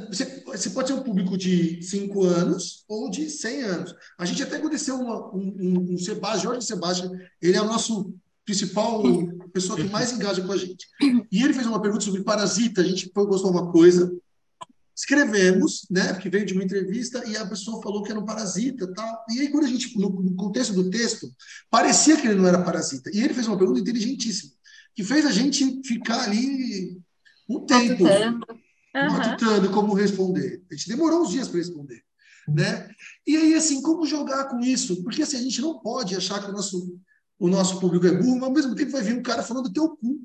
[0.10, 3.96] Você, você pode ser um público de 5 anos ou de 100 anos.
[4.18, 7.12] A gente até aconteceu uma, um, um, um Sebastião, Jorge Sebastião,
[7.42, 8.14] ele é o nosso
[8.46, 9.02] principal
[9.52, 10.88] pessoa que mais engaja com a gente.
[11.32, 14.12] E ele fez uma pergunta sobre parasita, a gente gostou uma coisa,
[14.96, 18.92] escrevemos, né, porque veio de uma entrevista e a pessoa falou que era um parasita,
[18.94, 19.26] tal.
[19.32, 21.28] E aí quando a gente no, no contexto do texto,
[21.72, 23.10] parecia que ele não era parasita.
[23.14, 24.52] E ele fez uma pergunta inteligentíssima,
[24.94, 27.00] que fez a gente ficar ali
[27.50, 28.06] um tempo
[28.96, 29.12] uhum.
[29.12, 30.62] matutando como responder.
[30.70, 32.04] A gente demorou uns dias para responder.
[32.48, 32.90] Né?
[33.26, 35.04] E aí, assim, como jogar com isso?
[35.04, 37.00] Porque assim, a gente não pode achar que o nosso,
[37.40, 39.74] o nosso público é burro, mas ao mesmo tempo vai vir um cara falando do
[39.74, 40.20] teu cu.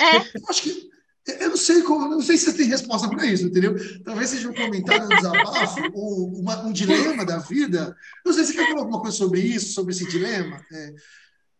[0.00, 0.38] É.
[0.38, 0.94] Eu acho que.
[1.26, 3.74] Eu não sei como, não sei se você tem resposta para isso, entendeu?
[4.04, 7.96] Talvez seja um comentário, um desabafo, ou uma, um dilema da vida.
[8.24, 10.62] Não sei se você quer falar alguma coisa sobre isso, sobre esse dilema.
[10.70, 10.94] É,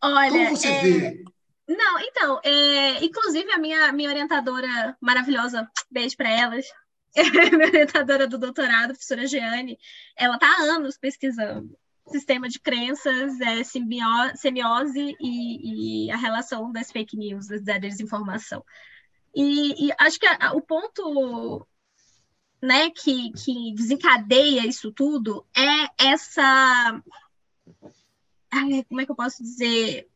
[0.02, 0.82] Olha, como você é...
[0.82, 1.24] vê?
[1.66, 6.66] Não, então, é, inclusive a minha, minha orientadora maravilhosa, beijo para elas,
[7.52, 9.78] minha orientadora do doutorado, professora Jeane,
[10.16, 16.70] ela está há anos pesquisando sistema de crenças, é, simbiose, semiose e, e, a relação
[16.70, 18.64] das fake news, da desinformação.
[19.34, 21.66] E, e acho que a, o ponto
[22.62, 27.02] né, que, que desencadeia isso tudo é essa.
[28.88, 30.08] Como é que eu posso dizer?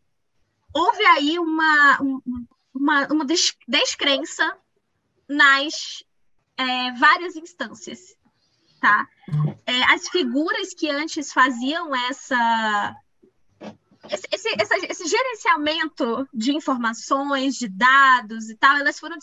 [0.79, 1.99] Houve aí uma,
[2.73, 3.27] uma, uma
[3.67, 4.57] descrença
[5.29, 6.05] nas
[6.57, 8.17] é, várias instâncias,
[8.81, 9.09] tá?
[9.67, 12.97] É, as figuras que antes faziam essa
[14.09, 19.19] esse, esse, esse, esse, gerenciamento de informações, de dados e tal, elas foram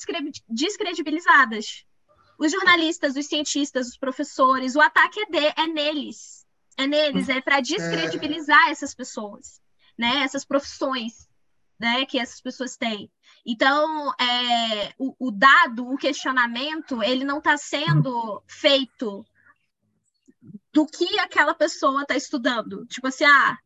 [0.50, 1.86] descredibilizadas.
[2.38, 6.46] Os jornalistas, os cientistas, os professores, o ataque é, de, é neles.
[6.78, 9.62] É neles, é para descredibilizar essas pessoas,
[9.98, 10.18] né?
[10.24, 11.25] Essas profissões
[11.80, 13.12] né, que essas pessoas têm.
[13.46, 19.26] Então, é, o, o dado, o questionamento, ele não está sendo feito
[20.74, 22.86] do que aquela pessoa está estudando.
[22.88, 23.58] Tipo assim, ah,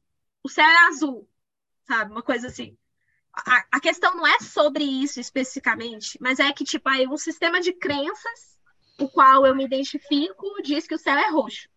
[0.43, 1.30] o céu é azul,
[1.88, 2.12] sabe?
[2.12, 2.78] Uma coisa assim.
[3.34, 7.62] A, a, questão não é sobre isso especificamente, mas é que, tipo, aí um sistema
[7.62, 8.60] de crenças,
[8.99, 11.70] o qual eu me identifico, diz que o céu é roxo.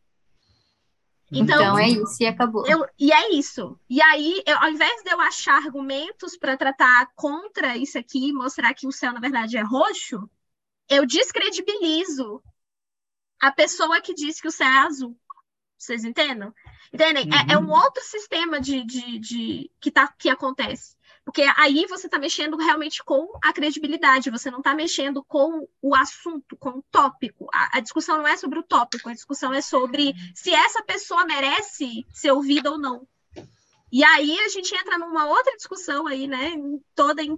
[1.33, 2.67] Então, então, é isso e acabou.
[2.67, 3.79] Eu, e é isso.
[3.89, 8.75] E aí, eu, ao invés de eu achar argumentos para tratar contra isso aqui, mostrar
[8.75, 10.29] que o céu, na verdade, é roxo,
[10.89, 12.43] eu descredibilizo
[13.41, 15.19] a pessoa que disse que o céu é azul.
[15.79, 16.53] Vocês entendem?
[16.93, 17.25] Entendem?
[17.25, 17.35] Uhum.
[17.35, 17.73] É, é, um uhum.
[17.73, 20.97] outro sistema de, de, de, que, tá, que acontece.
[21.25, 25.95] Porque aí você está mexendo realmente com a credibilidade, você não está mexendo com o
[25.95, 27.49] assunto, com o tópico.
[27.53, 31.25] A, a, discussão não é sobre o tópico, a discussão é sobre se essa pessoa
[31.25, 33.07] merece ser ouvida ou não.
[33.91, 36.55] E aí a gente entra numa outra discussão aí, né,
[36.95, 37.37] toda em,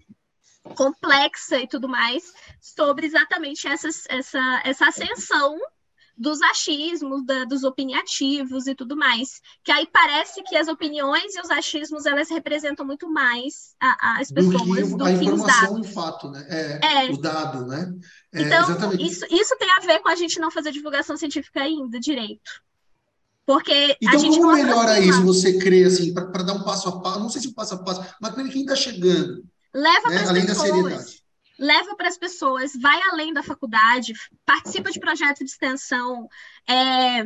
[0.74, 5.58] complexa e tudo mais, sobre exatamente essa, essa, essa ascensão
[6.16, 9.40] dos achismos, da, dos opiniativos e tudo mais.
[9.62, 14.30] Que aí parece que as opiniões e os achismos elas representam muito mais a, as
[14.30, 16.46] pessoas do que, do a que informação e fato, né?
[16.48, 17.92] É, é, O dado, né?
[18.32, 21.98] É, então, isso, isso tem a ver com a gente não fazer divulgação científica ainda
[21.98, 22.62] direito.
[23.46, 25.22] Porque então, como melhora isso?
[25.24, 27.78] Você crê, assim, para dar um passo a passo, não sei se um passo a
[27.78, 29.44] passo, mas para quem está chegando.
[29.74, 30.18] Leva né?
[30.20, 31.23] para Além pessoas.
[31.58, 34.12] Leva para as pessoas, vai além da faculdade,
[34.44, 36.28] participa de projetos de extensão,
[36.66, 37.24] é,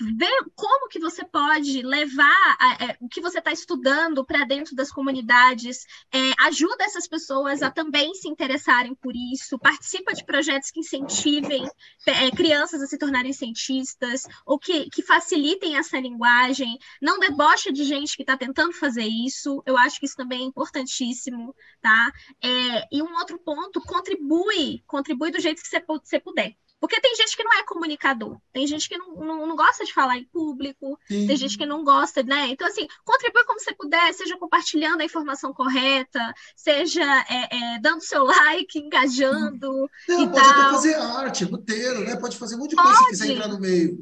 [0.00, 4.74] ver como que você pode levar a, é, o que você está estudando para dentro
[4.74, 10.70] das comunidades, é, ajuda essas pessoas a também se interessarem por isso, participa de projetos
[10.70, 11.68] que incentivem
[12.06, 17.84] é, crianças a se tornarem cientistas, ou que, que facilitem essa linguagem, não debocha de
[17.84, 22.12] gente que está tentando fazer isso, eu acho que isso também é importantíssimo, tá?
[22.42, 26.56] É, e um outro ponto, contribui, contribui do jeito que você, você puder.
[26.82, 29.92] Porque tem gente que não é comunicador, tem gente que não, não, não gosta de
[29.92, 31.28] falar em público, Sim.
[31.28, 32.48] tem gente que não gosta, né?
[32.48, 36.18] Então, assim, contribui como você puder, seja compartilhando a informação correta,
[36.56, 39.88] seja é, é, dando seu like, engajando.
[40.08, 40.60] Não, pode tal.
[40.60, 42.16] até fazer arte, roteiro, né?
[42.16, 43.96] Pode fazer um monte de coisa se quiser entrar no meio.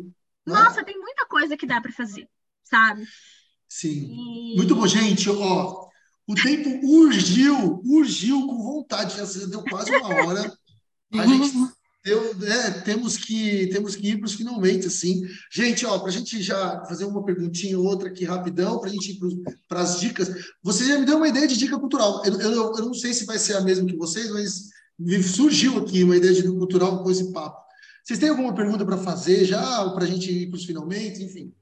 [0.46, 0.54] Né?
[0.54, 2.26] Nossa, tem muita coisa que dá para fazer,
[2.64, 3.04] sabe?
[3.68, 4.54] Sim.
[4.54, 4.56] E...
[4.56, 5.28] Muito bom, gente.
[5.28, 5.86] Ó,
[6.26, 10.50] o tempo urgiu, urgiu com vontade, já deu quase uma hora.
[11.12, 11.52] A gente
[12.02, 15.22] eu, é, temos que temos que ir para os finalmente, assim.
[15.52, 18.92] Gente, ó, para a gente já fazer uma perguntinha ou outra aqui rapidão, para a
[18.92, 19.18] gente ir
[19.68, 20.30] para as dicas.
[20.62, 22.22] Você já me deu uma ideia de dica cultural.
[22.24, 25.78] Eu, eu, eu, não sei se vai ser a mesma que vocês, mas me surgiu
[25.78, 27.60] aqui uma ideia de dica cultural com esse papo.
[28.02, 31.22] Vocês têm alguma pergunta para fazer já, ou para a gente ir para os finalmente,
[31.22, 31.52] enfim?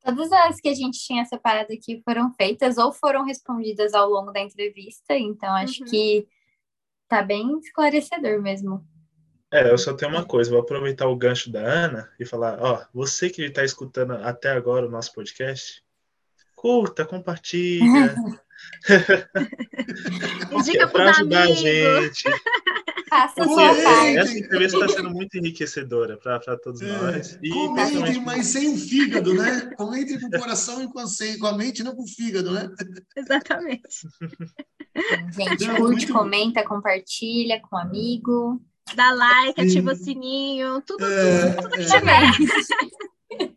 [0.00, 4.30] Todas as que a gente tinha separado aqui foram feitas ou foram respondidas ao longo
[4.30, 5.90] da entrevista, então acho uhum.
[5.90, 6.28] que
[7.08, 8.86] tá bem esclarecedor mesmo.
[9.52, 12.84] É, eu só tenho uma coisa, vou aproveitar o gancho da Ana e falar, ó,
[12.92, 15.82] você que está escutando até agora o nosso podcast,
[16.56, 18.14] curta, compartilha.
[20.64, 21.64] Dica para ajudar amigos.
[21.64, 22.24] a gente.
[23.08, 24.16] Faça sua parte.
[24.16, 26.86] Essa entrevista está sendo muito enriquecedora para todos é.
[26.86, 27.38] nós.
[27.42, 29.70] E Comentem, mas sem o fígado, né?
[29.76, 31.04] Comentem com o coração e com a,
[31.38, 32.68] com a mente, não com o fígado, né?
[33.16, 34.08] Exatamente.
[35.36, 38.60] Gente, curte, comenta, compartilha com um amigo
[38.94, 41.84] dá like, ativa o sininho, tudo, é, tudo, tudo que é.
[41.84, 42.22] tiver.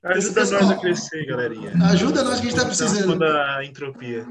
[0.03, 1.71] Ajuda nós a crescer, galerinha.
[1.91, 3.19] Ajuda nós que a gente está precisando.
[3.19, 4.25] Da entropia.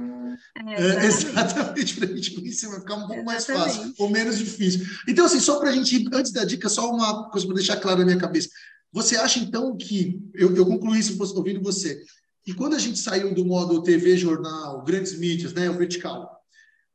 [0.67, 4.87] É, exatamente, para a gente conhecer, vai ficar um pouco mais fácil ou menos difícil.
[5.09, 8.01] Então, assim, só para a gente, antes da dica, só uma coisa para deixar claro
[8.01, 8.49] na minha cabeça.
[8.93, 12.03] Você acha, então, que, eu, eu concluí isso ouvindo você,
[12.45, 16.36] que quando a gente saiu do modo TV, jornal, grandes mídias, né, o vertical,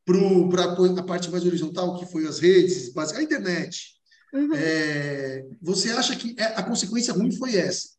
[0.06, 4.02] para a parte mais horizontal, que foi as redes, a internet.
[4.34, 4.54] Uhum.
[4.54, 7.90] É, você acha que é, a consequência ruim foi essa?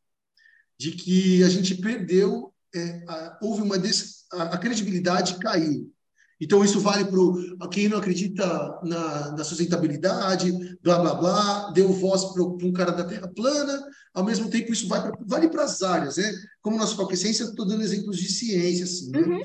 [0.79, 5.93] De que a gente perdeu, é, a, houve uma des, a, a, credibilidade caiu.
[6.41, 8.45] Então, isso vale para quem não acredita
[8.83, 10.51] na, na, sustentabilidade,
[10.83, 14.89] blá, blá, blá, deu voz para um cara da Terra plana, ao mesmo tempo isso
[14.89, 16.33] vai pra, vale para as áreas, né?
[16.61, 19.21] Como nosso foco é ciência, estou dando exemplos de ciência, assim, né?
[19.21, 19.43] Uhum.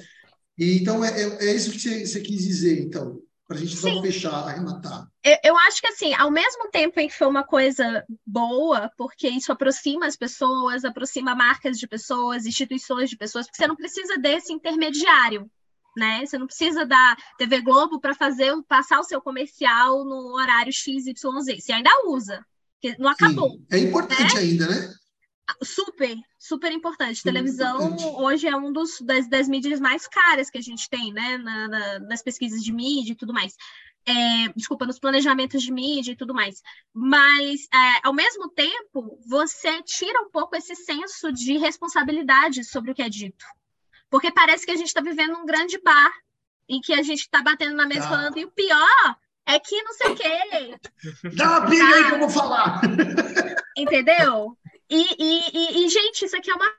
[0.57, 3.75] E, então, é, é, é, isso que você, você quis dizer, então, para a gente
[3.75, 4.01] só Sim.
[4.01, 5.07] fechar, arrematar.
[5.23, 9.29] Eu, eu acho que, assim, ao mesmo tempo em que foi uma coisa boa, porque
[9.29, 14.17] isso aproxima as pessoas, aproxima marcas de pessoas, instituições de pessoas, porque você não precisa
[14.17, 15.49] desse intermediário,
[15.95, 16.25] né?
[16.25, 21.13] Você não precisa da TV Globo para fazer passar o seu comercial no horário XYZ.
[21.21, 22.45] Você ainda usa,
[22.81, 23.51] porque não acabou.
[23.51, 24.41] Sim, é importante né?
[24.41, 24.93] ainda, né?
[25.63, 27.23] Super, super importante.
[27.23, 31.37] Televisão hoje é um dos das, das, mídias mais caras que a gente tem, né?
[31.37, 33.55] Na, na, nas pesquisas de mídia e tudo mais.
[34.05, 36.61] É, desculpa, nos planejamentos de mídia e tudo mais.
[36.93, 42.95] Mas, é, ao mesmo tempo, você tira um pouco esse senso de responsabilidade sobre o
[42.95, 43.45] que é dito.
[44.09, 46.11] Porque parece que a gente está vivendo um grande bar
[46.69, 48.09] em que a gente está batendo na mesa tá.
[48.09, 50.77] falando, e o pior é que não sei o quê.
[51.35, 51.95] Dá uma briga tá.
[51.95, 52.81] aí que eu vou falar.
[53.77, 54.57] Entendeu?
[54.89, 56.71] E, e, e, e, gente, isso aqui é uma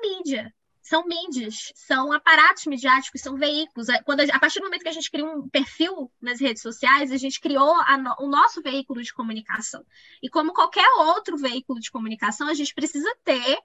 [0.00, 0.54] mídia.
[0.82, 3.88] São mídias, são aparatos midiáticos, são veículos.
[3.88, 6.62] É, quando a, a, partir do momento que a gente cria um perfil nas redes
[6.62, 9.84] sociais, a gente criou a, o nosso veículo de comunicação.
[10.22, 13.58] E como qualquer outro veículo de comunicação, a gente precisa ter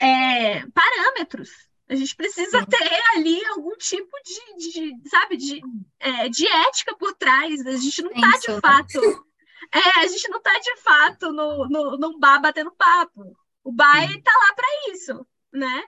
[0.00, 1.50] é, parâmetros
[1.92, 2.66] a gente precisa Sim.
[2.66, 5.60] ter ali algum tipo de, de sabe, de,
[6.00, 7.66] é, de ética por trás.
[7.66, 9.26] A gente não está de fato.
[9.72, 13.36] É, a gente não está de fato no, no, num bar batendo papo.
[13.64, 15.82] O bar está lá para isso, né?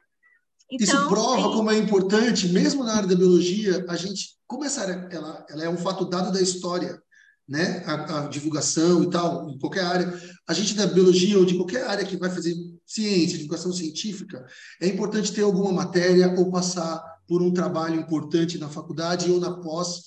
[0.71, 4.83] Então, isso prova como é importante, mesmo na área da biologia, a gente, como essa
[4.83, 7.01] área ela, ela é um fato dado da história,
[7.47, 7.85] né?
[7.87, 10.21] A, a, divulgação e tal, em qualquer área.
[10.49, 12.55] A gente da biologia ou de qualquer área que vai fazer
[12.87, 14.47] ciência, divulgação científica,
[14.81, 19.53] é importante ter alguma matéria ou passar por um trabalho importante na faculdade ou na
[19.61, 20.05] pós,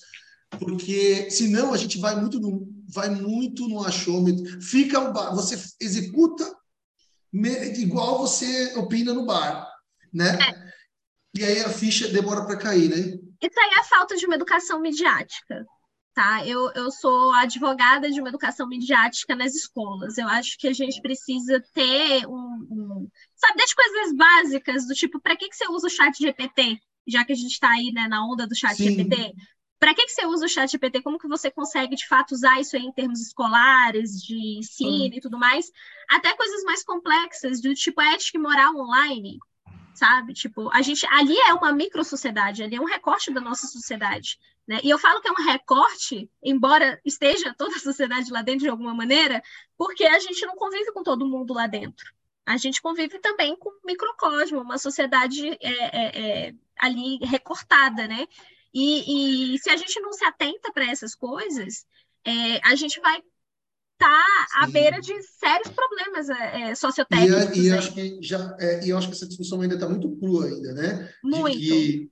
[0.58, 5.56] porque senão a gente vai muito no, vai muito no achômetro, fica o bar, você
[5.80, 6.56] executa
[7.76, 9.70] igual você opina no bar,
[10.12, 10.38] né?
[10.40, 10.68] É.
[11.36, 13.18] E aí a ficha demora para cair, né?
[13.40, 15.66] Isso aí é a falta de uma educação midiática
[16.18, 16.44] tá?
[16.44, 20.18] Eu, eu sou advogada de uma educação midiática nas escolas.
[20.18, 25.20] Eu acho que a gente precisa ter um, um sabe, desde coisas básicas, do tipo,
[25.20, 26.80] para que, que você usa o chat GPT?
[27.06, 28.96] Já que a gente está aí né, na onda do chat Sim.
[28.96, 29.32] GPT.
[29.78, 31.02] Para que, que você usa o chat GPT?
[31.02, 35.38] Como que você consegue, de fato, usar isso em termos escolares, de ensino e tudo
[35.38, 35.70] mais?
[36.10, 39.38] Até coisas mais complexas, do tipo ética e moral online,
[39.94, 40.32] sabe?
[40.32, 44.38] Tipo, a gente ali é uma micro sociedade, ali é um recorte da nossa sociedade.
[44.66, 44.80] Né?
[44.82, 48.68] E eu falo que é um recorte, embora esteja toda a sociedade lá dentro de
[48.68, 49.42] alguma maneira,
[49.76, 52.12] porque a gente não convive com todo mundo lá dentro.
[52.44, 58.26] A gente convive também com um microcosmo, uma sociedade é, é, é, ali recortada, né?
[58.72, 61.86] E, e, se a gente não se atenta para essas coisas,
[62.24, 67.56] é, a gente vai estar tá à beira de sérios problemas é, é sociotécnicos.
[67.56, 70.14] E, e acho que já, é, e eu acho que essa discussão ainda está muito
[70.16, 71.12] crua ainda, né?
[71.22, 71.58] Muito.
[71.58, 72.10] Que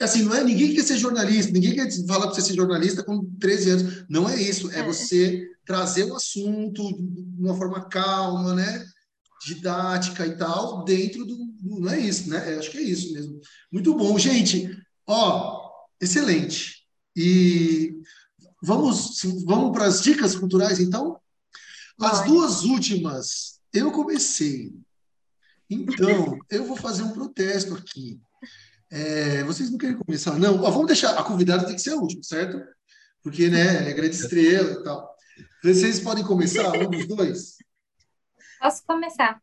[0.00, 3.24] Assim, não é ninguém quer ser jornalista, ninguém quer falar para você ser jornalista com
[3.40, 4.04] 13 anos.
[4.08, 8.84] Não é isso, é, é você trazer o assunto de uma forma calma, né?
[9.46, 11.38] Didática e tal, dentro do.
[11.62, 12.54] Não é isso, né?
[12.54, 13.40] Eu acho que é isso mesmo.
[13.72, 14.70] Muito bom, gente.
[15.06, 15.55] Ó,
[16.00, 16.86] excelente.
[17.14, 17.94] E
[18.62, 21.20] vamos, vamos para as dicas culturais, então?
[22.00, 24.72] As duas últimas, eu comecei.
[25.68, 28.20] Então, eu vou fazer um protesto aqui.
[28.90, 30.38] É, vocês não querem começar?
[30.38, 31.18] Não, Ó, vamos deixar.
[31.18, 32.62] A convidada tem que ser a última, certo?
[33.22, 35.16] Porque, né, é grande estrela e tal.
[35.62, 37.56] Vocês podem começar, um dos dois?
[38.60, 39.40] Posso começar.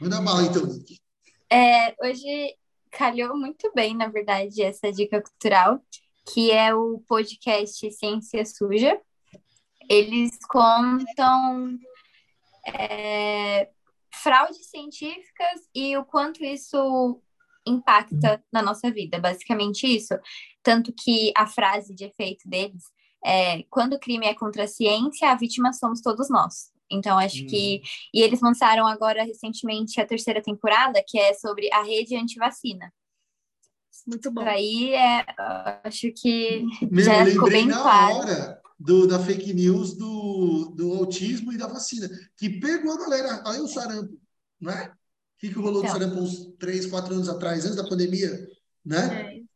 [0.00, 0.98] Manda bala, então, Nick.
[1.50, 2.56] É, hoje
[2.90, 5.80] calhou muito bem, na verdade, essa dica cultural,
[6.32, 9.00] que é o podcast Ciência Suja.
[9.88, 11.78] Eles contam
[12.66, 13.70] é,
[14.14, 17.22] fraudes científicas e o quanto isso
[17.66, 20.14] impacta na nossa vida, basicamente isso.
[20.62, 22.84] Tanto que a frase de efeito deles
[23.24, 26.70] é: quando o crime é contra a ciência, a vítima somos todos nós.
[26.90, 27.46] Então, acho hum.
[27.46, 27.82] que.
[28.12, 32.92] E eles lançaram agora recentemente a terceira temporada, que é sobre a rede antivacina.
[34.06, 34.42] Muito bom.
[34.42, 35.24] Aí, é,
[35.84, 38.14] acho que Meu, já ficou bem na claro.
[38.16, 43.42] Hora do, da fake news do, do autismo e da vacina, que pegou a galera.
[43.46, 44.18] Aí o sarampo,
[44.60, 44.86] não é?
[44.86, 44.92] O
[45.38, 45.94] que, que rolou então.
[45.94, 48.30] do sarampo uns três, quatro anos atrás, antes da pandemia,
[48.84, 49.34] né?
[49.34, 49.48] É.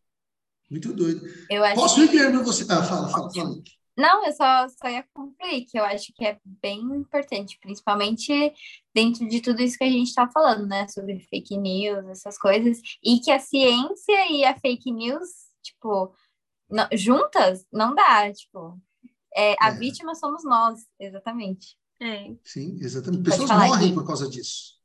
[0.70, 1.26] Muito doido.
[1.51, 2.43] Eu acho Posso ir, Guilherme?
[2.43, 2.64] Você...
[2.68, 3.62] Ah, fala, fala, fala.
[3.97, 8.53] Não, eu só, só ia concluir que eu acho que é bem importante, principalmente
[8.95, 10.88] dentro de tudo isso que a gente está falando, né?
[10.88, 16.14] Sobre fake news, essas coisas, e que a ciência e a fake news Tipo,
[16.68, 18.78] não, juntas não dá, tipo,
[19.34, 19.78] é, a é.
[19.78, 21.76] vítima somos nós, exatamente.
[22.01, 22.34] É.
[22.45, 23.22] Sim, exatamente.
[23.22, 23.95] Pessoas morrem aqui.
[23.95, 24.80] por causa disso.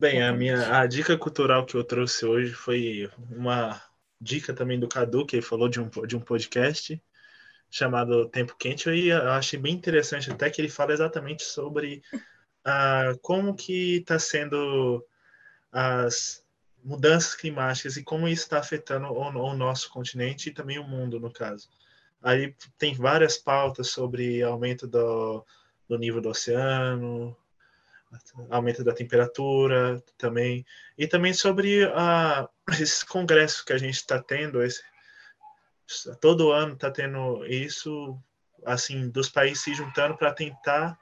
[0.00, 3.82] Bem, a minha a dica cultural que eu trouxe hoje foi uma
[4.20, 7.02] dica também do Cadu, que ele falou de um, de um podcast
[7.70, 8.88] chamado Tempo Quente.
[8.88, 12.02] Eu achei bem interessante até que ele fala exatamente sobre
[12.66, 15.04] uh, como que está sendo
[15.70, 16.44] as
[16.82, 21.20] mudanças climáticas e como isso está afetando o, o, nosso continente e também o mundo,
[21.20, 21.68] no caso.
[22.22, 25.44] Aí tem várias pautas sobre aumento do,
[25.88, 27.36] do nível do oceano,
[28.48, 30.64] aumento da temperatura também,
[30.96, 34.82] e também sobre uh, esses congressos que a gente está tendo, esse,
[36.20, 38.18] todo ano está tendo isso,
[38.64, 40.98] assim, dos países se juntando para tentar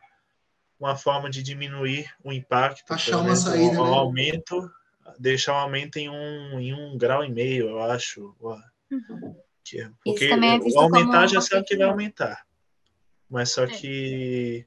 [0.78, 3.96] uma forma de diminuir o impacto, achar uma saída, o, o né?
[3.96, 4.70] aumento,
[5.18, 8.34] deixar o aumento em um, em um grau e meio, eu acho.
[8.90, 9.36] Uhum.
[9.64, 12.46] Que, é, porque é aumentar já sabe que vai aumentar,
[13.28, 13.66] mas só é.
[13.66, 14.66] que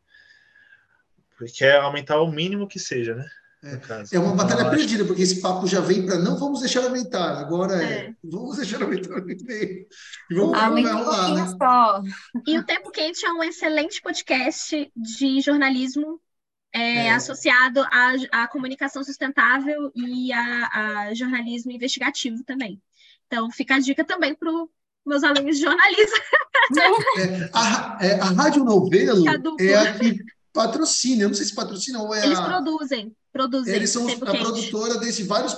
[1.58, 3.30] quer aumentar o mínimo que seja, né?
[3.62, 6.82] É, é uma batalha então, perdida, porque esse papo já vem para não vamos deixar
[6.82, 9.88] aumentar, agora é, é vamos deixar aumentar no E
[10.32, 11.56] vamos Aumenta um pouquinho né?
[11.58, 12.02] só.
[12.48, 16.22] E o Tempo Quente é um excelente podcast de jornalismo
[16.72, 17.12] é, é.
[17.12, 20.70] associado à, à, comunicação sustentável e a,
[21.08, 22.82] a, jornalismo investigativo também.
[23.28, 24.70] Então, fica a dica também para os
[25.06, 26.18] meus alunos de jornalismo.
[26.78, 29.28] É, a, é, a Rádio Novelo
[29.60, 30.20] é a que
[30.54, 32.44] patrocina, eu não sei se patrocina ou é Eles a...
[32.44, 33.74] produzem, produzem.
[33.74, 35.56] Eles são a produtora desse vários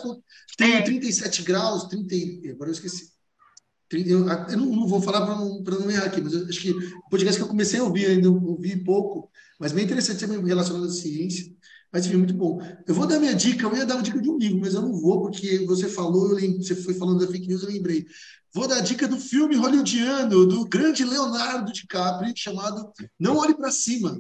[0.57, 0.81] tem é.
[0.81, 3.11] 37 graus, 30, agora eu esqueci.
[3.89, 6.61] 30, eu, eu não, não, vou falar para não, não errar aqui, mas eu acho
[6.61, 10.43] que o podcast que eu comecei a ouvir ainda, ouvi pouco, mas bem interessante também
[10.43, 11.51] relacionado à ciência.
[11.91, 12.61] Mas enfim, muito bom.
[12.87, 14.81] Eu vou dar minha dica, eu ia dar uma dica de um livro, mas eu
[14.81, 18.05] não vou, porque você falou, lembro, você foi falando da fake news, eu lembrei.
[18.53, 23.71] Vou dar a dica do filme hollywoodiano, do grande Leonardo DiCaprio, chamado Não Olhe para
[23.71, 24.17] Cima.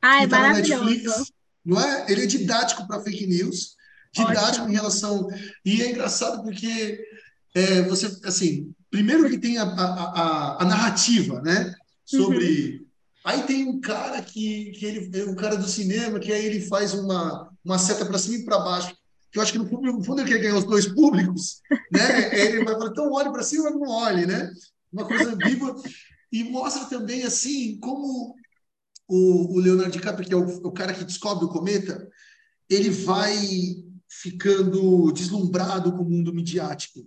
[0.00, 1.32] Ah, é tá maravilhoso.
[1.64, 2.06] Não é?
[2.10, 3.76] Ele é didático para fake news,
[4.12, 5.28] didático em relação.
[5.64, 7.00] E é engraçado porque
[7.54, 11.74] é, você, assim, primeiro que tem a, a, a, a narrativa, né?
[12.04, 12.76] Sobre.
[12.76, 12.86] Uhum.
[13.24, 16.60] Aí tem um cara que, que ele é um cara do cinema que aí ele
[16.66, 18.96] faz uma, uma seta para cima e para baixo.
[19.30, 21.60] Que eu acho que no fundo, no fundo ele quer ganhar os dois públicos,
[21.90, 22.34] né?
[22.36, 24.50] ele vai falar, então olhe para cima, não olhe, né?
[24.92, 25.80] Uma coisa ambígua.
[26.32, 28.34] E mostra também, assim, como
[29.08, 32.08] o, o Leonardo DiCaprio, que é o, o cara que descobre o cometa,
[32.68, 33.36] ele vai
[34.08, 37.00] ficando deslumbrado com o mundo midiático,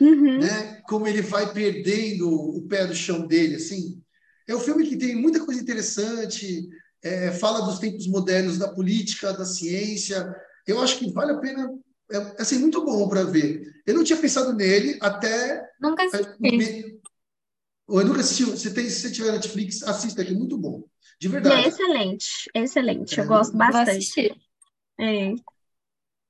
[0.00, 0.38] uhum.
[0.38, 0.80] né?
[0.88, 4.02] Como ele vai perdendo o pé do chão dele, assim.
[4.48, 6.68] É um filme que tem muita coisa interessante,
[7.02, 10.34] é, fala dos tempos modernos da política, da ciência.
[10.66, 11.72] Eu acho que vale a pena,
[12.10, 13.74] é assim, muito bom para ver.
[13.86, 15.62] Eu não tinha pensado nele até.
[15.80, 17.00] Nunca assisti.
[17.88, 18.58] Eu nunca assisti.
[18.58, 20.84] Se, tem, se você tiver Netflix, assista, que é muito bom.
[21.18, 21.64] De verdade.
[21.64, 23.18] É excelente, excelente.
[23.18, 24.36] É, eu gosto bastante.
[24.98, 25.32] É.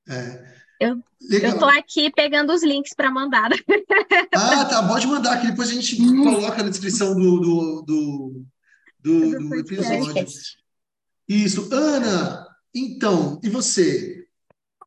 [0.09, 0.57] é.
[0.79, 3.51] Eu, eu tô aqui pegando os links para mandar.
[4.35, 4.87] Ah, tá.
[4.87, 6.23] Pode mandar, que depois a gente hum.
[6.23, 8.45] coloca na descrição do, do, do,
[9.01, 10.27] do, do episódio.
[11.27, 11.69] Isso.
[11.73, 14.27] Ana, então, e você?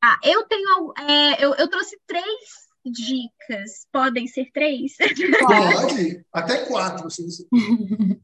[0.01, 0.93] Ah, eu tenho.
[0.97, 2.25] É, eu, eu trouxe três
[2.85, 3.87] dicas.
[3.91, 4.93] Podem ser três?
[5.39, 7.07] Pode, até quatro.
[7.07, 7.27] Assim.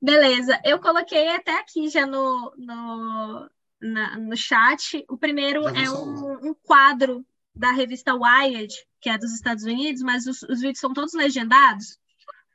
[0.00, 5.04] Beleza, eu coloquei até aqui já no, no, na, no chat.
[5.08, 7.24] O primeiro é um, um, quadro
[7.54, 11.98] da revista Wired, que é dos Estados Unidos, mas os, os vídeos são todos legendados,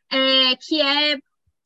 [0.10, 1.20] é, que é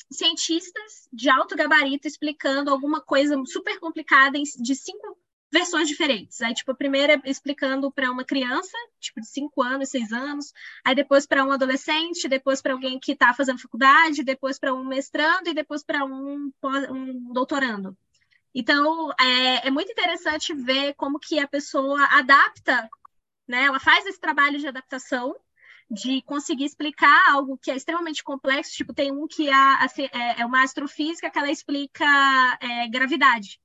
[0.10, 5.18] cientistas de alto gabarito explicando alguma coisa super complicada de cinco
[5.52, 6.42] versões diferentes.
[6.42, 10.54] Aí, tipo, a primeira é explicando para uma criança, tipo, de 5 anos, 6 anos,
[10.84, 14.84] aí depois para um adolescente, depois para alguém que está fazendo faculdade, depois para um
[14.84, 16.52] mestrando e depois para um,
[16.90, 17.98] um doutorando.
[18.54, 22.90] Então, é, é muito interessante ver como que a pessoa adapta,
[23.48, 23.66] né?
[23.66, 25.36] Ela faz esse trabalho de adaptação
[25.90, 30.64] de conseguir explicar algo que é extremamente complexo, tipo, tem um que é, é, uma
[30.64, 32.06] astrofísica que ela explica
[32.60, 33.60] é, gravidade.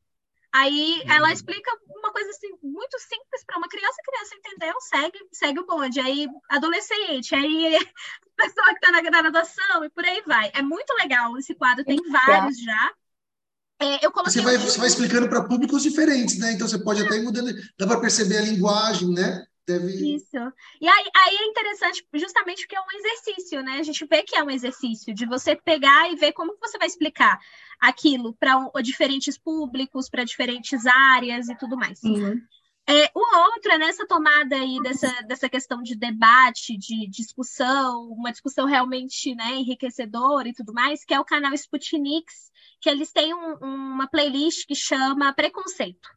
[0.53, 1.33] Aí ela uhum.
[1.33, 5.67] explica uma coisa assim muito simples para uma criança, a criança entendeu, segue, segue o
[5.67, 6.01] bonde.
[6.01, 7.79] Aí adolescente, aí
[8.37, 10.51] pessoa que está na graduação e por aí vai.
[10.55, 12.93] É muito legal esse quadro, tem vários já.
[13.79, 16.53] É, eu coloquei você, vai, você vai explicando para públicos diferentes, né?
[16.53, 19.47] Então você pode até ir mudando, dá para perceber a linguagem, né?
[20.17, 20.37] Isso.
[20.81, 23.79] E aí, aí, é interessante justamente porque é um exercício, né?
[23.79, 26.87] A gente vê que é um exercício de você pegar e ver como você vai
[26.87, 27.39] explicar
[27.81, 32.03] aquilo para um, diferentes públicos, para diferentes áreas e tudo mais.
[32.03, 32.41] Uhum.
[32.89, 38.33] É, o outro é nessa tomada aí dessa, dessa questão de debate, de discussão, uma
[38.33, 43.33] discussão realmente né, enriquecedora e tudo mais, que é o canal Sputniks, que eles têm
[43.33, 46.09] um, uma playlist que chama Preconceito.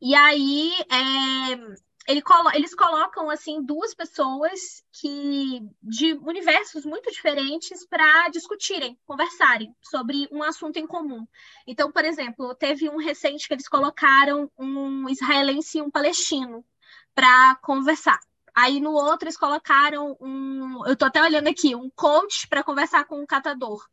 [0.00, 1.56] E aí é,
[2.08, 9.76] ele colo eles colocam assim duas pessoas que de universos muito diferentes para discutirem, conversarem
[9.82, 11.28] sobre um assunto em comum.
[11.66, 16.64] Então, por exemplo, teve um recente que eles colocaram um israelense e um palestino
[17.14, 18.18] para conversar.
[18.54, 23.04] Aí no outro eles colocaram um, eu estou até olhando aqui, um coach para conversar
[23.04, 23.86] com um catador.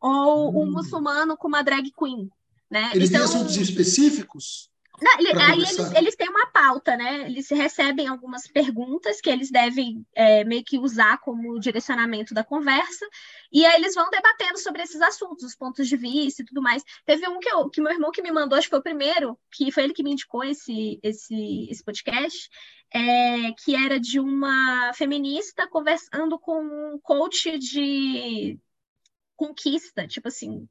[0.00, 0.62] Ou hum.
[0.62, 2.30] um muçulmano com uma drag queen,
[2.70, 2.92] né?
[2.94, 4.71] Eles então, têm assuntos específicos?
[5.02, 7.26] Não, ele, aí eles, eles têm uma pauta, né?
[7.26, 13.06] Eles recebem algumas perguntas que eles devem é, meio que usar como direcionamento da conversa,
[13.52, 16.84] e aí eles vão debatendo sobre esses assuntos, os pontos de vista e tudo mais.
[17.04, 19.38] Teve um que, eu, que meu irmão que me mandou, acho que foi o primeiro,
[19.50, 22.48] que foi ele que me indicou esse, esse, esse podcast,
[22.94, 28.58] é, que era de uma feminista conversando com um coach de
[29.34, 30.68] conquista, tipo assim,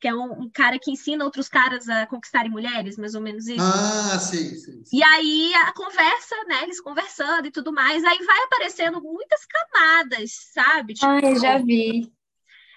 [0.00, 3.46] que é um, um, cara que ensina outros caras a conquistarem mulheres, mais ou menos
[3.46, 3.60] isso.
[3.60, 4.96] Ah, sim, sim, sim.
[4.96, 6.62] E aí a conversa, né?
[6.62, 10.94] Eles conversando e tudo mais, aí vai aparecendo muitas camadas, sabe?
[10.94, 12.10] Tipo, ah, eu já vi.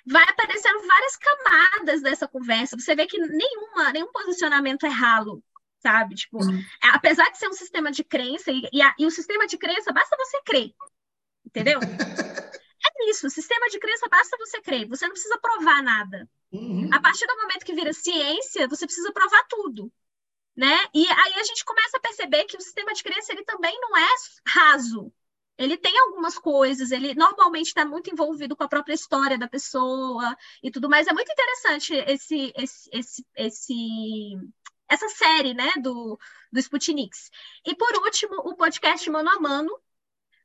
[0.06, 2.78] Vai aparecendo várias camadas dessa conversa.
[2.78, 5.41] Você vê que nenhuma, nenhum posicionamento é ralo,
[5.82, 6.16] sabe?
[6.16, 6.62] Tipo, hum.
[6.82, 9.94] apesar de ser um sistema de crença, e, e, a, e o sistema de crença
[9.94, 10.74] basta você crer,
[11.45, 11.80] entendeu?
[13.10, 16.30] isso, o sistema de crença basta você crer, você não precisa provar nada.
[16.52, 16.90] Uhum.
[16.94, 19.92] A partir do momento que vira ciência, você precisa provar tudo.
[20.56, 20.78] Né?
[20.94, 23.98] E aí a gente começa a perceber que o sistema de crença ele também não
[23.98, 24.08] é
[24.48, 25.12] raso.
[25.58, 30.36] Ele tem algumas coisas, ele normalmente está muito envolvido com a própria história da pessoa
[30.62, 31.08] e tudo mais.
[31.08, 33.74] É muito interessante esse, esse, esse, esse
[34.88, 36.20] essa série né, do,
[36.52, 37.30] do Sputniks.
[37.66, 39.72] E por último, o podcast Mano a Mano,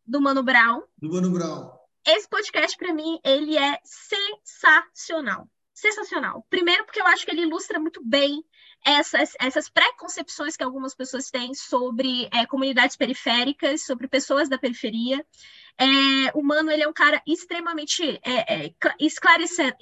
[0.07, 0.83] do Mano Brown.
[0.97, 1.78] Do Mano Brown.
[2.09, 5.49] Esse podcast, para mim, ele é sensacional
[5.79, 6.45] sensacional.
[6.51, 8.45] Primeiro, porque eu acho que ele ilustra muito bem
[8.85, 15.25] essas, essas preconcepções que algumas pessoas têm sobre é, comunidades periféricas, sobre pessoas da periferia.
[15.79, 15.87] É,
[16.35, 19.77] o Mano, ele é um cara extremamente é, é, esclarecido.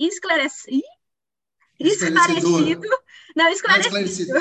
[1.81, 2.89] Esclarecido.
[3.35, 4.33] Não, esclarecido.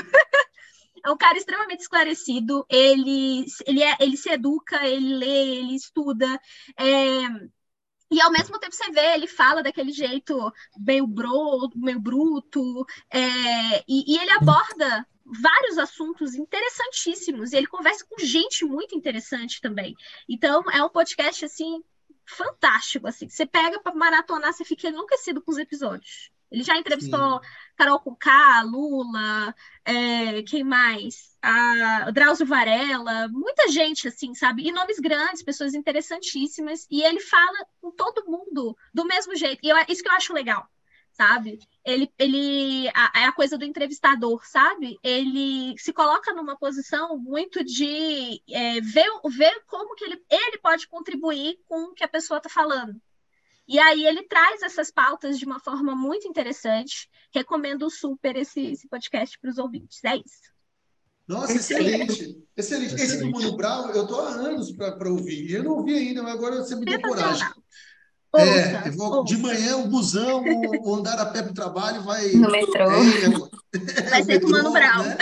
[1.06, 2.66] é um cara extremamente esclarecido.
[2.70, 6.28] Ele, ele, é, ele se educa, ele lê, ele estuda.
[6.78, 7.22] É,
[8.12, 13.84] e ao mesmo tempo você vê, ele fala daquele jeito meio, bro, meio bruto, é,
[13.88, 19.96] e, e ele aborda vários assuntos interessantíssimos, e ele conversa com gente muito interessante também.
[20.30, 21.84] Então, é um podcast, assim,
[22.26, 23.28] fantástico, assim.
[23.28, 26.30] Você pega para maratonar, você fica enlouquecido com os episódios.
[26.56, 27.50] Ele já entrevistou Sim.
[27.76, 29.54] Carol Conká, Lula,
[29.84, 31.36] é, quem mais?
[31.42, 34.66] A Drauzio Varela, muita gente, assim, sabe?
[34.66, 36.88] E nomes grandes, pessoas interessantíssimas.
[36.90, 39.60] E ele fala com todo mundo do mesmo jeito.
[39.64, 40.66] E eu, isso que eu acho legal,
[41.12, 41.60] sabe?
[41.84, 44.98] Ele, ele é a, a, coisa do entrevistador, sabe?
[45.04, 50.88] Ele se coloca numa posição muito de é, ver, ver como que ele, ele pode
[50.88, 52.98] contribuir com o que a pessoa está falando.
[53.68, 57.10] E aí ele traz essas pautas de uma forma muito interessante.
[57.34, 60.04] Recomendo super esse, esse podcast para os ouvintes.
[60.04, 60.54] É isso.
[61.28, 62.38] Nossa, excelente.
[62.56, 62.94] Excelente.
[62.96, 65.52] Esse do Mano Brown, eu estou há anos para ouvir.
[65.52, 67.48] Eu não ouvi ainda, mas agora você me deu coragem.
[68.36, 72.32] é, vou, de manhã o busão, o, andar a pé para o trabalho vai.
[72.34, 72.84] No metrô.
[72.84, 75.04] É, vai ser com o Mano Brown.
[75.04, 75.18] Né?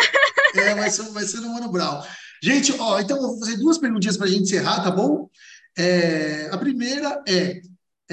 [0.56, 2.04] É, vai ser, vai ser no Mano Brown.
[2.44, 5.30] Gente, ó, então eu vou fazer duas perguntinhas para a gente encerrar, tá bom?
[5.78, 7.62] É, a primeira é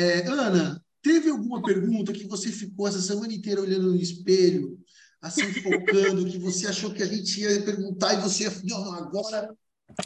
[0.00, 4.78] é, Ana, teve alguma pergunta que você ficou essa semana inteira olhando no espelho,
[5.20, 9.54] assim, focando, que você achou que a gente ia perguntar e você ia falar, agora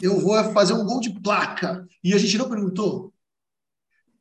[0.01, 1.87] eu vou fazer um gol de placa.
[2.03, 3.13] E a gente não perguntou?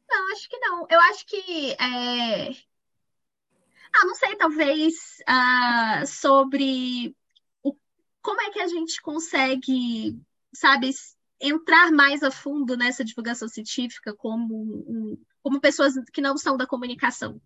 [0.09, 0.87] Não, acho que não.
[0.91, 1.73] Eu acho que.
[1.73, 2.51] É...
[3.97, 7.15] Ah, não sei, talvez uh, sobre
[7.63, 7.75] o...
[8.21, 10.19] como é que a gente consegue,
[10.53, 10.91] sabe,
[11.41, 16.66] entrar mais a fundo nessa divulgação científica como um, como pessoas que não são da
[16.66, 17.39] comunicação,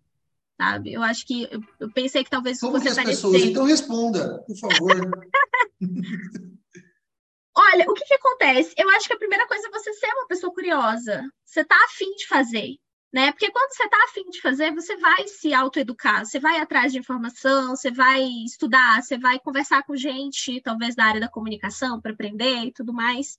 [0.57, 0.93] sabe?
[0.93, 4.57] Eu acho que eu, eu pensei que talvez como você as pessoas, então responda, por
[4.57, 4.95] favor.
[7.57, 8.73] Olha, o que, que acontece?
[8.77, 11.29] Eu acho que a primeira coisa é você ser uma pessoa curiosa.
[11.43, 12.77] Você tá afim de fazer
[13.11, 13.31] né?
[13.31, 16.99] Porque quando você está afim de fazer, você vai se autoeducar, você vai atrás de
[16.99, 22.11] informação, você vai estudar, você vai conversar com gente, talvez da área da comunicação, para
[22.11, 23.37] aprender e tudo mais.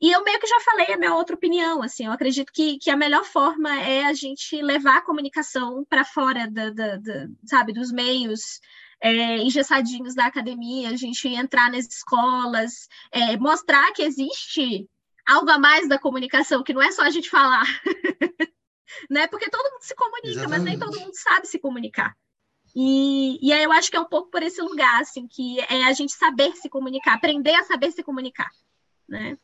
[0.00, 2.90] E eu meio que já falei a minha outra opinião, assim, eu acredito que, que
[2.90, 7.72] a melhor forma é a gente levar a comunicação para fora da, da, da, sabe,
[7.72, 8.60] dos meios
[9.00, 14.88] é, engessadinhos da academia, a gente entrar nas escolas, é, mostrar que existe
[15.24, 17.64] algo a mais da comunicação, que não é só a gente falar.
[19.10, 19.26] né?
[19.26, 20.50] Porque todo mundo se comunica, Exatamente.
[20.50, 22.16] mas nem todo mundo sabe se comunicar.
[22.74, 25.84] E, e aí eu acho que é um pouco por esse lugar, assim, que é
[25.84, 28.50] a gente saber se comunicar, aprender a saber se comunicar,
[29.08, 29.36] né?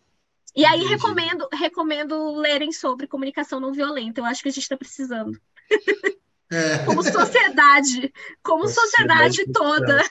[0.57, 0.95] E aí Entendi.
[0.95, 4.20] recomendo, recomendo lerem sobre comunicação não violenta.
[4.20, 5.39] Eu acho que a gente está precisando.
[6.51, 6.79] É.
[6.87, 8.12] Como sociedade,
[8.43, 10.05] como sociedade, sociedade toda.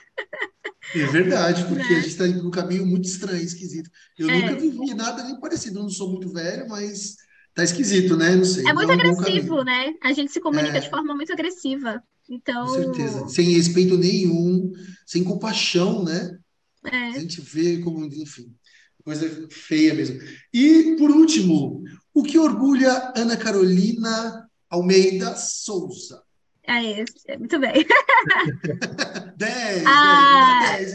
[0.94, 1.98] É verdade, porque né?
[1.98, 3.90] a gente está em um caminho muito estranho, esquisito.
[4.16, 4.40] Eu é.
[4.40, 5.80] nunca vivi nada nem parecido.
[5.80, 7.16] Eu não sou muito velho, mas
[7.58, 8.36] tá esquisito, né?
[8.36, 8.64] Não sei.
[8.68, 9.92] É muito agressivo, né?
[10.00, 10.80] A gente se comunica é.
[10.80, 12.00] de forma muito agressiva.
[12.30, 12.66] Então.
[12.66, 13.28] Com certeza.
[13.28, 14.70] Sem respeito nenhum,
[15.04, 16.38] sem compaixão, né?
[16.84, 17.08] É.
[17.08, 18.54] A gente vê como, enfim,
[19.02, 20.20] coisa feia mesmo.
[20.54, 21.82] E, por último,
[22.14, 26.22] o que orgulha Ana Carolina Almeida Souza?
[26.68, 27.72] É esse, é, muito bem.
[29.38, 30.94] 10, ah, 10,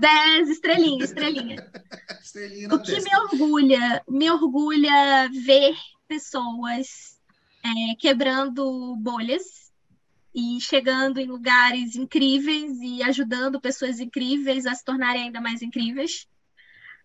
[0.00, 1.70] 10, estrelinha, estrelinha.
[2.20, 3.08] estrelinha o que testa.
[3.08, 4.02] me orgulha?
[4.08, 5.76] Me orgulha ver
[6.08, 7.20] pessoas
[7.62, 9.70] é, quebrando bolhas
[10.34, 16.26] e chegando em lugares incríveis e ajudando pessoas incríveis a se tornarem ainda mais incríveis.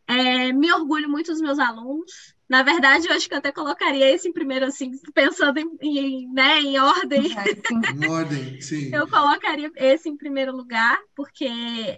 [0.08, 4.14] É, me orgulho muito dos meus alunos, na verdade, eu acho que eu até colocaria
[4.14, 7.32] esse em primeiro, assim, pensando em, em, né, em ordem.
[7.32, 8.94] Em ordem, sim.
[8.94, 11.48] Eu colocaria esse em primeiro lugar, porque,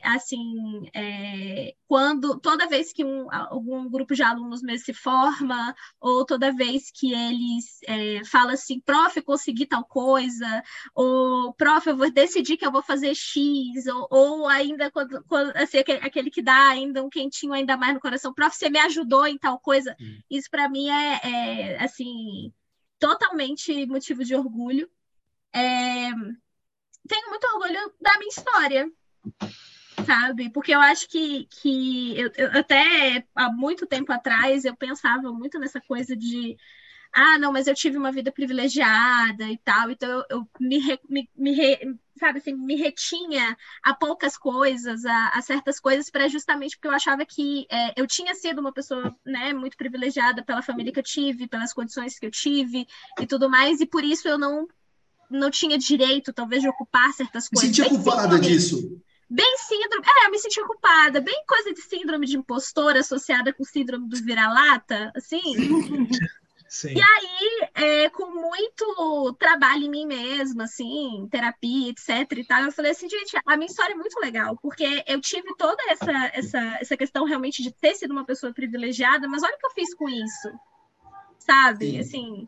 [0.04, 6.24] assim, é, quando toda vez que um, algum grupo de alunos meus se forma, ou
[6.24, 10.62] toda vez que eles é, falam assim, prof, eu consegui tal coisa,
[10.94, 15.52] ou prof, eu vou decidir que eu vou fazer X, ou, ou ainda quando, quando
[15.56, 18.78] assim, aquele, aquele, que dá ainda um quentinho ainda mais no coração, prof, você me
[18.78, 19.96] ajudou em tal coisa.
[20.00, 22.54] Hum isso para mim é, é, assim
[23.00, 24.90] totalmente motivo de orgulho.
[25.54, 26.10] É,
[27.08, 28.92] tenho muito orgulho da minha história,
[30.06, 30.50] sabe?
[30.50, 35.60] Porque eu acho que, que eu, eu, até há muito tempo atrás eu pensava muito
[35.60, 36.58] nessa coisa de
[37.14, 41.30] ah, não, mas eu tive uma vida privilegiada e tal, então eu, eu me, me,
[41.36, 46.88] me, sabe, assim, me retinha a poucas coisas, a, a certas coisas, para justamente porque
[46.88, 51.00] eu achava que é, eu tinha sido uma pessoa, né, muito privilegiada pela família que
[51.00, 52.88] eu tive, pelas condições que eu tive
[53.20, 54.68] e tudo mais, e por isso eu não
[55.30, 57.70] não tinha direito, talvez, de ocupar certas coisas.
[57.70, 59.02] Me sentia culpada disso.
[59.28, 63.64] Bem síndrome, é, eu me sentia culpada, bem coisa de síndrome de impostora associada com
[63.64, 65.42] síndrome do vira-lata, assim.
[66.74, 66.96] Sim.
[66.96, 72.72] E aí, é, com muito trabalho em mim mesma, assim, terapia, etc e tal, eu
[72.72, 76.60] falei assim, gente, a minha história é muito legal, porque eu tive toda essa, essa,
[76.82, 79.94] essa questão realmente de ter sido uma pessoa privilegiada, mas olha o que eu fiz
[79.94, 80.52] com isso,
[81.38, 81.92] sabe?
[81.92, 82.00] Sim.
[82.00, 82.48] Assim,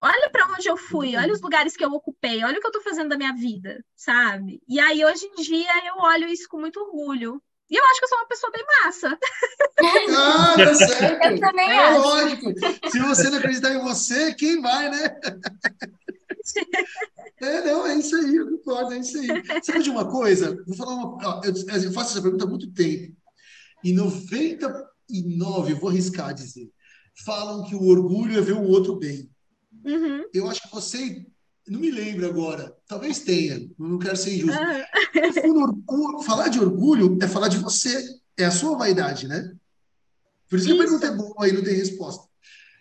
[0.00, 2.70] olha para onde eu fui, olha os lugares que eu ocupei, olha o que eu
[2.70, 4.60] estou fazendo da minha vida, sabe?
[4.68, 7.40] E aí, hoje em dia, eu olho isso com muito orgulho.
[7.72, 9.18] E eu acho que eu sou uma pessoa bem massa.
[10.14, 11.24] Ah, tá certo.
[11.24, 12.00] Eu também é acho.
[12.00, 12.52] lógico.
[12.90, 15.20] Se você não acreditar em você, quem vai, né?
[17.40, 19.26] É, não, é isso aí, eu concordo, é isso aí.
[19.62, 20.62] Sabe de uma coisa?
[20.66, 21.40] Vou falar uma.
[21.44, 23.16] Eu, eu, faço essa pergunta há muito tempo.
[23.82, 26.70] E 99, vou arriscar dizer,
[27.24, 29.30] falam que o orgulho é ver o outro bem.
[29.84, 30.24] Uhum.
[30.32, 31.26] Eu acho que você
[31.68, 34.60] não me lembro agora, talvez tenha, não quero ser injusto.
[34.60, 36.22] Ah.
[36.24, 38.04] falar de orgulho é falar de você,
[38.36, 39.52] é a sua vaidade, né?
[40.48, 40.82] Por isso que isso.
[40.82, 42.26] a pergunta é boa e não tem resposta.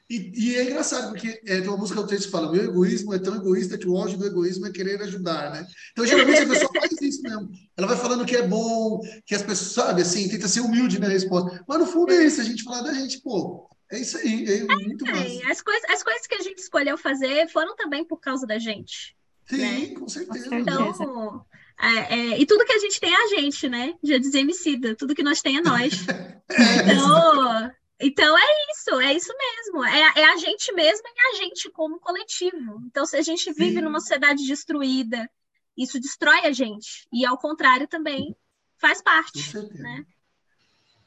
[0.09, 3.13] E, e é engraçado, porque é, tem uma música que o texto fala: meu egoísmo
[3.13, 5.65] é tão egoísta que o ódio do egoísmo é querer ajudar, né?
[5.93, 7.49] Então, geralmente, a pessoa faz isso mesmo.
[7.77, 11.07] Ela vai falando que é bom, que as pessoas, sabe, assim, tenta ser humilde na
[11.07, 11.63] resposta.
[11.65, 14.63] Mas, no fundo, é isso, a gente falar da gente, pô, é isso aí, é
[14.63, 15.51] muito é, massa.
[15.51, 19.15] As coisas, as coisas que a gente escolheu fazer foram também por causa da gente.
[19.45, 19.99] Sim, né?
[19.99, 20.55] com certeza.
[20.55, 21.45] Então,
[21.79, 23.93] é, é, e tudo que a gente tem é a gente, né?
[24.03, 25.93] Já dizia Emicida, tudo que nós tem é nós.
[26.51, 26.93] É.
[26.93, 29.85] então, então é isso, é isso mesmo.
[29.85, 32.81] É, é, a gente mesmo e a gente como coletivo.
[32.85, 33.81] Então, se a gente vive Sim.
[33.81, 35.29] numa sociedade destruída,
[35.77, 37.07] isso destrói a gente.
[37.13, 38.35] E ao contrário também
[38.77, 39.57] faz parte.
[39.75, 40.05] Né?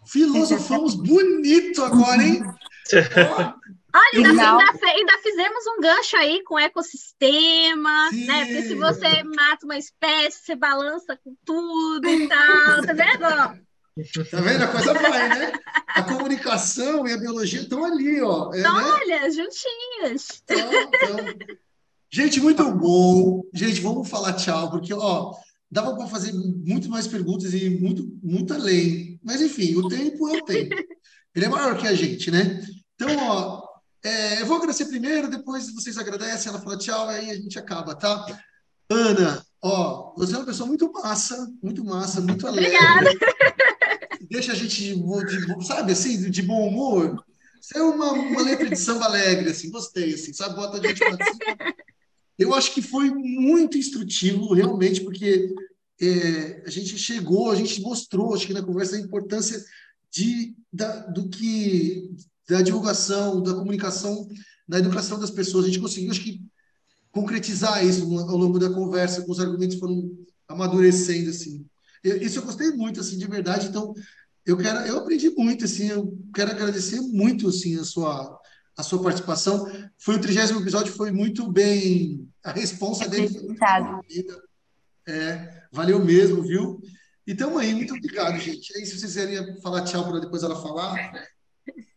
[0.06, 2.42] Filosofamos bonito agora, hein?
[3.94, 8.26] Olha, ainda, ainda, ainda, fizemos um gancho aí com ecossistema, Sim.
[8.26, 8.44] né?
[8.44, 13.64] Porque se você mata uma espécie, você balança com tudo e tal, tá vendo?
[14.28, 14.64] Tá vendo?
[14.64, 15.52] A coisa vai, né?
[15.86, 18.52] A comunicação e a biologia estão ali, ó.
[18.52, 18.68] É, né?
[18.68, 20.42] Olha, juntinhas.
[20.42, 21.16] Então, então...
[22.10, 23.44] Gente, muito bom.
[23.54, 25.34] Gente, vamos falar tchau, porque, ó,
[25.74, 29.20] dava para fazer muito mais perguntas e muito, muito além.
[29.22, 30.74] Mas, enfim, o tempo é o tempo.
[31.34, 32.64] Ele é maior que a gente, né?
[32.94, 33.66] Então, ó,
[34.04, 37.94] é, eu vou agradecer primeiro, depois vocês agradecem, ela fala tchau, aí a gente acaba,
[37.94, 38.24] tá?
[38.88, 42.76] Ana, Ó, você é uma pessoa muito massa, muito massa, muito alegre.
[42.76, 43.10] Obrigada.
[44.30, 47.24] Deixa a gente, de, de, sabe, assim, de bom humor.
[47.58, 50.56] Você é uma, uma letra de samba alegre, assim, gostei, assim, sabe?
[50.56, 51.74] Bota a gente pra cima.
[52.38, 55.54] Eu acho que foi muito instrutivo, realmente, porque
[56.00, 59.62] é, a gente chegou, a gente mostrou, acho que na conversa, a importância
[60.10, 62.10] de, da, do que
[62.48, 64.28] da divulgação, da comunicação,
[64.68, 65.64] da educação das pessoas.
[65.64, 66.42] A gente conseguiu, acho que,
[67.14, 70.10] concretizar isso ao longo da conversa, com os argumentos foram
[70.48, 71.64] amadurecendo, assim.
[72.02, 73.68] Eu, isso eu gostei muito, assim, de verdade.
[73.68, 73.94] Então,
[74.44, 78.38] eu quero, eu aprendi muito, assim, eu quero agradecer muito, assim, a sua
[78.76, 79.70] a sua participação.
[79.98, 82.28] Foi o trigésimo episódio, foi muito bem.
[82.44, 83.64] A resposta dele foi muito
[85.06, 86.80] é, valeu mesmo, viu?
[87.26, 88.76] Então aí, muito obrigado, gente.
[88.76, 91.28] Aí, se vocês quiserem falar tchau para depois ela falar.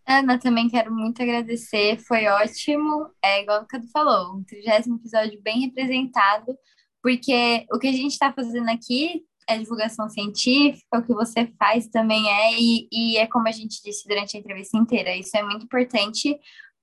[0.05, 3.09] Ana, também quero muito agradecer, foi ótimo.
[3.23, 6.57] É igual o Cadu falou, um trigésimo episódio bem representado,
[7.01, 11.87] porque o que a gente está fazendo aqui é divulgação científica, o que você faz
[11.87, 15.43] também é, e, e é como a gente disse durante a entrevista inteira, isso é
[15.43, 16.37] muito importante,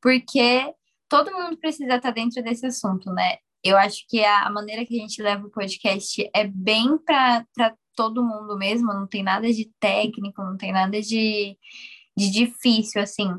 [0.04, 0.70] porque
[1.08, 3.38] todo mundo precisa estar dentro desse assunto, né?
[3.64, 7.46] Eu acho que a, maneira que a gente leva o podcast é bem para
[7.96, 11.56] todo mundo mesmo, não tem nada de técnico, não tem nada de,
[12.14, 13.30] de difícil, assim.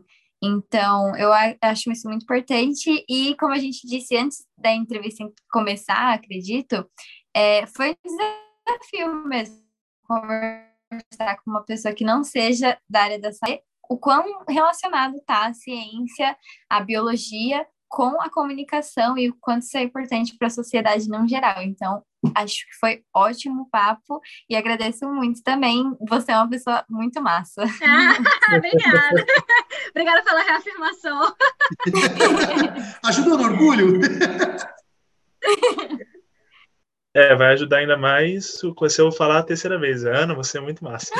[0.43, 1.29] Então, eu
[1.61, 3.05] acho isso muito importante.
[3.07, 6.83] E, como a gente disse antes da entrevista começar, acredito,
[7.31, 7.95] é, foi um
[8.65, 9.63] desafio mesmo
[10.01, 15.47] conversar com uma pessoa que não seja da área da saúde o quão relacionado está
[15.47, 16.35] a ciência,
[16.69, 21.27] a biologia com a comunicação e o quanto isso é importante para a sociedade no
[21.27, 21.61] geral.
[21.61, 22.03] Então,
[22.35, 25.83] acho que foi ótimo o papo e agradeço muito também.
[26.09, 27.63] Você é uma pessoa muito massa.
[28.47, 29.25] Ah, obrigada.
[29.89, 31.35] obrigada pela reafirmação.
[33.03, 33.99] Ajuda no orgulho.
[37.13, 40.05] É, vai ajudar ainda mais se eu falar a terceira vez.
[40.05, 41.11] Ana, você é muito massa.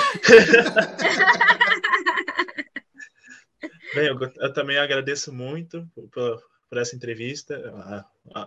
[3.96, 7.74] Bem, eu, eu, também agradeço muito por, por essa entrevista.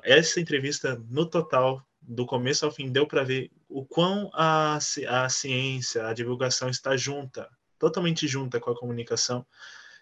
[0.03, 5.29] Essa entrevista, no total, do começo ao fim, deu para ver o quão a, a
[5.31, 7.49] ciência, a divulgação está junta,
[7.79, 9.47] totalmente junta com a comunicação.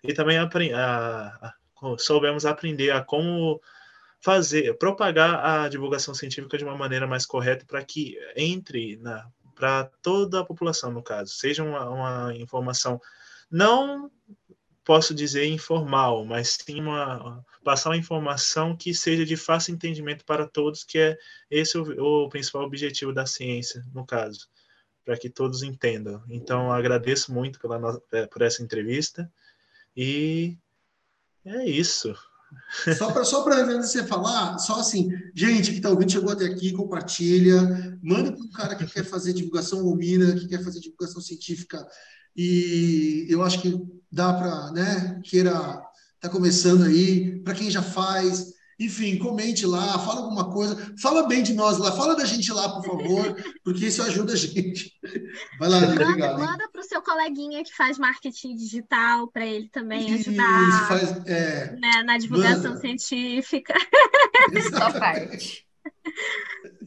[0.03, 1.55] E também a, a,
[1.99, 3.61] soubemos aprender a como
[4.21, 9.01] fazer, propagar a divulgação científica de uma maneira mais correta para que entre
[9.55, 13.01] para toda a população, no caso, seja uma, uma informação
[13.51, 14.11] não
[14.87, 20.47] posso dizer informal, mas sim uma, passar uma informação que seja de fácil entendimento para
[20.47, 21.19] todos, que é
[21.51, 24.49] esse o, o principal objetivo da ciência, no caso,
[25.05, 26.23] para que todos entendam.
[26.31, 29.31] Então, agradeço muito pela, é, por essa entrevista
[29.97, 30.57] e
[31.45, 32.15] é isso.
[32.97, 37.99] Só para só você falar, só assim, gente que está ouvindo, chegou até aqui, compartilha,
[38.01, 41.85] manda para o cara que quer fazer divulgação Omina, que quer fazer divulgação científica
[42.37, 43.75] e eu acho que
[44.11, 45.83] dá para, né, queira
[46.21, 51.43] tá começando aí, para quem já faz, enfim, comente lá, fala alguma coisa, fala bem
[51.43, 54.93] de nós lá, fala da gente lá, por favor, porque isso ajuda a gente.
[55.59, 56.39] Vai lá, manda, obrigado.
[56.39, 61.27] Manda para o seu coleguinha que faz marketing digital, para ele também ajudar isso, faz,
[61.27, 62.81] é, né, na divulgação manda.
[62.81, 63.75] científica.
[64.53, 65.67] Exatamente.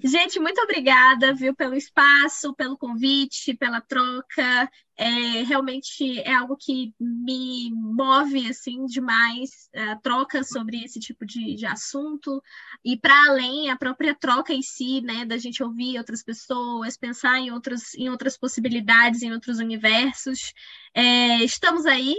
[0.04, 4.70] Gente, muito obrigada, viu, pelo espaço, pelo convite, pela troca.
[5.02, 11.56] É, realmente é algo que me move assim demais a troca sobre esse tipo de,
[11.56, 12.44] de assunto
[12.84, 17.40] e para além a própria troca em si, né, da gente ouvir outras pessoas, pensar
[17.40, 20.54] em outras em outras possibilidades, em outros universos.
[20.94, 22.14] É, estamos aí,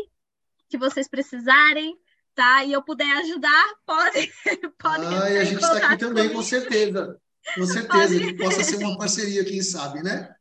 [0.70, 1.94] que vocês precisarem,
[2.34, 2.64] tá?
[2.64, 4.32] E eu puder ajudar, podem,
[4.78, 5.18] podem.
[5.18, 6.36] Ah, e a gente está aqui também, comigo.
[6.36, 7.20] com certeza.
[7.56, 10.34] Com certeza, que possa ser uma parceria, quem sabe, né?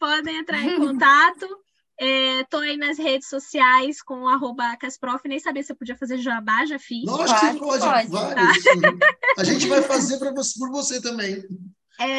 [0.00, 1.65] Podem entrar em contato.
[1.98, 6.18] Estou é, aí nas redes sociais com arroba Casprof, nem sabia se eu podia fazer
[6.18, 7.04] jabá, já fiz.
[7.06, 8.64] Lógico que pode, pode vários.
[8.64, 8.90] Tá?
[9.38, 11.42] A gente vai fazer pra você, por você também.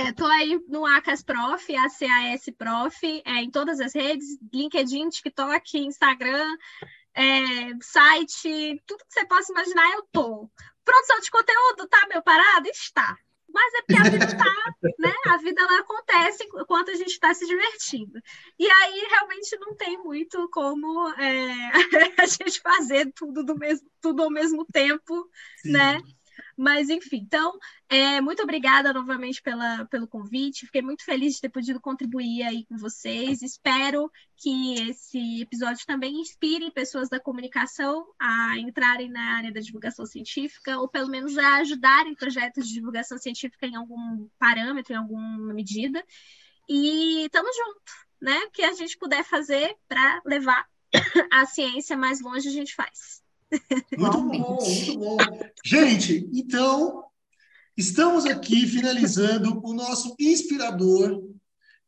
[0.08, 5.78] Estou é, aí no Acas Prof, ACAS Prof, é, em todas as redes, LinkedIn, TikTok,
[5.78, 6.58] Instagram,
[7.14, 10.49] é, site, tudo que você possa imaginar, eu tô.
[10.84, 12.68] Produção de conteúdo, tá meu parado?
[12.70, 13.16] Está.
[13.49, 15.14] Mas é porque a vida tá, né?
[15.28, 18.19] A vida ela acontece enquanto a gente está se divertindo.
[18.60, 21.72] E aí realmente não tem muito como é,
[22.22, 25.30] a gente fazer tudo do mesmo, tudo ao mesmo tempo,
[25.61, 25.72] Sim.
[25.72, 26.02] né?
[26.58, 27.56] Mas, enfim, então,
[27.88, 30.66] é, muito obrigada novamente pela, pelo convite.
[30.66, 33.44] Fiquei muito feliz de ter podido contribuir aí com vocês.
[33.44, 40.04] Espero que esse episódio também inspire pessoas da comunicação a entrarem na área da divulgação
[40.04, 45.54] científica, ou pelo menos a ajudarem projetos de divulgação científica em algum parâmetro, em alguma
[45.54, 46.04] medida.
[46.68, 48.36] E estamos juntos, né?
[48.46, 50.68] O que a gente puder fazer para levar
[51.32, 53.22] a ciência mais longe, a gente faz.
[53.98, 55.18] Muito bom, muito bom.
[55.64, 57.03] Gente, então,
[57.76, 61.24] estamos aqui finalizando o nosso inspirador,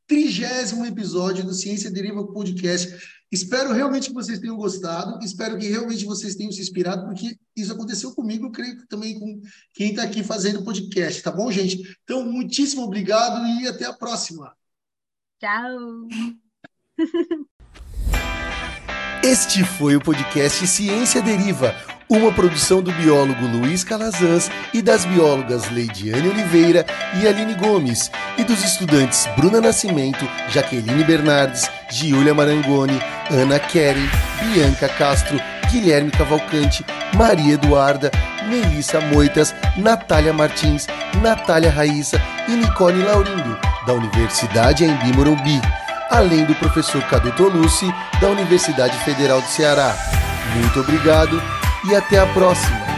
[0.08, 3.20] trigésimo episódio do Ciência Deriva Podcast.
[3.32, 7.72] Espero realmente que vocês tenham gostado, espero que realmente vocês tenham se inspirado, porque isso
[7.72, 9.40] aconteceu comigo, eu creio que também com
[9.74, 11.96] quem está aqui fazendo o podcast, tá bom, gente?
[12.04, 14.56] Então, muitíssimo obrigado e até a próxima.
[15.40, 16.08] Tchau!
[19.22, 21.76] Este foi o podcast Ciência Deriva,
[22.08, 26.86] uma produção do biólogo Luiz Calazans e das biólogas Leidiane Oliveira
[27.22, 32.98] e Aline Gomes, e dos estudantes Bruna Nascimento, Jaqueline Bernardes, Giulia Marangoni,
[33.30, 34.10] Ana Keren,
[34.42, 35.38] Bianca Castro,
[35.70, 36.86] Guilherme Cavalcante,
[37.16, 38.10] Maria Eduarda,
[38.48, 40.88] Melissa Moitas, Natália Martins,
[41.22, 45.62] Natália Raíssa e Nicole Laurindo, da Universidade Embi Morumbi
[46.10, 49.96] além do professor Cadu Tolucci, da Universidade Federal do Ceará.
[50.56, 51.42] Muito obrigado
[51.90, 52.89] e até a próxima!